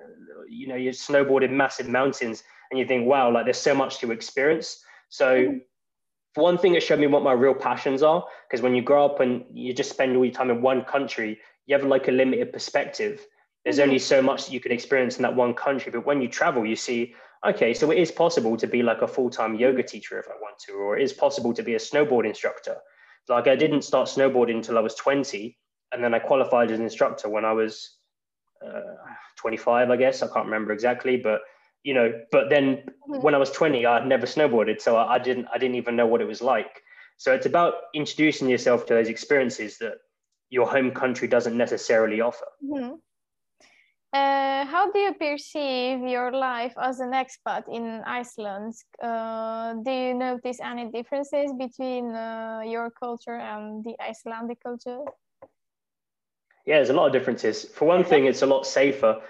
you 0.50 0.68
know, 0.68 0.76
you're 0.76 0.92
snowboarding 0.92 1.52
massive 1.52 1.88
mountains, 1.88 2.44
and 2.70 2.80
you 2.80 2.86
think, 2.86 3.08
wow, 3.08 3.32
like 3.32 3.46
there's 3.46 3.58
so 3.58 3.74
much 3.74 4.00
to 4.00 4.12
experience. 4.12 4.84
So, 5.08 5.28
mm-hmm. 5.34 5.58
for 6.36 6.44
one 6.44 6.58
thing, 6.58 6.76
it 6.76 6.84
showed 6.84 7.00
me 7.00 7.08
what 7.08 7.24
my 7.24 7.32
real 7.32 7.54
passions 7.54 8.04
are. 8.04 8.26
Because 8.50 8.62
when 8.62 8.76
you 8.76 8.82
grow 8.82 9.06
up 9.06 9.22
and 9.22 9.46
you 9.54 9.74
just 9.74 9.92
spend 9.92 10.18
all 10.18 10.26
your 10.26 10.34
time 10.34 10.50
in 10.50 10.62
one 10.62 10.84
country, 10.84 11.40
you 11.68 11.76
have 11.78 11.86
like 11.86 12.10
a 12.10 12.12
limited 12.12 12.52
perspective. 12.52 13.26
There's 13.64 13.78
mm-hmm. 13.78 13.84
only 13.84 14.00
so 14.00 14.22
much 14.22 14.46
that 14.46 14.52
you 14.52 14.60
can 14.60 14.74
experience 14.74 15.16
in 15.16 15.22
that 15.22 15.38
one 15.38 15.54
country. 15.54 15.90
But 15.90 16.06
when 16.06 16.22
you 16.22 16.28
travel, 16.28 16.66
you 16.66 16.76
see, 16.76 17.16
okay, 17.46 17.74
so 17.74 17.92
it 17.92 17.98
is 17.98 18.12
possible 18.12 18.58
to 18.58 18.68
be 18.68 18.84
like 18.84 19.02
a 19.02 19.08
full 19.08 19.30
time 19.30 19.56
yoga 19.56 19.84
teacher 19.84 20.20
if 20.20 20.28
I 20.28 20.36
want 20.42 20.60
to, 20.68 20.74
or 20.74 20.98
it 20.98 21.04
is 21.04 21.14
possible 21.14 21.54
to 21.54 21.64
be 21.64 21.76
a 21.76 21.80
snowboard 21.80 22.26
instructor. 22.26 22.78
Like 23.30 23.48
I 23.48 23.56
didn't 23.56 23.84
start 23.84 24.08
snowboarding 24.08 24.56
until 24.56 24.78
I 24.78 24.82
was 24.82 24.96
20. 24.96 25.58
and 25.94 26.04
then 26.04 26.14
I 26.14 26.20
qualified 26.20 26.72
as 26.72 26.80
an 26.80 26.86
instructor 26.86 27.30
when 27.30 27.46
I 27.46 27.52
was 27.52 27.98
uh, 28.66 28.96
25, 29.38 29.90
I 29.90 29.96
guess. 29.98 30.22
I 30.22 30.28
can't 30.28 30.46
remember 30.46 30.72
exactly, 30.72 31.18
but 31.18 31.42
you 31.84 31.94
know, 31.94 32.14
but 32.32 32.50
then 32.50 32.78
mm-hmm. 33.10 33.22
when 33.22 33.34
I 33.34 33.38
was 33.38 33.52
20, 33.52 33.86
I 33.86 34.00
had 34.00 34.08
never 34.08 34.26
snowboarded, 34.26 34.82
so 34.82 34.96
I, 34.98 35.16
I 35.16 35.20
didn't 35.20 35.48
I 35.54 35.58
didn't 35.58 35.76
even 35.76 35.96
know 35.96 36.06
what 36.06 36.22
it 36.22 36.28
was 36.28 36.42
like. 36.42 36.82
So 37.18 37.34
it's 37.34 37.46
about 37.46 37.74
introducing 37.94 38.50
yourself 38.50 38.86
to 38.88 38.94
those 38.96 39.08
experiences 39.08 39.78
that 39.78 39.96
your 40.50 40.68
home 40.68 40.92
country 40.92 41.28
doesn't 41.28 41.56
necessarily 41.56 42.22
offer. 42.22 42.48
Mm-hmm. 42.64 42.96
Uh, 44.14 44.66
how 44.66 44.92
do 44.92 45.00
you 45.00 45.14
perceive 45.14 46.02
your 46.02 46.34
life 46.34 46.74
as 46.82 47.00
an 47.00 47.12
expat 47.12 47.64
in 47.72 48.02
Iceland? 48.06 48.74
Uh, 49.02 49.76
do 49.86 49.92
you 49.92 50.14
notice 50.14 50.60
any 50.62 50.92
differences 50.92 51.54
between 51.58 52.12
uh, 52.12 52.62
your 52.66 52.90
culture 52.90 53.38
and 53.38 53.86
the 53.86 53.96
Icelandic 54.02 54.62
culture? 54.62 55.00
Yeah, 56.66 56.76
there's 56.76 56.90
a 56.90 56.94
lot 56.94 57.08
of 57.08 57.14
differences. 57.14 57.64
For 57.64 57.86
one 57.86 58.04
thing, 58.04 58.26
it's 58.26 58.42
a 58.42 58.46
lot 58.46 58.68
safer. 58.68 59.22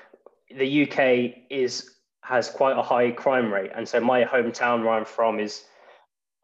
The 0.49 0.83
UK 0.83 1.43
is 1.51 1.91
has 2.23 2.49
quite 2.49 2.77
a 2.77 2.81
high 2.81 3.11
crime 3.11 3.53
rate, 3.53 3.71
and 3.75 3.87
so 3.87 3.99
my 3.99 4.23
hometown 4.23 4.83
where 4.83 4.93
I'm 4.93 5.05
from 5.05 5.39
is 5.39 5.63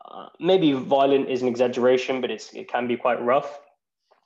uh, 0.05 0.27
maybe 0.39 0.73
violent 0.73 1.27
is 1.29 1.41
an 1.41 1.47
exaggeration, 1.47 2.21
but 2.21 2.29
it's 2.29 2.53
it 2.53 2.69
can 2.69 2.87
be 2.87 2.97
quite 2.97 3.19
rough. 3.21 3.59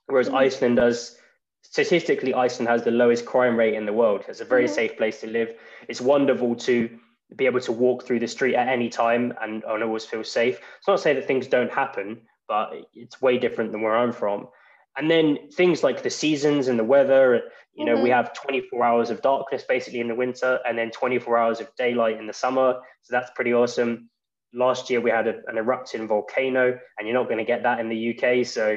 Whereas 0.08 0.28
mm-hmm. 0.28 0.36
Iceland 0.36 0.76
does 0.76 1.18
statistically, 1.62 2.34
Iceland 2.34 2.70
has 2.70 2.84
the 2.84 2.92
lowest 2.92 3.26
crime 3.26 3.58
rate 3.58 3.76
in 3.76 3.86
the 3.86 3.94
world. 3.94 4.26
It's 4.28 4.42
a 4.42 4.46
very 4.46 4.66
mm-hmm. 4.66 4.74
safe 4.74 4.98
place 4.98 5.22
to 5.22 5.28
live. 5.28 5.54
It's 5.88 6.02
wonderful 6.02 6.56
to 6.56 6.90
be 7.36 7.46
able 7.46 7.62
to 7.62 7.72
walk 7.72 8.04
through 8.04 8.20
the 8.20 8.28
street 8.28 8.56
at 8.56 8.68
any 8.68 8.90
time 8.90 9.34
and, 9.42 9.64
and 9.64 9.84
always 9.84 10.06
feel 10.06 10.24
safe. 10.24 10.60
It's 10.78 10.88
not 10.88 10.98
to 10.98 11.02
say 11.02 11.14
that 11.14 11.28
things 11.28 11.48
don't 11.48 11.72
happen, 11.72 12.22
but 12.48 12.72
it's 12.94 13.22
way 13.22 13.38
different 13.38 13.72
than 13.72 13.82
where 13.82 13.96
I'm 13.96 14.12
from. 14.12 14.50
And 14.98 15.10
then 15.10 15.50
things 15.54 15.84
like 15.84 16.04
the 16.04 16.10
seasons 16.10 16.68
and 16.68 16.78
the 16.78 16.84
weather, 16.84 17.44
you 17.74 17.86
know, 17.86 17.94
mm-hmm. 17.94 18.04
we 18.04 18.10
have 18.10 18.34
24 18.34 18.84
hours 18.84 19.10
of 19.10 19.22
darkness 19.22 19.64
basically 19.64 20.02
in 20.02 20.10
the 20.10 20.16
winter 20.16 20.60
and 20.68 20.78
then 20.78 20.92
24 20.92 21.38
hours 21.38 21.62
of 21.62 21.74
daylight 21.78 22.18
in 22.18 22.28
the 22.28 22.34
summer. 22.34 22.82
So 23.04 23.12
that's 23.12 23.32
pretty 23.32 23.54
awesome. 23.54 24.10
Last 24.54 24.90
year 24.90 25.00
we 25.00 25.10
had 25.10 25.28
a, 25.28 25.36
an 25.48 25.58
erupting 25.58 26.10
volcano, 26.10 26.78
and 26.98 27.08
you're 27.08 27.18
not 27.18 27.28
going 27.28 27.38
to 27.38 27.46
get 27.46 27.64
that 27.64 27.80
in 27.80 27.88
the 27.88 28.20
UK. 28.20 28.46
So 28.46 28.76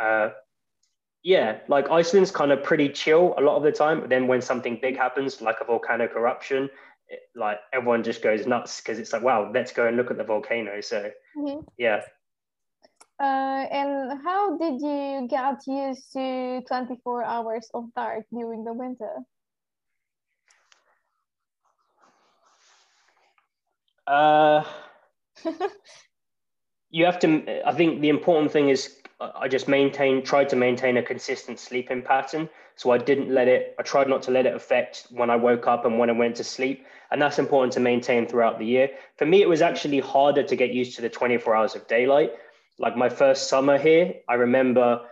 uh, 0.00 0.30
yeah, 1.22 1.58
like 1.68 1.88
Iceland's 1.90 2.30
kind 2.30 2.50
of 2.50 2.62
pretty 2.62 2.88
chill 2.88 3.34
a 3.38 3.40
lot 3.40 3.56
of 3.56 3.62
the 3.62 3.72
time. 3.72 4.00
But 4.00 4.08
then 4.08 4.26
when 4.26 4.42
something 4.42 4.78
big 4.80 4.96
happens, 4.96 5.40
like 5.40 5.56
a 5.60 5.64
volcanic 5.64 6.12
eruption, 6.16 6.68
it, 7.08 7.20
like 7.36 7.58
everyone 7.72 8.02
just 8.02 8.22
goes 8.22 8.46
nuts 8.46 8.80
because 8.80 8.98
it's 8.98 9.12
like, 9.12 9.22
wow, 9.22 9.50
let's 9.52 9.72
go 9.72 9.86
and 9.86 9.96
look 9.96 10.10
at 10.10 10.16
the 10.16 10.24
volcano. 10.24 10.80
So 10.80 11.10
mm-hmm. 11.36 11.60
yeah. 11.78 12.02
Uh, 13.20 13.66
and 13.70 14.20
how 14.24 14.56
did 14.58 14.80
you 14.80 15.28
get 15.30 15.60
used 15.66 16.12
to 16.12 16.60
24 16.66 17.22
hours 17.22 17.70
of 17.72 17.84
dark 17.94 18.24
during 18.32 18.64
the 18.64 18.72
winter? 18.72 19.18
Uh, 24.08 24.64
you 26.90 27.04
have 27.04 27.20
to, 27.20 27.64
I 27.64 27.72
think 27.72 28.00
the 28.00 28.08
important 28.08 28.50
thing 28.50 28.70
is 28.70 29.01
I 29.36 29.48
just 29.48 29.68
maintained, 29.68 30.24
tried 30.24 30.48
to 30.50 30.56
maintain 30.56 30.96
a 30.96 31.02
consistent 31.02 31.58
sleeping 31.58 32.02
pattern. 32.02 32.48
So 32.76 32.90
I 32.90 32.98
didn't 32.98 33.32
let 33.32 33.48
it, 33.48 33.74
I 33.78 33.82
tried 33.82 34.08
not 34.08 34.22
to 34.22 34.30
let 34.30 34.46
it 34.46 34.54
affect 34.54 35.06
when 35.10 35.30
I 35.30 35.36
woke 35.36 35.66
up 35.66 35.84
and 35.84 35.98
when 35.98 36.10
I 36.10 36.14
went 36.14 36.36
to 36.36 36.44
sleep. 36.44 36.86
And 37.10 37.20
that's 37.20 37.38
important 37.38 37.72
to 37.74 37.80
maintain 37.80 38.26
throughout 38.26 38.58
the 38.58 38.64
year. 38.64 38.90
For 39.16 39.26
me, 39.26 39.42
it 39.42 39.48
was 39.48 39.62
actually 39.62 40.00
harder 40.00 40.42
to 40.42 40.56
get 40.56 40.72
used 40.72 40.96
to 40.96 41.02
the 41.02 41.08
24 41.08 41.54
hours 41.54 41.74
of 41.74 41.86
daylight. 41.86 42.32
Like 42.78 42.96
my 42.96 43.08
first 43.08 43.48
summer 43.48 43.78
here, 43.78 44.14
I 44.28 44.34
remember 44.34 45.02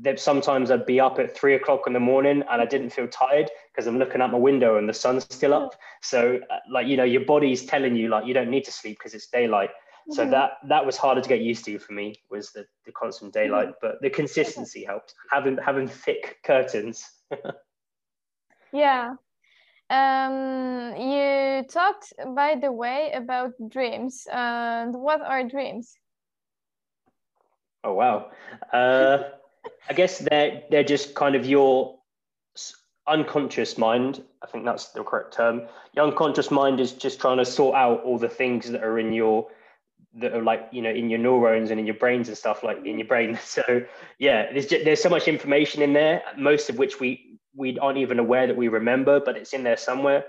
that 0.00 0.18
sometimes 0.18 0.70
I'd 0.70 0.86
be 0.86 1.00
up 1.00 1.18
at 1.18 1.36
three 1.36 1.54
o'clock 1.54 1.82
in 1.86 1.92
the 1.92 2.00
morning 2.00 2.42
and 2.50 2.62
I 2.62 2.64
didn't 2.64 2.90
feel 2.90 3.08
tired 3.08 3.50
because 3.70 3.86
I'm 3.86 3.98
looking 3.98 4.22
out 4.22 4.32
my 4.32 4.38
window 4.38 4.78
and 4.78 4.88
the 4.88 4.94
sun's 4.94 5.24
still 5.24 5.52
up. 5.52 5.74
So, 6.00 6.40
uh, 6.50 6.56
like, 6.70 6.86
you 6.86 6.96
know, 6.96 7.04
your 7.04 7.24
body's 7.26 7.66
telling 7.66 7.94
you, 7.94 8.08
like, 8.08 8.26
you 8.26 8.32
don't 8.32 8.50
need 8.50 8.64
to 8.64 8.72
sleep 8.72 8.98
because 8.98 9.12
it's 9.12 9.26
daylight. 9.26 9.70
So 10.10 10.22
mm-hmm. 10.22 10.32
that 10.32 10.52
that 10.68 10.84
was 10.84 10.96
harder 10.96 11.20
to 11.20 11.28
get 11.28 11.40
used 11.40 11.64
to 11.66 11.78
for 11.78 11.92
me 11.92 12.20
was 12.30 12.50
the, 12.52 12.66
the 12.84 12.92
constant 12.92 13.32
daylight, 13.32 13.68
mm-hmm. 13.68 13.86
but 13.86 14.00
the 14.00 14.10
consistency 14.10 14.84
helped. 14.84 15.14
Having 15.30 15.58
having 15.58 15.86
thick 15.88 16.38
curtains. 16.44 17.04
yeah. 18.72 19.14
Um, 19.90 20.96
you 20.96 21.64
talked, 21.68 22.14
by 22.34 22.56
the 22.60 22.72
way, 22.72 23.12
about 23.14 23.52
dreams. 23.68 24.26
And 24.32 24.94
what 24.94 25.20
are 25.20 25.46
dreams? 25.46 25.94
Oh 27.84 27.94
wow! 27.94 28.30
Uh, 28.72 29.24
I 29.88 29.92
guess 29.92 30.18
they're 30.18 30.62
they're 30.70 30.84
just 30.84 31.14
kind 31.14 31.34
of 31.34 31.46
your 31.46 31.98
unconscious 33.06 33.78
mind. 33.78 34.22
I 34.42 34.46
think 34.46 34.64
that's 34.64 34.88
the 34.90 35.02
correct 35.02 35.34
term. 35.34 35.62
Your 35.94 36.06
unconscious 36.06 36.50
mind 36.50 36.80
is 36.80 36.92
just 36.92 37.20
trying 37.20 37.38
to 37.38 37.44
sort 37.44 37.76
out 37.76 38.02
all 38.02 38.18
the 38.18 38.28
things 38.28 38.70
that 38.70 38.82
are 38.82 38.98
in 38.98 39.12
your 39.12 39.48
that 40.14 40.34
are 40.34 40.42
like 40.42 40.68
you 40.72 40.82
know 40.82 40.90
in 40.90 41.08
your 41.08 41.18
neurons 41.18 41.70
and 41.70 41.80
in 41.80 41.86
your 41.86 41.96
brains 41.96 42.28
and 42.28 42.36
stuff 42.36 42.62
like 42.62 42.78
in 42.84 42.98
your 42.98 43.06
brain. 43.06 43.38
So 43.44 43.82
yeah 44.18 44.52
there's 44.52 44.66
just, 44.66 44.84
there's 44.84 45.02
so 45.02 45.08
much 45.08 45.28
information 45.28 45.82
in 45.82 45.92
there 45.92 46.22
most 46.36 46.68
of 46.70 46.78
which 46.78 47.00
we 47.00 47.38
we 47.54 47.78
aren't 47.78 47.98
even 47.98 48.18
aware 48.18 48.46
that 48.46 48.56
we 48.56 48.68
remember 48.68 49.20
but 49.20 49.36
it's 49.36 49.52
in 49.52 49.62
there 49.62 49.76
somewhere. 49.76 50.24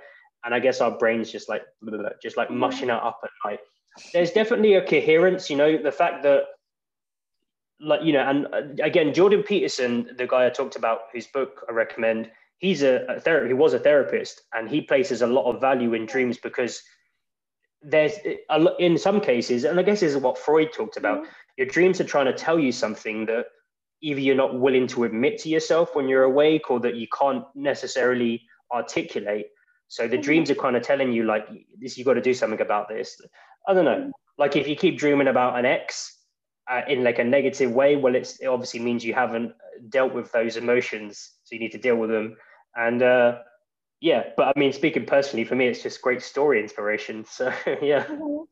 And 0.45 0.53
i 0.53 0.59
guess 0.59 0.81
our 0.81 0.97
brains 0.97 1.31
just 1.31 1.49
like 1.49 1.63
just 2.21 2.38
like 2.38 2.51
mushing 2.51 2.89
it 2.89 2.91
up 2.95 3.19
at 3.23 3.29
night. 3.45 3.59
There's 4.11 4.31
definitely 4.31 4.73
a 4.73 4.86
coherence 4.86 5.49
you 5.49 5.57
know 5.57 5.77
the 5.77 5.91
fact 5.91 6.23
that 6.23 6.43
like 7.79 8.01
you 8.03 8.13
know 8.13 8.21
and 8.21 8.47
uh, 8.53 8.84
again 8.84 9.13
jordan 9.13 9.43
peterson 9.43 10.09
the 10.17 10.27
guy 10.27 10.45
i 10.45 10.49
talked 10.49 10.75
about 10.75 11.01
whose 11.11 11.27
book 11.27 11.65
i 11.67 11.71
recommend 11.71 12.29
he's 12.59 12.81
a, 12.81 13.05
a 13.09 13.19
therapist 13.19 13.47
he 13.47 13.53
was 13.53 13.73
a 13.73 13.79
therapist 13.79 14.41
and 14.53 14.69
he 14.69 14.81
places 14.81 15.21
a 15.21 15.27
lot 15.27 15.51
of 15.51 15.59
value 15.59 15.93
in 15.93 16.05
dreams 16.05 16.38
because 16.38 16.81
there's 17.84 18.13
in 18.79 18.97
some 18.97 19.19
cases, 19.19 19.63
and 19.63 19.79
I 19.79 19.84
guess 19.84 19.99
this 19.99 20.15
is 20.15 20.21
what 20.21 20.38
Freud 20.38 20.73
talked 20.73 20.97
about. 20.97 21.19
Mm-hmm. 21.19 21.31
Your 21.57 21.67
dreams 21.67 22.01
are 22.01 22.05
trying 22.05 22.25
to 22.25 22.34
tell 22.34 22.59
you 22.59 22.71
something 22.71 23.25
that 23.27 23.45
either 24.01 24.19
you're 24.19 24.36
not 24.36 24.59
willing 24.59 24.88
to 24.88 25.03
admit 25.03 25.38
to 25.39 25.49
yourself 25.49 25.95
when 25.95 26.07
you're 26.07 26.23
awake, 26.23 26.69
or 26.71 26.79
that 26.79 26.95
you 26.95 27.07
can't 27.17 27.45
necessarily 27.55 28.41
articulate. 28.71 29.47
So 29.88 30.07
the 30.07 30.15
mm-hmm. 30.15 30.21
dreams 30.21 30.51
are 30.51 30.55
kind 30.55 30.75
of 30.75 30.84
telling 30.84 31.13
you, 31.13 31.23
like, 31.23 31.47
this, 31.79 31.97
you 31.97 32.03
got 32.03 32.15
to 32.15 32.21
do 32.21 32.34
something 32.34 32.61
about 32.61 32.89
this. 32.89 33.21
I 33.67 33.73
don't 33.73 33.86
know. 33.86 33.91
Mm-hmm. 33.91 34.09
Like 34.38 34.55
if 34.55 34.67
you 34.67 34.75
keep 34.75 34.97
dreaming 34.97 35.27
about 35.27 35.59
an 35.59 35.65
ex 35.65 36.17
uh, 36.69 36.81
in 36.88 37.03
like 37.03 37.19
a 37.19 37.23
negative 37.23 37.71
way, 37.71 37.95
well, 37.95 38.15
it's, 38.15 38.39
it 38.39 38.47
obviously 38.47 38.79
means 38.79 39.05
you 39.05 39.13
haven't 39.13 39.53
dealt 39.89 40.13
with 40.13 40.31
those 40.31 40.57
emotions, 40.57 41.34
so 41.43 41.53
you 41.53 41.59
need 41.59 41.71
to 41.73 41.77
deal 41.77 41.95
with 41.95 42.09
them. 42.09 42.36
And 42.75 43.03
uh, 43.03 43.39
yeah, 44.04 44.24
but 44.36 44.51
I 44.54 44.60
mean, 44.60 44.74
speaking 44.74 45.06
personally, 45.06 45.45
for 45.45 45.56
me, 45.56 45.68
it's 45.68 45.82
just 45.82 46.01
great 46.01 46.22
story 46.22 46.60
inspiration. 46.60 47.24
So 47.38 47.54
yeah. 47.82 48.04
Mm-hmm. 48.04 48.43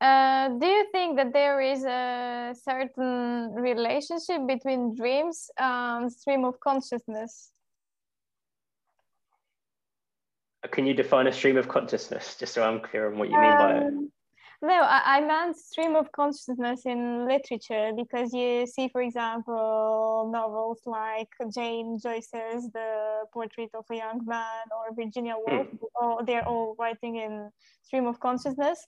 Uh, 0.00 0.48
do 0.60 0.66
you 0.66 0.86
think 0.92 1.16
that 1.16 1.32
there 1.32 1.60
is 1.60 1.84
a 1.84 2.54
certain 2.62 3.52
relationship 3.52 4.46
between 4.46 4.94
dreams 4.94 5.50
and 5.58 6.12
stream 6.12 6.44
of 6.44 6.60
consciousness? 6.60 7.50
Can 10.70 10.86
you 10.86 10.94
define 10.94 11.26
a 11.26 11.32
stream 11.32 11.56
of 11.56 11.66
consciousness, 11.66 12.36
just 12.38 12.54
so 12.54 12.62
I'm 12.62 12.80
clear 12.80 13.10
on 13.10 13.18
what 13.18 13.30
you 13.30 13.40
mean 13.40 13.58
by 13.58 13.72
it? 13.78 13.92
No, 14.62 14.72
I, 14.72 15.16
I 15.16 15.20
meant 15.20 15.56
stream 15.56 15.94
of 15.96 16.10
consciousness 16.12 16.86
in 16.86 17.26
literature 17.26 17.92
because 17.96 18.32
you 18.32 18.66
see, 18.66 18.88
for 18.88 19.02
example, 19.02 20.30
novels 20.32 20.80
like 20.86 21.28
James 21.54 22.02
Joyce's 22.02 22.70
The 22.72 23.24
Portrait 23.32 23.70
of 23.74 23.84
a 23.90 23.96
Young 23.96 24.24
Man 24.24 24.64
or 24.70 24.94
Virginia 24.94 25.34
Woolf. 25.36 25.66
Mm. 25.66 25.78
All, 26.00 26.24
they're 26.24 26.46
all 26.46 26.76
writing 26.78 27.16
in 27.16 27.50
stream 27.82 28.06
of 28.06 28.18
consciousness. 28.20 28.86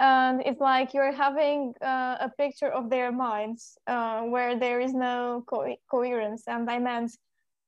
And 0.00 0.42
it's 0.44 0.60
like 0.60 0.92
you're 0.92 1.12
having 1.12 1.72
uh, 1.80 2.16
a 2.20 2.30
picture 2.36 2.68
of 2.68 2.90
their 2.90 3.12
minds 3.12 3.78
uh, 3.86 4.22
where 4.22 4.58
there 4.58 4.80
is 4.80 4.92
no 4.92 5.44
co- 5.46 5.76
coherence. 5.90 6.42
And 6.48 6.68
I 6.68 6.80
meant 6.80 7.12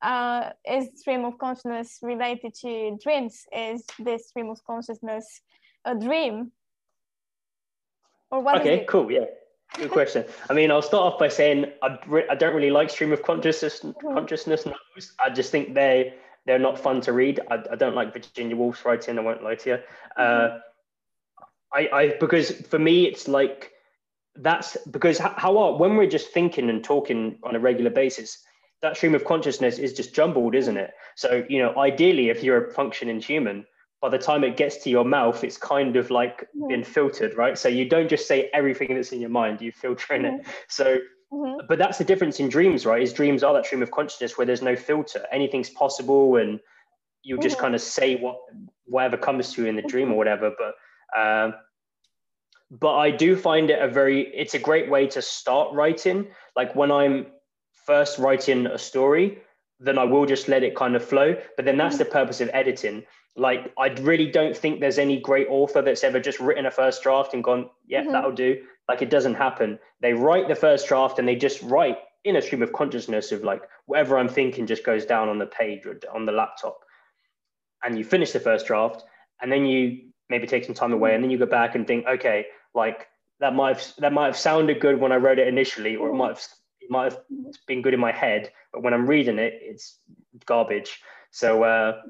uh, 0.01 0.51
is 0.69 0.89
stream 0.95 1.25
of 1.25 1.37
consciousness 1.39 1.99
related 2.01 2.53
to 2.61 2.97
dreams? 3.01 3.43
Is 3.55 3.83
this 3.99 4.27
stream 4.27 4.49
of 4.49 4.63
consciousness 4.65 5.41
a 5.85 5.95
dream 5.95 6.51
or 8.31 8.41
what 8.41 8.61
okay, 8.61 8.85
cool. 8.87 9.11
Yeah. 9.11 9.25
Good 9.75 9.91
question. 9.91 10.23
I 10.49 10.53
mean, 10.53 10.71
I'll 10.71 10.81
start 10.81 11.13
off 11.13 11.19
by 11.19 11.27
saying 11.27 11.65
I, 11.81 11.99
I 12.29 12.35
don't 12.35 12.55
really 12.55 12.71
like 12.71 12.89
stream 12.89 13.11
of 13.11 13.21
consciousness 13.21 13.81
mm-hmm. 13.81 14.13
consciousness 14.13 14.65
novels. 14.65 15.13
I 15.23 15.29
just 15.29 15.51
think 15.51 15.73
they 15.73 16.13
they're 16.45 16.57
not 16.57 16.79
fun 16.79 17.01
to 17.01 17.13
read. 17.13 17.41
I, 17.51 17.61
I 17.71 17.75
don't 17.75 17.95
like 17.95 18.13
Virginia 18.13 18.55
Woolf's 18.55 18.85
writing. 18.85 19.19
I 19.19 19.21
won't 19.21 19.43
lie 19.43 19.55
to 19.55 19.69
you. 19.69 19.75
Mm-hmm. 20.17 20.55
Uh, 20.55 20.59
I, 21.73 21.89
I 21.93 22.17
because 22.19 22.51
for 22.51 22.79
me 22.79 23.05
it's 23.05 23.27
like 23.27 23.73
that's 24.35 24.77
because 24.89 25.17
how, 25.17 25.33
how 25.35 25.57
are 25.57 25.77
when 25.77 25.97
we're 25.97 26.09
just 26.09 26.29
thinking 26.29 26.69
and 26.69 26.83
talking 26.83 27.37
on 27.43 27.55
a 27.55 27.59
regular 27.59 27.91
basis, 27.91 28.37
that 28.81 28.95
stream 28.95 29.15
of 29.15 29.25
consciousness 29.25 29.77
is 29.79 29.93
just 29.93 30.15
jumbled, 30.15 30.55
isn't 30.55 30.77
it? 30.77 30.93
So 31.15 31.45
you 31.49 31.59
know, 31.61 31.75
ideally, 31.77 32.29
if 32.29 32.41
you're 32.41 32.67
a 32.67 32.73
functioning 32.73 33.19
human, 33.19 33.65
by 34.01 34.09
the 34.09 34.17
time 34.17 34.43
it 34.43 34.57
gets 34.57 34.77
to 34.83 34.89
your 34.89 35.05
mouth, 35.05 35.43
it's 35.43 35.57
kind 35.57 35.95
of 35.95 36.11
like 36.11 36.47
been 36.67 36.83
filtered, 36.83 37.35
right? 37.35 37.57
So 37.57 37.67
you 37.67 37.89
don't 37.89 38.09
just 38.09 38.27
say 38.27 38.49
everything 38.53 38.93
that's 38.93 39.11
in 39.11 39.19
your 39.19 39.29
mind, 39.29 39.61
you 39.61 39.71
filter 39.71 40.13
in 40.13 40.25
it. 40.25 40.45
So 40.67 40.99
mm-hmm. 41.33 41.65
but 41.67 41.79
that's 41.79 41.97
the 41.97 42.03
difference 42.03 42.39
in 42.39 42.47
dreams, 42.49 42.85
right? 42.85 43.01
Is 43.01 43.11
dreams 43.11 43.43
are 43.43 43.53
that 43.53 43.65
stream 43.65 43.81
of 43.81 43.91
consciousness 43.91 44.37
where 44.37 44.45
there's 44.45 44.61
no 44.61 44.75
filter, 44.75 45.25
anything's 45.31 45.69
possible, 45.69 46.37
and 46.37 46.59
you 47.23 47.39
just 47.39 47.55
mm-hmm. 47.55 47.63
kind 47.63 47.75
of 47.75 47.81
say 47.81 48.15
what 48.17 48.37
whatever 48.85 49.17
comes 49.17 49.53
to 49.53 49.63
you 49.63 49.67
in 49.67 49.75
the 49.75 49.81
dream 49.81 50.07
or 50.07 50.09
mm-hmm. 50.09 50.17
whatever. 50.17 50.51
But 50.57 51.19
um, 51.19 51.53
but 52.69 52.95
I 52.95 53.11
do 53.11 53.35
find 53.35 53.69
it 53.69 53.81
a 53.81 53.87
very 53.87 54.27
it's 54.33 54.53
a 54.53 54.59
great 54.59 54.89
way 54.89 55.07
to 55.07 55.21
start 55.21 55.73
writing. 55.73 56.27
Like 56.55 56.75
when 56.75 56.91
I'm 56.91 57.27
first 57.85 58.19
writing 58.19 58.67
a 58.67 58.77
story, 58.77 59.39
then 59.79 59.97
I 59.97 60.03
will 60.03 60.25
just 60.25 60.47
let 60.47 60.63
it 60.63 60.75
kind 60.75 60.95
of 60.95 61.03
flow. 61.03 61.35
But 61.55 61.65
then 61.65 61.77
that's 61.77 61.95
mm-hmm. 61.95 62.03
the 62.03 62.11
purpose 62.11 62.41
of 62.41 62.49
editing. 62.53 63.03
Like 63.37 63.71
I 63.77 63.87
really 64.01 64.29
don't 64.29 64.57
think 64.57 64.79
there's 64.79 64.97
any 64.97 65.19
great 65.19 65.47
author 65.49 65.81
that's 65.81 66.03
ever 66.03 66.19
just 66.19 66.39
written 66.39 66.65
a 66.65 66.71
first 66.71 67.03
draft 67.03 67.33
and 67.33 67.43
gone, 67.43 67.69
yeah, 67.87 68.01
mm-hmm. 68.01 68.11
that'll 68.11 68.31
do. 68.31 68.63
Like 68.89 69.01
it 69.01 69.09
doesn't 69.09 69.35
happen. 69.35 69.79
They 70.01 70.13
write 70.13 70.47
the 70.47 70.55
first 70.55 70.87
draft 70.87 71.19
and 71.19 71.27
they 71.27 71.35
just 71.35 71.61
write 71.61 71.97
in 72.23 72.35
a 72.35 72.41
stream 72.41 72.63
of 72.63 72.73
consciousness 72.73 73.31
of 73.31 73.43
like 73.43 73.61
whatever 73.85 74.17
I'm 74.17 74.27
thinking 74.27 74.65
just 74.65 74.83
goes 74.83 75.05
down 75.05 75.29
on 75.29 75.37
the 75.37 75.45
page 75.45 75.85
or 75.85 75.99
on 76.13 76.25
the 76.25 76.31
laptop. 76.31 76.79
And 77.83 77.97
you 77.97 78.03
finish 78.03 78.31
the 78.31 78.39
first 78.39 78.65
draft 78.65 79.03
and 79.41 79.51
then 79.51 79.65
you 79.65 80.09
maybe 80.29 80.47
take 80.47 80.65
some 80.65 80.75
time 80.75 80.91
away 80.91 81.13
and 81.13 81.23
then 81.23 81.29
you 81.29 81.37
go 81.37 81.45
back 81.45 81.75
and 81.75 81.85
think, 81.85 82.05
okay, 82.07 82.47
like 82.73 83.07
that 83.39 83.53
might 83.53 83.77
have 83.77 83.93
that 83.99 84.13
might 84.13 84.25
have 84.25 84.37
sounded 84.37 84.79
good 84.79 84.99
when 84.99 85.11
I 85.11 85.17
wrote 85.17 85.39
it 85.39 85.47
initially, 85.47 85.95
or 85.95 86.09
it 86.09 86.13
might 86.13 86.29
have 86.29 86.43
it 86.81 86.89
might 86.89 87.11
have 87.11 87.21
been 87.67 87.81
good 87.81 87.93
in 87.93 87.99
my 87.99 88.11
head, 88.11 88.51
but 88.73 88.81
when 88.81 88.93
I'm 88.93 89.07
reading 89.07 89.39
it, 89.39 89.59
it's 89.61 89.99
garbage. 90.45 91.01
So 91.31 91.63
uh, 91.63 92.01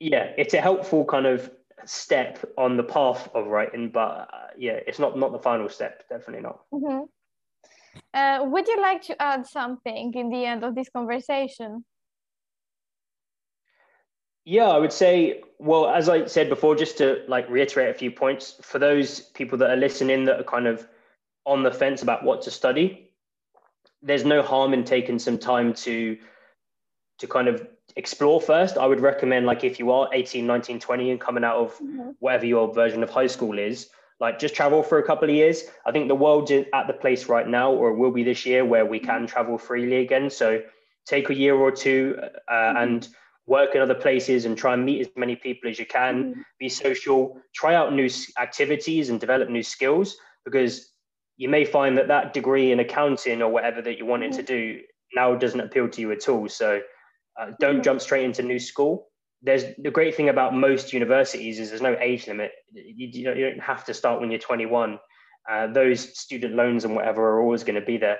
yeah, 0.00 0.32
it's 0.36 0.54
a 0.54 0.60
helpful 0.60 1.04
kind 1.04 1.26
of 1.26 1.50
step 1.84 2.44
on 2.56 2.76
the 2.76 2.82
path 2.82 3.28
of 3.34 3.46
writing, 3.46 3.90
but 3.90 4.28
uh, 4.32 4.48
yeah, 4.56 4.78
it's 4.86 4.98
not 4.98 5.18
not 5.18 5.32
the 5.32 5.38
final 5.38 5.68
step. 5.68 6.08
Definitely 6.08 6.42
not. 6.42 6.60
Mm-hmm. 6.72 7.04
Uh, 8.12 8.44
would 8.44 8.68
you 8.68 8.80
like 8.80 9.02
to 9.02 9.20
add 9.22 9.46
something 9.46 10.12
in 10.14 10.28
the 10.30 10.44
end 10.44 10.64
of 10.64 10.74
this 10.74 10.88
conversation? 10.90 11.84
Yeah, 14.44 14.68
I 14.68 14.78
would 14.78 14.92
say, 14.92 15.42
well, 15.58 15.88
as 15.88 16.08
I 16.08 16.26
said 16.26 16.48
before, 16.48 16.76
just 16.76 16.98
to 16.98 17.24
like 17.26 17.48
reiterate 17.50 17.90
a 17.90 17.98
few 17.98 18.12
points 18.12 18.54
for 18.62 18.78
those 18.78 19.20
people 19.20 19.58
that 19.58 19.70
are 19.70 19.76
listening 19.76 20.24
that 20.26 20.38
are 20.38 20.44
kind 20.44 20.66
of 20.66 20.86
on 21.44 21.62
the 21.62 21.72
fence 21.72 22.02
about 22.02 22.22
what 22.22 22.42
to 22.42 22.50
study, 22.50 23.10
there's 24.02 24.24
no 24.24 24.42
harm 24.42 24.72
in 24.72 24.84
taking 24.84 25.18
some 25.18 25.38
time 25.38 25.74
to 25.74 26.16
to 27.18 27.26
kind 27.26 27.48
of 27.48 27.66
explore 27.96 28.40
first. 28.40 28.76
I 28.76 28.86
would 28.86 29.00
recommend 29.00 29.46
like 29.46 29.64
if 29.64 29.78
you 29.78 29.90
are 29.90 30.08
18, 30.12 30.46
19, 30.46 30.80
20 30.80 31.10
and 31.10 31.20
coming 31.20 31.44
out 31.44 31.56
of 31.56 31.74
mm-hmm. 31.78 32.10
whatever 32.20 32.46
your 32.46 32.72
version 32.72 33.02
of 33.02 33.10
high 33.10 33.26
school 33.26 33.58
is, 33.58 33.88
like 34.20 34.38
just 34.38 34.54
travel 34.54 34.82
for 34.82 34.98
a 34.98 35.02
couple 35.02 35.28
of 35.28 35.34
years. 35.34 35.64
I 35.84 35.92
think 35.92 36.08
the 36.08 36.14
world's 36.14 36.50
at 36.50 36.86
the 36.86 36.92
place 36.92 37.26
right 37.26 37.46
now, 37.46 37.72
or 37.72 37.92
will 37.92 38.10
be 38.10 38.22
this 38.22 38.46
year, 38.46 38.64
where 38.64 38.86
we 38.86 38.98
can 38.98 39.22
mm-hmm. 39.22 39.26
travel 39.26 39.58
freely 39.58 39.96
again. 39.96 40.30
So 40.30 40.62
take 41.06 41.30
a 41.30 41.34
year 41.34 41.54
or 41.54 41.70
two 41.70 42.16
uh, 42.48 42.52
mm-hmm. 42.52 42.76
and 42.76 43.08
work 43.46 43.74
in 43.74 43.80
other 43.80 43.94
places 43.94 44.44
and 44.44 44.58
try 44.58 44.74
and 44.74 44.84
meet 44.84 45.00
as 45.00 45.08
many 45.16 45.36
people 45.36 45.70
as 45.70 45.78
you 45.78 45.86
can, 45.86 46.24
mm-hmm. 46.24 46.40
be 46.58 46.68
social, 46.68 47.38
try 47.54 47.74
out 47.74 47.92
new 47.92 48.08
activities 48.38 49.08
and 49.08 49.20
develop 49.20 49.48
new 49.48 49.62
skills 49.62 50.16
because 50.44 50.92
you 51.36 51.48
may 51.48 51.64
find 51.64 51.96
that 51.96 52.08
that 52.08 52.32
degree 52.32 52.72
in 52.72 52.80
accounting 52.80 53.42
or 53.42 53.50
whatever 53.50 53.80
that 53.82 53.98
you 53.98 54.06
wanted 54.06 54.32
mm-hmm. 54.32 54.40
to 54.40 54.46
do 54.46 54.80
now 55.14 55.34
doesn't 55.34 55.60
appeal 55.60 55.88
to 55.88 56.00
you 56.00 56.10
at 56.12 56.28
all. 56.28 56.48
So 56.48 56.80
uh, 57.40 57.52
don't 57.60 57.82
jump 57.82 58.00
straight 58.00 58.24
into 58.24 58.42
new 58.42 58.58
school. 58.58 59.08
There's 59.42 59.64
the 59.78 59.90
great 59.90 60.14
thing 60.14 60.28
about 60.28 60.54
most 60.54 60.92
universities 60.92 61.58
is 61.58 61.68
there's 61.68 61.82
no 61.82 61.96
age 62.00 62.26
limit. 62.26 62.52
You, 62.72 63.08
you 63.08 63.50
don't 63.50 63.60
have 63.60 63.84
to 63.84 63.94
start 63.94 64.20
when 64.20 64.30
you're 64.30 64.40
21. 64.40 64.98
Uh, 65.48 65.66
those 65.68 66.18
student 66.18 66.54
loans 66.54 66.84
and 66.84 66.94
whatever 66.94 67.22
are 67.22 67.42
always 67.42 67.62
going 67.62 67.78
to 67.78 67.86
be 67.86 67.98
there. 67.98 68.18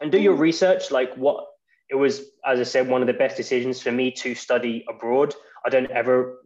And 0.00 0.10
do 0.10 0.20
your 0.20 0.34
research, 0.34 0.90
like 0.90 1.14
what 1.14 1.46
it 1.88 1.94
was, 1.94 2.22
as 2.44 2.58
I 2.58 2.64
said, 2.64 2.88
one 2.88 3.00
of 3.00 3.06
the 3.06 3.12
best 3.12 3.36
decisions 3.36 3.80
for 3.80 3.92
me 3.92 4.10
to 4.12 4.34
study 4.34 4.84
abroad. 4.88 5.34
I 5.64 5.70
don't 5.70 5.90
ever, 5.90 6.38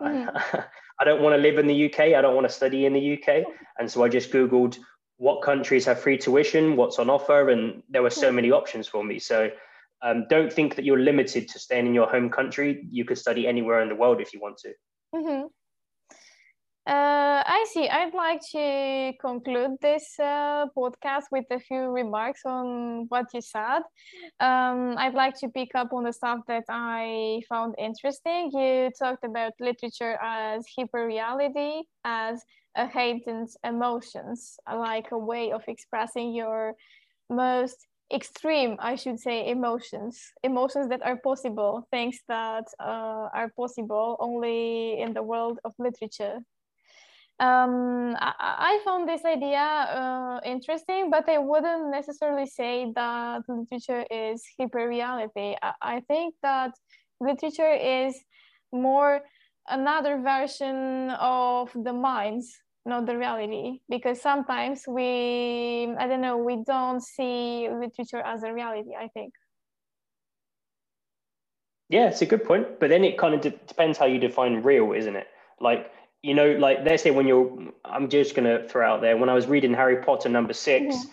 mm-hmm. 0.00 0.36
I 1.00 1.04
don't 1.04 1.22
want 1.22 1.34
to 1.34 1.40
live 1.40 1.58
in 1.58 1.66
the 1.66 1.86
UK. 1.86 2.00
I 2.00 2.20
don't 2.20 2.34
want 2.34 2.46
to 2.46 2.52
study 2.52 2.84
in 2.84 2.92
the 2.92 3.14
UK. 3.14 3.44
And 3.78 3.90
so 3.90 4.04
I 4.04 4.08
just 4.08 4.30
Googled 4.30 4.78
what 5.16 5.42
countries 5.42 5.84
have 5.86 6.00
free 6.00 6.18
tuition, 6.18 6.76
what's 6.76 6.98
on 6.98 7.10
offer, 7.10 7.48
and 7.48 7.82
there 7.88 8.02
were 8.02 8.10
so 8.10 8.26
mm-hmm. 8.26 8.36
many 8.36 8.50
options 8.52 8.86
for 8.86 9.02
me. 9.02 9.18
So 9.18 9.50
um, 10.02 10.26
don't 10.28 10.52
think 10.52 10.76
that 10.76 10.84
you're 10.84 11.00
limited 11.00 11.48
to 11.48 11.58
staying 11.58 11.86
in 11.86 11.94
your 11.94 12.08
home 12.08 12.30
country. 12.30 12.86
You 12.90 13.04
could 13.04 13.18
study 13.18 13.46
anywhere 13.46 13.82
in 13.82 13.88
the 13.88 13.94
world 13.94 14.20
if 14.20 14.32
you 14.32 14.40
want 14.40 14.58
to. 14.58 14.72
Mm-hmm. 15.14 15.46
Uh, 16.88 17.42
I 17.44 17.66
see. 17.70 17.86
I'd 17.86 18.14
like 18.14 18.40
to 18.52 19.12
conclude 19.20 19.72
this 19.82 20.14
uh, 20.18 20.64
podcast 20.74 21.24
with 21.30 21.44
a 21.50 21.60
few 21.60 21.90
remarks 21.90 22.40
on 22.46 23.04
what 23.10 23.26
you 23.34 23.42
said. 23.42 23.82
Um, 24.40 24.96
I'd 24.96 25.12
like 25.12 25.38
to 25.40 25.50
pick 25.50 25.74
up 25.74 25.92
on 25.92 26.04
the 26.04 26.14
stuff 26.14 26.40
that 26.48 26.64
I 26.70 27.42
found 27.46 27.74
interesting. 27.78 28.50
You 28.54 28.90
talked 28.98 29.22
about 29.22 29.52
literature 29.60 30.16
as 30.22 30.64
hyperreality, 30.78 31.82
as 32.04 32.42
a 32.74 32.86
heightened 32.86 33.50
emotions, 33.64 34.56
like 34.66 35.10
a 35.12 35.18
way 35.18 35.52
of 35.52 35.62
expressing 35.68 36.32
your 36.32 36.74
most 37.28 37.86
extreme, 38.12 38.76
I 38.78 38.94
should 38.94 39.20
say, 39.20 39.48
emotions, 39.48 40.32
emotions 40.42 40.88
that 40.88 41.02
are 41.04 41.16
possible, 41.16 41.86
things 41.90 42.20
that 42.28 42.64
uh, 42.80 43.28
are 43.32 43.52
possible 43.56 44.16
only 44.20 45.00
in 45.00 45.12
the 45.12 45.22
world 45.22 45.58
of 45.64 45.72
literature. 45.78 46.40
Um, 47.40 48.16
I, 48.18 48.32
I, 48.40 48.80
found 48.84 49.08
this 49.08 49.24
idea 49.24 49.60
uh, 49.60 50.40
interesting, 50.44 51.08
but 51.08 51.28
I 51.28 51.38
wouldn't 51.38 51.88
necessarily 51.88 52.46
say 52.46 52.90
that 52.96 53.42
literature 53.48 54.04
is 54.10 54.42
hyperreality. 54.58 55.54
I, 55.62 55.72
I 55.80 56.00
think 56.00 56.34
that 56.42 56.72
literature 57.20 57.72
is 57.72 58.18
more 58.72 59.20
another 59.68 60.18
version 60.20 61.10
of 61.10 61.70
the 61.74 61.92
minds 61.92 62.58
not 62.86 63.06
the 63.06 63.16
reality 63.16 63.80
because 63.88 64.20
sometimes 64.20 64.84
we 64.88 65.94
i 65.98 66.06
don't 66.06 66.20
know 66.20 66.36
we 66.36 66.62
don't 66.64 67.02
see 67.02 67.68
literature 67.70 68.22
as 68.24 68.42
a 68.42 68.52
reality 68.52 68.90
i 68.98 69.08
think. 69.08 69.32
Yeah 71.90 72.08
it's 72.08 72.22
a 72.22 72.26
good 72.26 72.44
point 72.44 72.80
but 72.80 72.90
then 72.90 73.04
it 73.04 73.16
kind 73.16 73.34
of 73.34 73.40
de- 73.40 73.60
depends 73.66 73.96
how 73.98 74.06
you 74.06 74.18
define 74.18 74.62
real 74.62 74.92
isn't 74.92 75.16
it? 75.16 75.26
Like 75.60 75.90
you 76.22 76.34
know 76.34 76.52
like 76.52 76.78
let's 76.84 77.02
say 77.02 77.10
when 77.10 77.26
you're 77.26 77.50
i'm 77.84 78.08
just 78.08 78.34
going 78.34 78.44
to 78.44 78.66
throw 78.68 78.86
out 78.86 79.00
there 79.00 79.16
when 79.16 79.28
i 79.28 79.34
was 79.34 79.46
reading 79.46 79.72
harry 79.72 80.02
potter 80.02 80.28
number 80.28 80.52
6 80.52 80.84
mm-hmm. 80.84 81.08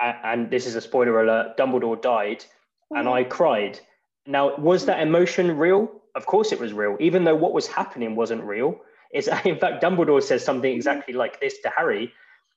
and, 0.00 0.16
and, 0.24 0.50
this 0.50 0.66
is 0.66 0.76
a 0.76 0.80
spoiler 0.80 1.20
alert 1.22 1.56
dumbledore 1.56 2.00
died 2.00 2.38
mm-hmm. 2.38 2.96
and 2.98 3.08
i 3.08 3.24
cried. 3.24 3.80
Now 4.28 4.56
was 4.56 4.86
that 4.86 5.00
emotion 5.00 5.56
real? 5.56 5.88
Of 6.16 6.26
course 6.26 6.50
it 6.52 6.58
was 6.58 6.72
real 6.72 6.96
even 7.00 7.24
though 7.24 7.36
what 7.36 7.52
was 7.52 7.66
happening 7.66 8.16
wasn't 8.16 8.42
real 8.42 8.80
it's 9.10 9.28
in 9.44 9.58
fact 9.58 9.82
Dumbledore 9.82 10.22
says 10.22 10.44
something 10.44 10.72
exactly 10.72 11.14
like 11.14 11.40
this 11.40 11.58
to 11.60 11.70
Harry. 11.76 12.12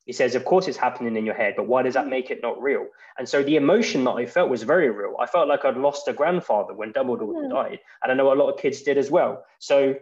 He 0.05 0.13
says, 0.13 0.33
"Of 0.33 0.43
course, 0.45 0.67
it's 0.67 0.77
happening 0.77 1.15
in 1.17 1.25
your 1.25 1.35
head, 1.35 1.53
but 1.55 1.67
why 1.67 1.83
does 1.83 1.93
that 1.93 2.07
make 2.07 2.31
it 2.31 2.41
not 2.41 2.61
real?" 2.61 2.87
And 3.17 3.29
so 3.29 3.43
the 3.43 3.57
emotion 3.57 4.03
that 4.05 4.11
I 4.11 4.25
felt 4.25 4.49
was 4.49 4.63
very 4.63 4.89
real. 4.89 5.15
I 5.19 5.27
felt 5.27 5.47
like 5.47 5.65
I'd 5.65 5.77
lost 5.77 6.07
a 6.07 6.13
grandfather 6.13 6.73
when 6.73 6.93
Dumbledore 6.93 7.33
yeah. 7.33 7.47
Hmm. 7.47 7.53
died, 7.53 7.79
and 8.01 8.11
I 8.11 8.15
know 8.15 8.33
a 8.33 8.35
lot 8.35 8.49
of 8.49 8.59
kids 8.59 8.81
did 8.81 8.97
as 8.97 9.11
well. 9.11 9.45
So 9.59 9.95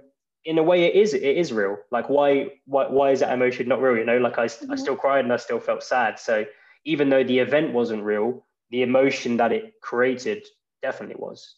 in 0.46 0.58
a 0.58 0.64
way, 0.64 0.86
it 0.86 0.96
is 0.96 1.14
it 1.14 1.24
is 1.24 1.52
real. 1.52 1.78
Like 1.92 2.10
why 2.10 2.48
why 2.66 2.88
why 2.88 3.12
is 3.12 3.20
that 3.20 3.34
emotion 3.34 3.68
not 3.68 3.82
real? 3.82 3.98
You 3.98 4.06
know, 4.06 4.18
like 4.18 4.38
I 4.38 4.46
mm-hmm. 4.46 4.72
I 4.72 4.76
still 4.76 4.96
cried 4.96 5.26
and 5.26 5.34
I 5.34 5.38
still 5.38 5.60
felt 5.60 5.84
sad. 5.84 6.20
So 6.20 6.46
even 6.86 7.10
though 7.10 7.24
the 7.24 7.40
event 7.40 7.74
wasn't 7.74 8.04
real, 8.04 8.46
the 8.70 8.82
emotion 8.82 9.38
that 9.38 9.52
it 9.52 9.74
created 9.82 10.48
definitely 10.82 11.18
was. 11.20 11.56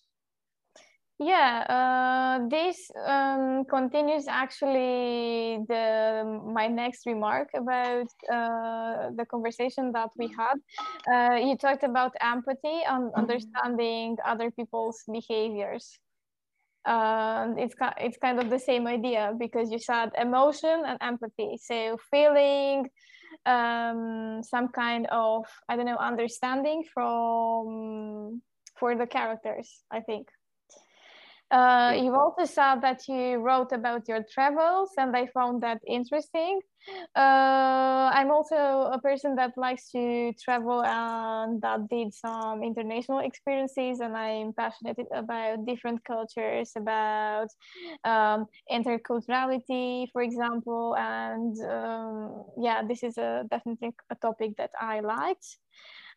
Yeah, 1.21 1.65
uh, 1.67 2.47
this 2.47 2.89
um, 3.05 3.65
continues 3.65 4.25
actually 4.29 5.59
the 5.67 6.41
my 6.45 6.67
next 6.67 7.05
remark 7.05 7.49
about 7.53 8.07
uh, 8.31 9.11
the 9.17 9.25
conversation 9.29 9.91
that 9.91 10.11
we 10.17 10.31
had. 10.37 10.55
Uh, 11.11 11.35
you 11.35 11.57
talked 11.57 11.83
about 11.83 12.13
empathy 12.21 12.81
and 12.87 13.11
understanding 13.15 14.15
other 14.25 14.49
people's 14.49 15.03
behaviors. 15.11 15.99
it's 17.57 17.75
it's 17.99 18.17
kind 18.17 18.39
of 18.39 18.49
the 18.49 18.59
same 18.59 18.87
idea 18.87 19.33
because 19.37 19.71
you 19.71 19.79
said 19.79 20.11
emotion 20.17 20.83
and 20.85 20.97
empathy. 21.01 21.57
So 21.61 21.97
feeling 22.11 22.89
um, 23.45 24.41
some 24.43 24.69
kind 24.69 25.07
of 25.11 25.45
I 25.69 25.75
don't 25.75 25.85
know 25.85 25.97
understanding 25.97 26.83
from 26.93 28.41
for 28.79 28.95
the 28.95 29.07
characters. 29.07 29.83
I 29.91 30.01
think. 30.01 30.27
Uh, 31.51 31.93
you 31.97 32.13
also 32.15 32.45
said 32.45 32.75
that 32.81 33.07
you 33.07 33.37
wrote 33.37 33.71
about 33.71 34.07
your 34.07 34.23
travels, 34.31 34.91
and 34.97 35.15
I 35.15 35.25
found 35.27 35.63
that 35.63 35.81
interesting. 35.87 36.59
Uh, 37.15 38.09
I'm 38.13 38.31
also 38.31 38.55
a 38.55 38.99
person 39.01 39.35
that 39.35 39.57
likes 39.57 39.91
to 39.91 40.31
travel 40.33 40.83
and 40.83 41.61
that 41.61 41.87
did 41.89 42.13
some 42.13 42.63
international 42.63 43.19
experiences, 43.19 43.99
and 43.99 44.15
I'm 44.15 44.53
passionate 44.53 44.97
about 45.13 45.65
different 45.65 46.03
cultures, 46.03 46.71
about 46.75 47.49
um, 48.03 48.45
interculturality, 48.71 50.07
for 50.13 50.21
example. 50.21 50.95
And 50.97 51.59
um, 51.61 52.43
yeah, 52.57 52.83
this 52.87 53.03
is 53.03 53.17
a 53.17 53.45
definitely 53.49 53.93
a 54.09 54.15
topic 54.15 54.55
that 54.57 54.71
I 54.79 54.99
liked. 54.99 55.57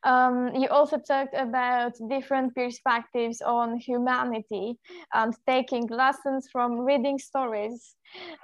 Um, 0.04 0.54
you 0.54 0.68
also 0.68 0.98
talked 0.98 1.34
about 1.34 1.92
different 2.08 2.54
perspectives 2.54 3.40
on 3.40 3.76
humanity 3.78 4.78
and 5.14 5.34
taking 5.46 5.86
lessons 5.86 6.48
from 6.50 6.80
reading 6.80 7.18
stories. 7.18 7.94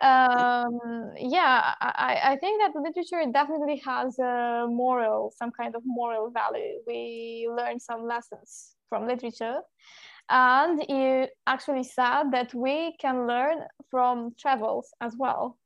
Um, 0.01 1.13
yeah, 1.17 1.75
I, 1.81 2.21
I 2.25 2.37
think 2.41 2.63
that 2.63 2.81
literature 2.81 3.31
definitely 3.33 3.83
has 3.85 4.19
a 4.19 4.67
moral, 4.69 5.33
some 5.37 5.51
kind 5.51 5.75
of 5.75 5.83
moral 5.85 6.31
value. 6.31 6.81
We 6.87 7.49
learn 7.51 7.81
some 7.81 8.07
lessons 8.07 8.77
from 8.89 9.07
literature. 9.07 9.61
And 10.31 10.85
you 10.89 11.27
actually 11.47 11.85
said 11.85 12.31
that 12.33 12.55
we 12.55 12.97
can 13.01 13.27
learn 13.27 13.63
from 13.91 14.35
travels 14.39 14.93
as 15.01 15.17
well 15.19 15.59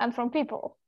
and 0.00 0.14
from 0.14 0.30
people. 0.30 0.79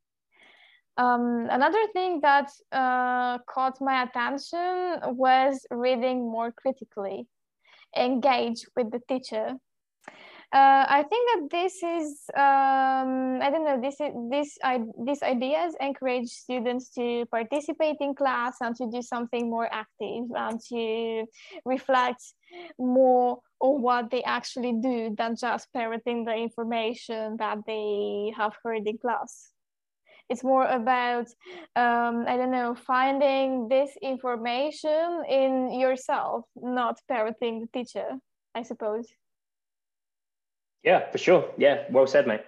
Um, 0.99 1.49
another 1.51 1.86
thing 1.95 2.20
that 2.20 2.51
uh, 2.70 3.38
caught 3.49 3.80
my 3.80 4.03
attention 4.03 5.16
was 5.16 5.64
reading 5.70 6.20
more 6.30 6.53
critically, 6.53 7.26
engage 7.97 8.66
with 8.76 8.90
the 8.90 9.01
teacher. 9.09 9.57
Uh, 10.53 10.84
I 10.86 11.03
think 11.09 11.30
that 11.30 11.49
this 11.51 11.82
is 11.82 12.24
um, 12.36 13.40
I 13.40 13.49
don't 13.51 13.64
know 13.64 13.80
this 13.80 13.99
is 13.99 14.12
this 14.30 14.59
I, 14.62 14.82
these 15.03 15.22
ideas 15.22 15.74
encourage 15.80 16.28
students 16.28 16.90
to 16.90 17.24
participate 17.30 17.97
in 18.01 18.14
class 18.14 18.57
and 18.61 18.76
to 18.76 18.86
do 18.93 19.01
something 19.01 19.49
more 19.49 19.66
active 19.72 20.24
and 20.36 20.61
to 20.68 21.24
reflect 21.64 22.22
more 22.78 23.38
on 23.61 23.80
what 23.80 24.11
they 24.11 24.22
actually 24.24 24.74
do 24.82 25.14
than 25.16 25.36
just 25.36 25.72
parroting 25.72 26.26
the 26.26 26.34
information 26.34 27.38
that 27.38 27.61
they 27.66 28.34
have 28.36 28.53
heard 28.62 28.86
in 28.86 28.99
class 28.99 29.51
it's 30.32 30.42
more 30.42 30.66
about 30.80 31.26
um, 31.76 32.24
i 32.26 32.34
don't 32.38 32.50
know 32.58 32.74
finding 32.74 33.68
this 33.68 33.90
information 34.00 35.22
in 35.28 35.52
yourself 35.78 36.44
not 36.56 36.96
parroting 37.06 37.60
the 37.60 37.68
teacher 37.76 38.08
i 38.54 38.62
suppose. 38.62 39.06
Yeah 40.82 41.10
for 41.12 41.18
sure. 41.18 41.44
Yeah 41.58 41.84
well 41.90 42.06
said 42.06 42.26
mate. 42.26 42.44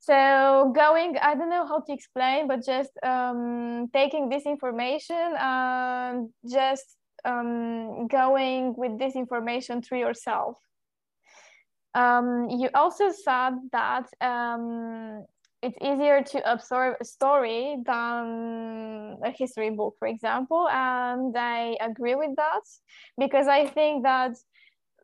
So 0.00 0.72
going 0.74 1.16
i 1.28 1.34
don't 1.34 1.50
know 1.50 1.66
how 1.66 1.80
to 1.86 1.92
explain 1.92 2.48
but 2.48 2.64
just 2.74 2.92
um, 3.02 3.88
taking 3.92 4.28
this 4.28 4.44
information 4.46 5.28
and 5.38 6.30
just 6.58 6.86
um, 7.24 8.08
going 8.08 8.74
with 8.76 8.98
this 8.98 9.14
information 9.14 9.82
through 9.82 10.00
yourself. 10.00 10.56
Um, 11.94 12.48
you 12.50 12.68
also 12.74 13.10
said 13.10 13.54
that 13.72 14.06
um, 14.20 15.24
it's 15.62 15.76
easier 15.82 16.22
to 16.22 16.52
absorb 16.52 16.96
a 17.00 17.04
story 17.04 17.76
than 17.84 19.18
a 19.24 19.30
history 19.30 19.70
book, 19.70 19.96
for 19.98 20.06
example. 20.06 20.68
And 20.68 21.36
I 21.36 21.76
agree 21.80 22.14
with 22.14 22.36
that 22.36 22.62
because 23.18 23.48
I 23.48 23.66
think 23.66 24.04
that 24.04 24.36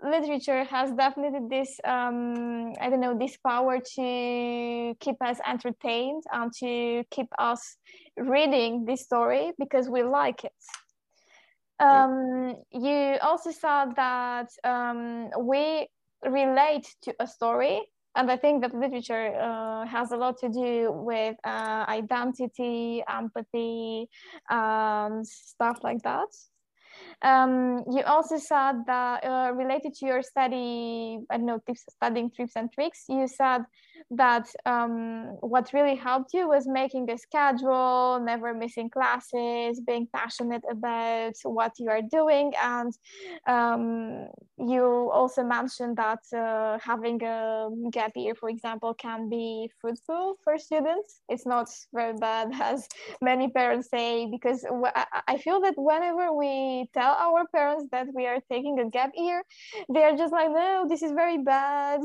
literature 0.03 0.65
has 0.65 0.93
definitely 0.93 1.41
this 1.49 1.81
um, 1.85 2.73
i 2.81 2.91
don't 2.91 3.01
know 3.01 3.17
this 3.17 3.37
power 3.39 3.79
to 3.79 4.95
keep 5.01 5.17
us 5.23 5.39
entertained 5.47 6.23
and 6.33 6.53
to 6.53 7.03
keep 7.11 7.29
us 7.39 7.77
reading 8.17 8.85
this 8.85 9.03
story 9.03 9.53
because 9.59 9.89
we 9.89 10.03
like 10.03 10.45
it 10.45 10.53
um, 11.81 12.55
you 12.71 13.17
also 13.21 13.51
said 13.51 13.97
that 13.97 14.49
um, 14.63 15.31
we 15.41 15.89
relate 16.25 16.87
to 17.03 17.15
a 17.19 17.27
story 17.27 17.81
and 18.17 18.31
I 18.31 18.37
think 18.37 18.63
that 18.63 18.75
literature 18.75 19.35
uh, 19.41 19.87
has 19.87 20.13
a 20.13 20.17
lot 20.17 20.39
to 20.39 20.49
do 20.49 20.93
with 20.93 21.37
uh, 21.45 21.85
identity, 21.89 23.03
empathy, 23.09 24.09
and 24.49 25.27
stuff 25.27 25.79
like 25.83 26.03
that. 26.03 26.29
Um, 27.23 27.85
you 27.91 28.03
also 28.05 28.39
said 28.39 28.85
that 28.87 29.25
uh, 29.25 29.53
related 29.55 29.95
to 29.95 30.07
your 30.07 30.23
study, 30.23 31.19
I 31.31 31.37
don't 31.37 31.47
know, 31.47 31.61
tips, 31.67 31.85
studying 31.91 32.31
tips 32.31 32.53
and 32.57 32.73
tricks, 32.73 33.05
you 33.09 33.27
said 33.27 33.63
that 34.11 34.49
um, 34.67 35.37
what 35.41 35.73
really 35.73 35.97
helped 35.97 36.35
you 36.35 36.49
was 36.49 36.67
making 36.67 37.11
a 37.11 37.19
schedule, 37.19 38.21
never 38.23 38.55
missing 38.55 38.91
classes, 38.91 39.81
being 39.81 40.07
passionate 40.13 40.63
about 40.71 41.35
what 41.43 41.73
you 41.79 41.89
are 41.91 42.03
doing. 42.03 42.53
And 42.61 42.93
um, 43.47 44.29
you 44.59 45.11
also 45.13 45.43
mentioned 45.43 45.97
that 45.97 46.21
uh, 46.37 46.79
having 46.83 47.23
a 47.23 47.69
gap 47.91 48.13
year, 48.15 48.35
for 48.35 48.49
example, 48.49 48.95
can 48.95 49.29
be 49.29 49.71
fruitful 49.81 50.37
for 50.43 50.59
students. 50.59 51.21
It's 51.29 51.47
not 51.47 51.69
very 51.93 52.15
bad, 52.19 52.51
as 52.61 52.87
many 53.21 53.49
parents 53.51 53.89
say, 53.91 54.29
because 54.31 54.65
I 55.29 55.39
feel 55.39 55.61
that 55.63 55.75
whenever 55.77 56.33
we 56.33 56.89
tell 56.95 57.15
our 57.15 57.47
parents 57.55 57.87
that 57.93 58.07
we 58.15 58.27
are 58.27 58.39
taking 58.51 58.79
a 58.81 58.89
gap 58.89 59.11
year, 59.15 59.43
they 59.93 60.03
are 60.05 60.17
just 60.17 60.33
like, 60.33 60.51
no, 60.51 60.87
this 60.89 61.03
is 61.03 61.13
very 61.13 61.39
bad. 61.39 62.01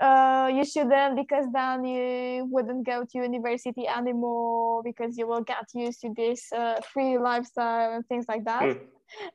Uh, 0.00 0.50
you 0.52 0.64
shouldn't 0.64 1.16
because 1.16 1.37
then 1.52 1.84
you 1.84 2.46
wouldn't 2.50 2.86
go 2.86 3.04
to 3.04 3.18
university 3.18 3.86
anymore 3.86 4.82
because 4.82 5.16
you 5.18 5.26
will 5.26 5.42
get 5.42 5.66
used 5.74 6.00
to 6.02 6.12
this 6.16 6.52
uh, 6.52 6.80
free 6.92 7.18
lifestyle 7.18 7.94
and 7.94 8.06
things 8.06 8.26
like 8.28 8.44
that. 8.44 8.62
Mm. 8.62 8.80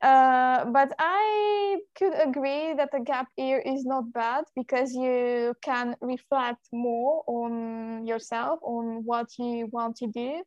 Uh, 0.01 0.65
but 0.65 0.93
I 0.99 1.79
could 1.95 2.13
agree 2.13 2.73
that 2.75 2.89
the 2.91 2.99
gap 2.99 3.27
year 3.37 3.59
is 3.59 3.85
not 3.85 4.13
bad 4.13 4.45
because 4.55 4.93
you 4.93 5.55
can 5.61 5.95
reflect 6.01 6.67
more 6.71 7.23
on 7.25 8.05
yourself, 8.05 8.59
on 8.61 9.03
what 9.03 9.27
you 9.39 9.67
want 9.71 9.95
to 9.97 10.07
do. 10.07 10.43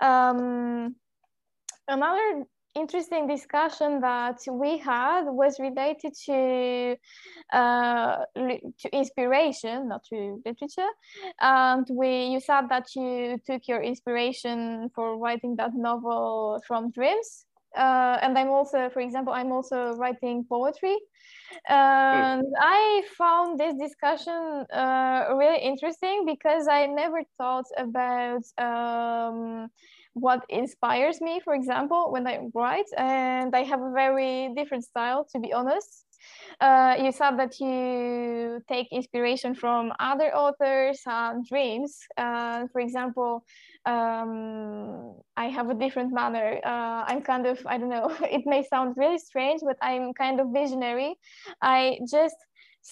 Um, 0.00 0.96
another 1.86 2.44
interesting 2.78 3.26
discussion 3.26 4.00
that 4.00 4.38
we 4.50 4.78
had 4.78 5.24
was 5.24 5.58
related 5.58 6.14
to 6.26 6.96
uh, 7.52 8.16
to 8.80 8.88
inspiration, 8.92 9.88
not 9.88 10.04
to 10.10 10.40
literature. 10.46 10.90
And 11.40 11.86
we 11.90 12.26
you 12.26 12.40
said 12.40 12.68
that 12.70 12.86
you 12.94 13.38
took 13.46 13.68
your 13.68 13.82
inspiration 13.82 14.90
for 14.94 15.18
writing 15.18 15.56
that 15.56 15.74
novel 15.74 16.60
from 16.66 16.90
dreams. 16.90 17.46
Uh, 17.76 18.18
and 18.22 18.36
I'm 18.38 18.48
also, 18.48 18.88
for 18.88 19.00
example, 19.00 19.32
I'm 19.32 19.52
also 19.52 19.92
writing 19.92 20.44
poetry. 20.48 20.96
And 21.68 22.42
mm. 22.42 22.52
I 22.58 23.02
found 23.16 23.60
this 23.60 23.74
discussion 23.74 24.66
uh, 24.72 25.34
really 25.36 25.58
interesting 25.58 26.24
because 26.26 26.66
I 26.68 26.86
never 26.86 27.22
thought 27.36 27.66
about 27.76 28.44
um, 28.58 29.70
what 30.14 30.44
inspires 30.48 31.20
me, 31.20 31.40
for 31.44 31.54
example, 31.54 32.10
when 32.10 32.26
I 32.26 32.40
write, 32.54 32.90
and 32.96 33.54
I 33.54 33.62
have 33.64 33.80
a 33.80 33.92
very 33.92 34.52
different 34.56 34.84
style, 34.84 35.26
to 35.32 35.38
be 35.38 35.52
honest. 35.52 36.04
Uh, 36.60 36.96
you 36.98 37.12
said 37.12 37.38
that 37.38 37.60
you 37.60 38.60
take 38.68 38.88
inspiration 38.90 39.54
from 39.54 39.92
other 40.00 40.34
authors 40.34 41.00
and 41.06 41.46
dreams. 41.46 41.98
Uh, 42.16 42.66
for 42.72 42.80
example, 42.80 43.44
um, 43.86 45.14
I 45.36 45.46
have 45.46 45.70
a 45.70 45.74
different 45.74 46.12
manner. 46.12 46.60
Uh, 46.64 47.04
I'm 47.06 47.22
kind 47.22 47.46
of, 47.46 47.64
I 47.66 47.78
don't 47.78 47.88
know, 47.88 48.10
it 48.22 48.42
may 48.46 48.64
sound 48.64 48.94
really 48.96 49.18
strange, 49.18 49.60
but 49.64 49.76
I'm 49.80 50.12
kind 50.14 50.40
of 50.40 50.48
visionary. 50.52 51.14
I 51.62 52.00
just 52.10 52.36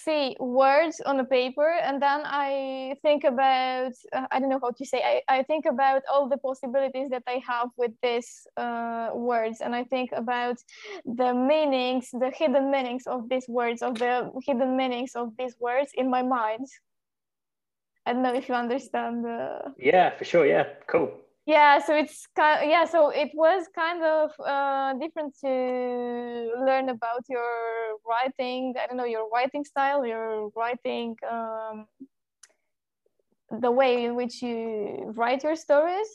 see 0.05 0.37
words 0.39 1.01
on 1.07 1.21
a 1.21 1.25
paper 1.25 1.71
and 1.83 2.03
then 2.03 2.21
i 2.25 2.95
think 3.03 3.25
about 3.25 3.93
uh, 4.13 4.27
i 4.31 4.39
don't 4.39 4.51
know 4.51 4.61
how 4.61 4.71
to 4.71 4.85
say 4.85 5.01
I, 5.03 5.39
I 5.39 5.43
think 5.43 5.65
about 5.65 6.03
all 6.13 6.29
the 6.29 6.37
possibilities 6.39 7.09
that 7.11 7.23
i 7.27 7.41
have 7.47 7.69
with 7.77 7.93
these 8.03 8.47
uh, 8.57 9.11
words 9.15 9.61
and 9.61 9.75
i 9.75 9.85
think 9.85 10.11
about 10.13 10.57
the 11.05 11.33
meanings 11.33 12.11
the 12.13 12.31
hidden 12.31 12.71
meanings 12.71 13.07
of 13.07 13.29
these 13.29 13.49
words 13.49 13.83
of 13.83 13.99
the 13.99 14.31
hidden 14.45 14.77
meanings 14.77 15.13
of 15.15 15.33
these 15.39 15.57
words 15.61 15.91
in 15.95 16.11
my 16.11 16.23
mind. 16.23 16.67
I 18.05 18.13
don't 18.13 18.23
know 18.23 18.35
if 18.35 18.49
you 18.49 18.55
understand 18.55 19.27
uh... 19.27 19.71
yeah 19.79 20.17
for 20.17 20.25
sure 20.25 20.47
yeah 20.47 20.65
cool 20.87 21.11
yeah 21.47 21.79
so 21.79 21.95
it's 21.95 22.27
kind 22.35 22.63
of, 22.63 22.69
yeah 22.69 22.85
so 22.85 23.11
it 23.11 23.31
was 23.35 23.67
kind 23.75 24.03
of 24.03 24.31
uh, 24.41 24.93
different 24.95 25.35
to 25.41 25.49
learn 26.67 26.89
about 26.89 27.25
your 27.29 27.97
writing 28.07 28.75
i 28.81 28.87
don't 28.87 28.97
know 28.97 29.05
your 29.05 29.29
writing 29.33 29.65
style 29.65 30.05
your 30.05 30.51
writing 30.57 31.17
um, 31.31 31.87
the 33.61 33.71
way 33.71 34.05
in 34.05 34.17
which 34.17 34.43
you 34.43 35.13
write 35.17 35.45
your 35.45 35.55
stories 35.57 36.09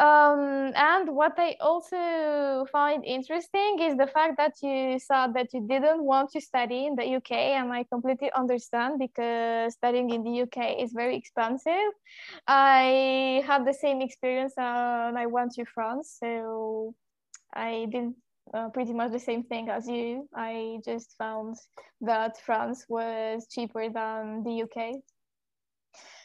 um, 0.00 0.72
and 0.74 1.14
what 1.14 1.34
I 1.36 1.56
also 1.60 2.64
find 2.72 3.04
interesting 3.04 3.78
is 3.80 3.96
the 3.98 4.06
fact 4.06 4.38
that 4.38 4.54
you 4.62 4.98
said 4.98 5.34
that 5.34 5.52
you 5.52 5.60
didn't 5.68 6.02
want 6.02 6.30
to 6.30 6.40
study 6.40 6.86
in 6.86 6.96
the 6.96 7.16
UK, 7.16 7.32
and 7.32 7.70
I 7.70 7.84
completely 7.84 8.30
understand 8.34 8.98
because 8.98 9.74
studying 9.74 10.08
in 10.08 10.22
the 10.22 10.42
UK 10.42 10.80
is 10.82 10.92
very 10.92 11.16
expensive. 11.16 11.92
I 12.46 13.42
had 13.46 13.66
the 13.66 13.74
same 13.74 14.00
experience 14.00 14.54
when 14.56 15.18
I 15.18 15.26
went 15.26 15.52
to 15.56 15.66
France, 15.66 16.16
so 16.18 16.94
I 17.54 17.86
did 17.92 18.14
uh, 18.54 18.70
pretty 18.70 18.94
much 18.94 19.12
the 19.12 19.18
same 19.18 19.42
thing 19.44 19.68
as 19.68 19.86
you. 19.86 20.26
I 20.34 20.78
just 20.82 21.14
found 21.18 21.56
that 22.00 22.40
France 22.40 22.86
was 22.88 23.46
cheaper 23.50 23.90
than 23.90 24.44
the 24.44 24.62
UK. 24.62 24.94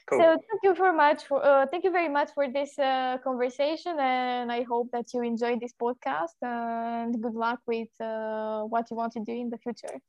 Cool. 0.07 0.19
So 0.19 0.25
thank 0.25 0.61
you 0.61 0.75
very 0.75 0.95
much 0.95 1.25
for 1.25 1.43
uh, 1.43 1.65
thank 1.65 1.83
you 1.83 1.91
very 1.91 2.09
much 2.09 2.29
for 2.35 2.47
this 2.47 2.77
uh, 2.77 3.17
conversation, 3.23 3.97
and 3.99 4.51
I 4.51 4.61
hope 4.61 4.91
that 4.91 5.13
you 5.13 5.23
enjoyed 5.23 5.59
this 5.59 5.73
podcast. 5.73 6.37
and 6.41 7.21
good 7.21 7.33
luck 7.33 7.59
with 7.65 7.89
uh, 7.99 8.63
what 8.63 8.91
you 8.91 8.97
want 8.97 9.13
to 9.13 9.19
do 9.21 9.31
in 9.31 9.49
the 9.49 9.57
future. 9.57 9.99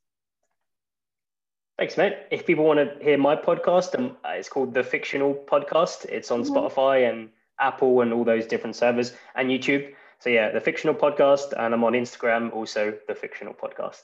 Thanks, 1.78 1.96
mate. 1.96 2.14
If 2.30 2.46
people 2.46 2.64
want 2.64 2.80
to 2.80 3.04
hear 3.04 3.18
my 3.18 3.36
podcast, 3.36 3.98
um, 3.98 4.16
it's 4.24 4.48
called 4.48 4.72
The 4.72 4.82
Fictional 4.82 5.34
Podcast. 5.34 6.06
It's 6.06 6.30
on 6.30 6.42
mm-hmm. 6.42 6.54
Spotify 6.54 7.08
and 7.08 7.28
Apple 7.58 8.00
and 8.00 8.12
all 8.12 8.24
those 8.24 8.46
different 8.46 8.76
servers 8.76 9.12
and 9.34 9.50
YouTube. 9.50 9.94
So 10.18 10.30
yeah, 10.30 10.50
The 10.50 10.60
Fictional 10.60 10.94
Podcast, 10.94 11.52
and 11.58 11.74
I'm 11.74 11.84
on 11.84 11.92
Instagram 11.92 12.52
also, 12.52 12.94
The 13.08 13.14
Fictional 13.14 13.52
Podcast. 13.52 14.02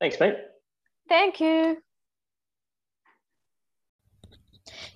Thanks, 0.00 0.18
mate. 0.18 0.36
Thank 1.08 1.40
you. 1.40 1.78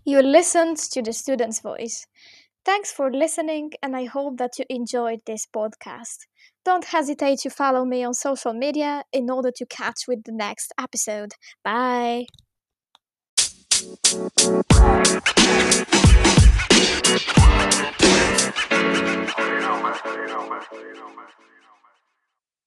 You 0.05 0.23
listened 0.23 0.79
to 0.93 1.03
the 1.03 1.13
student's 1.13 1.61
voice. 1.61 2.07
Thanks 2.65 2.93
for 2.93 3.11
listening, 3.11 3.73
and 3.83 3.97
I 3.97 4.05
hope 4.05 4.37
that 4.39 4.59
you 4.59 4.65
enjoyed 4.69 5.21
this 5.27 5.47
podcast. 5.47 6.27
Don't 6.65 6.85
hesitate 6.85 7.39
to 7.41 7.51
follow 7.51 7.85
me 7.85 8.05
on 8.05 8.15
social 8.15 8.53
media 8.53 9.05
in 9.13 9.31
order 9.31 9.51
to 9.53 9.67
catch 9.67 10.07
with 10.07 10.25
the 10.25 10.33
next 10.33 10.73
episode. 10.79 11.33
Bye. 11.65 12.27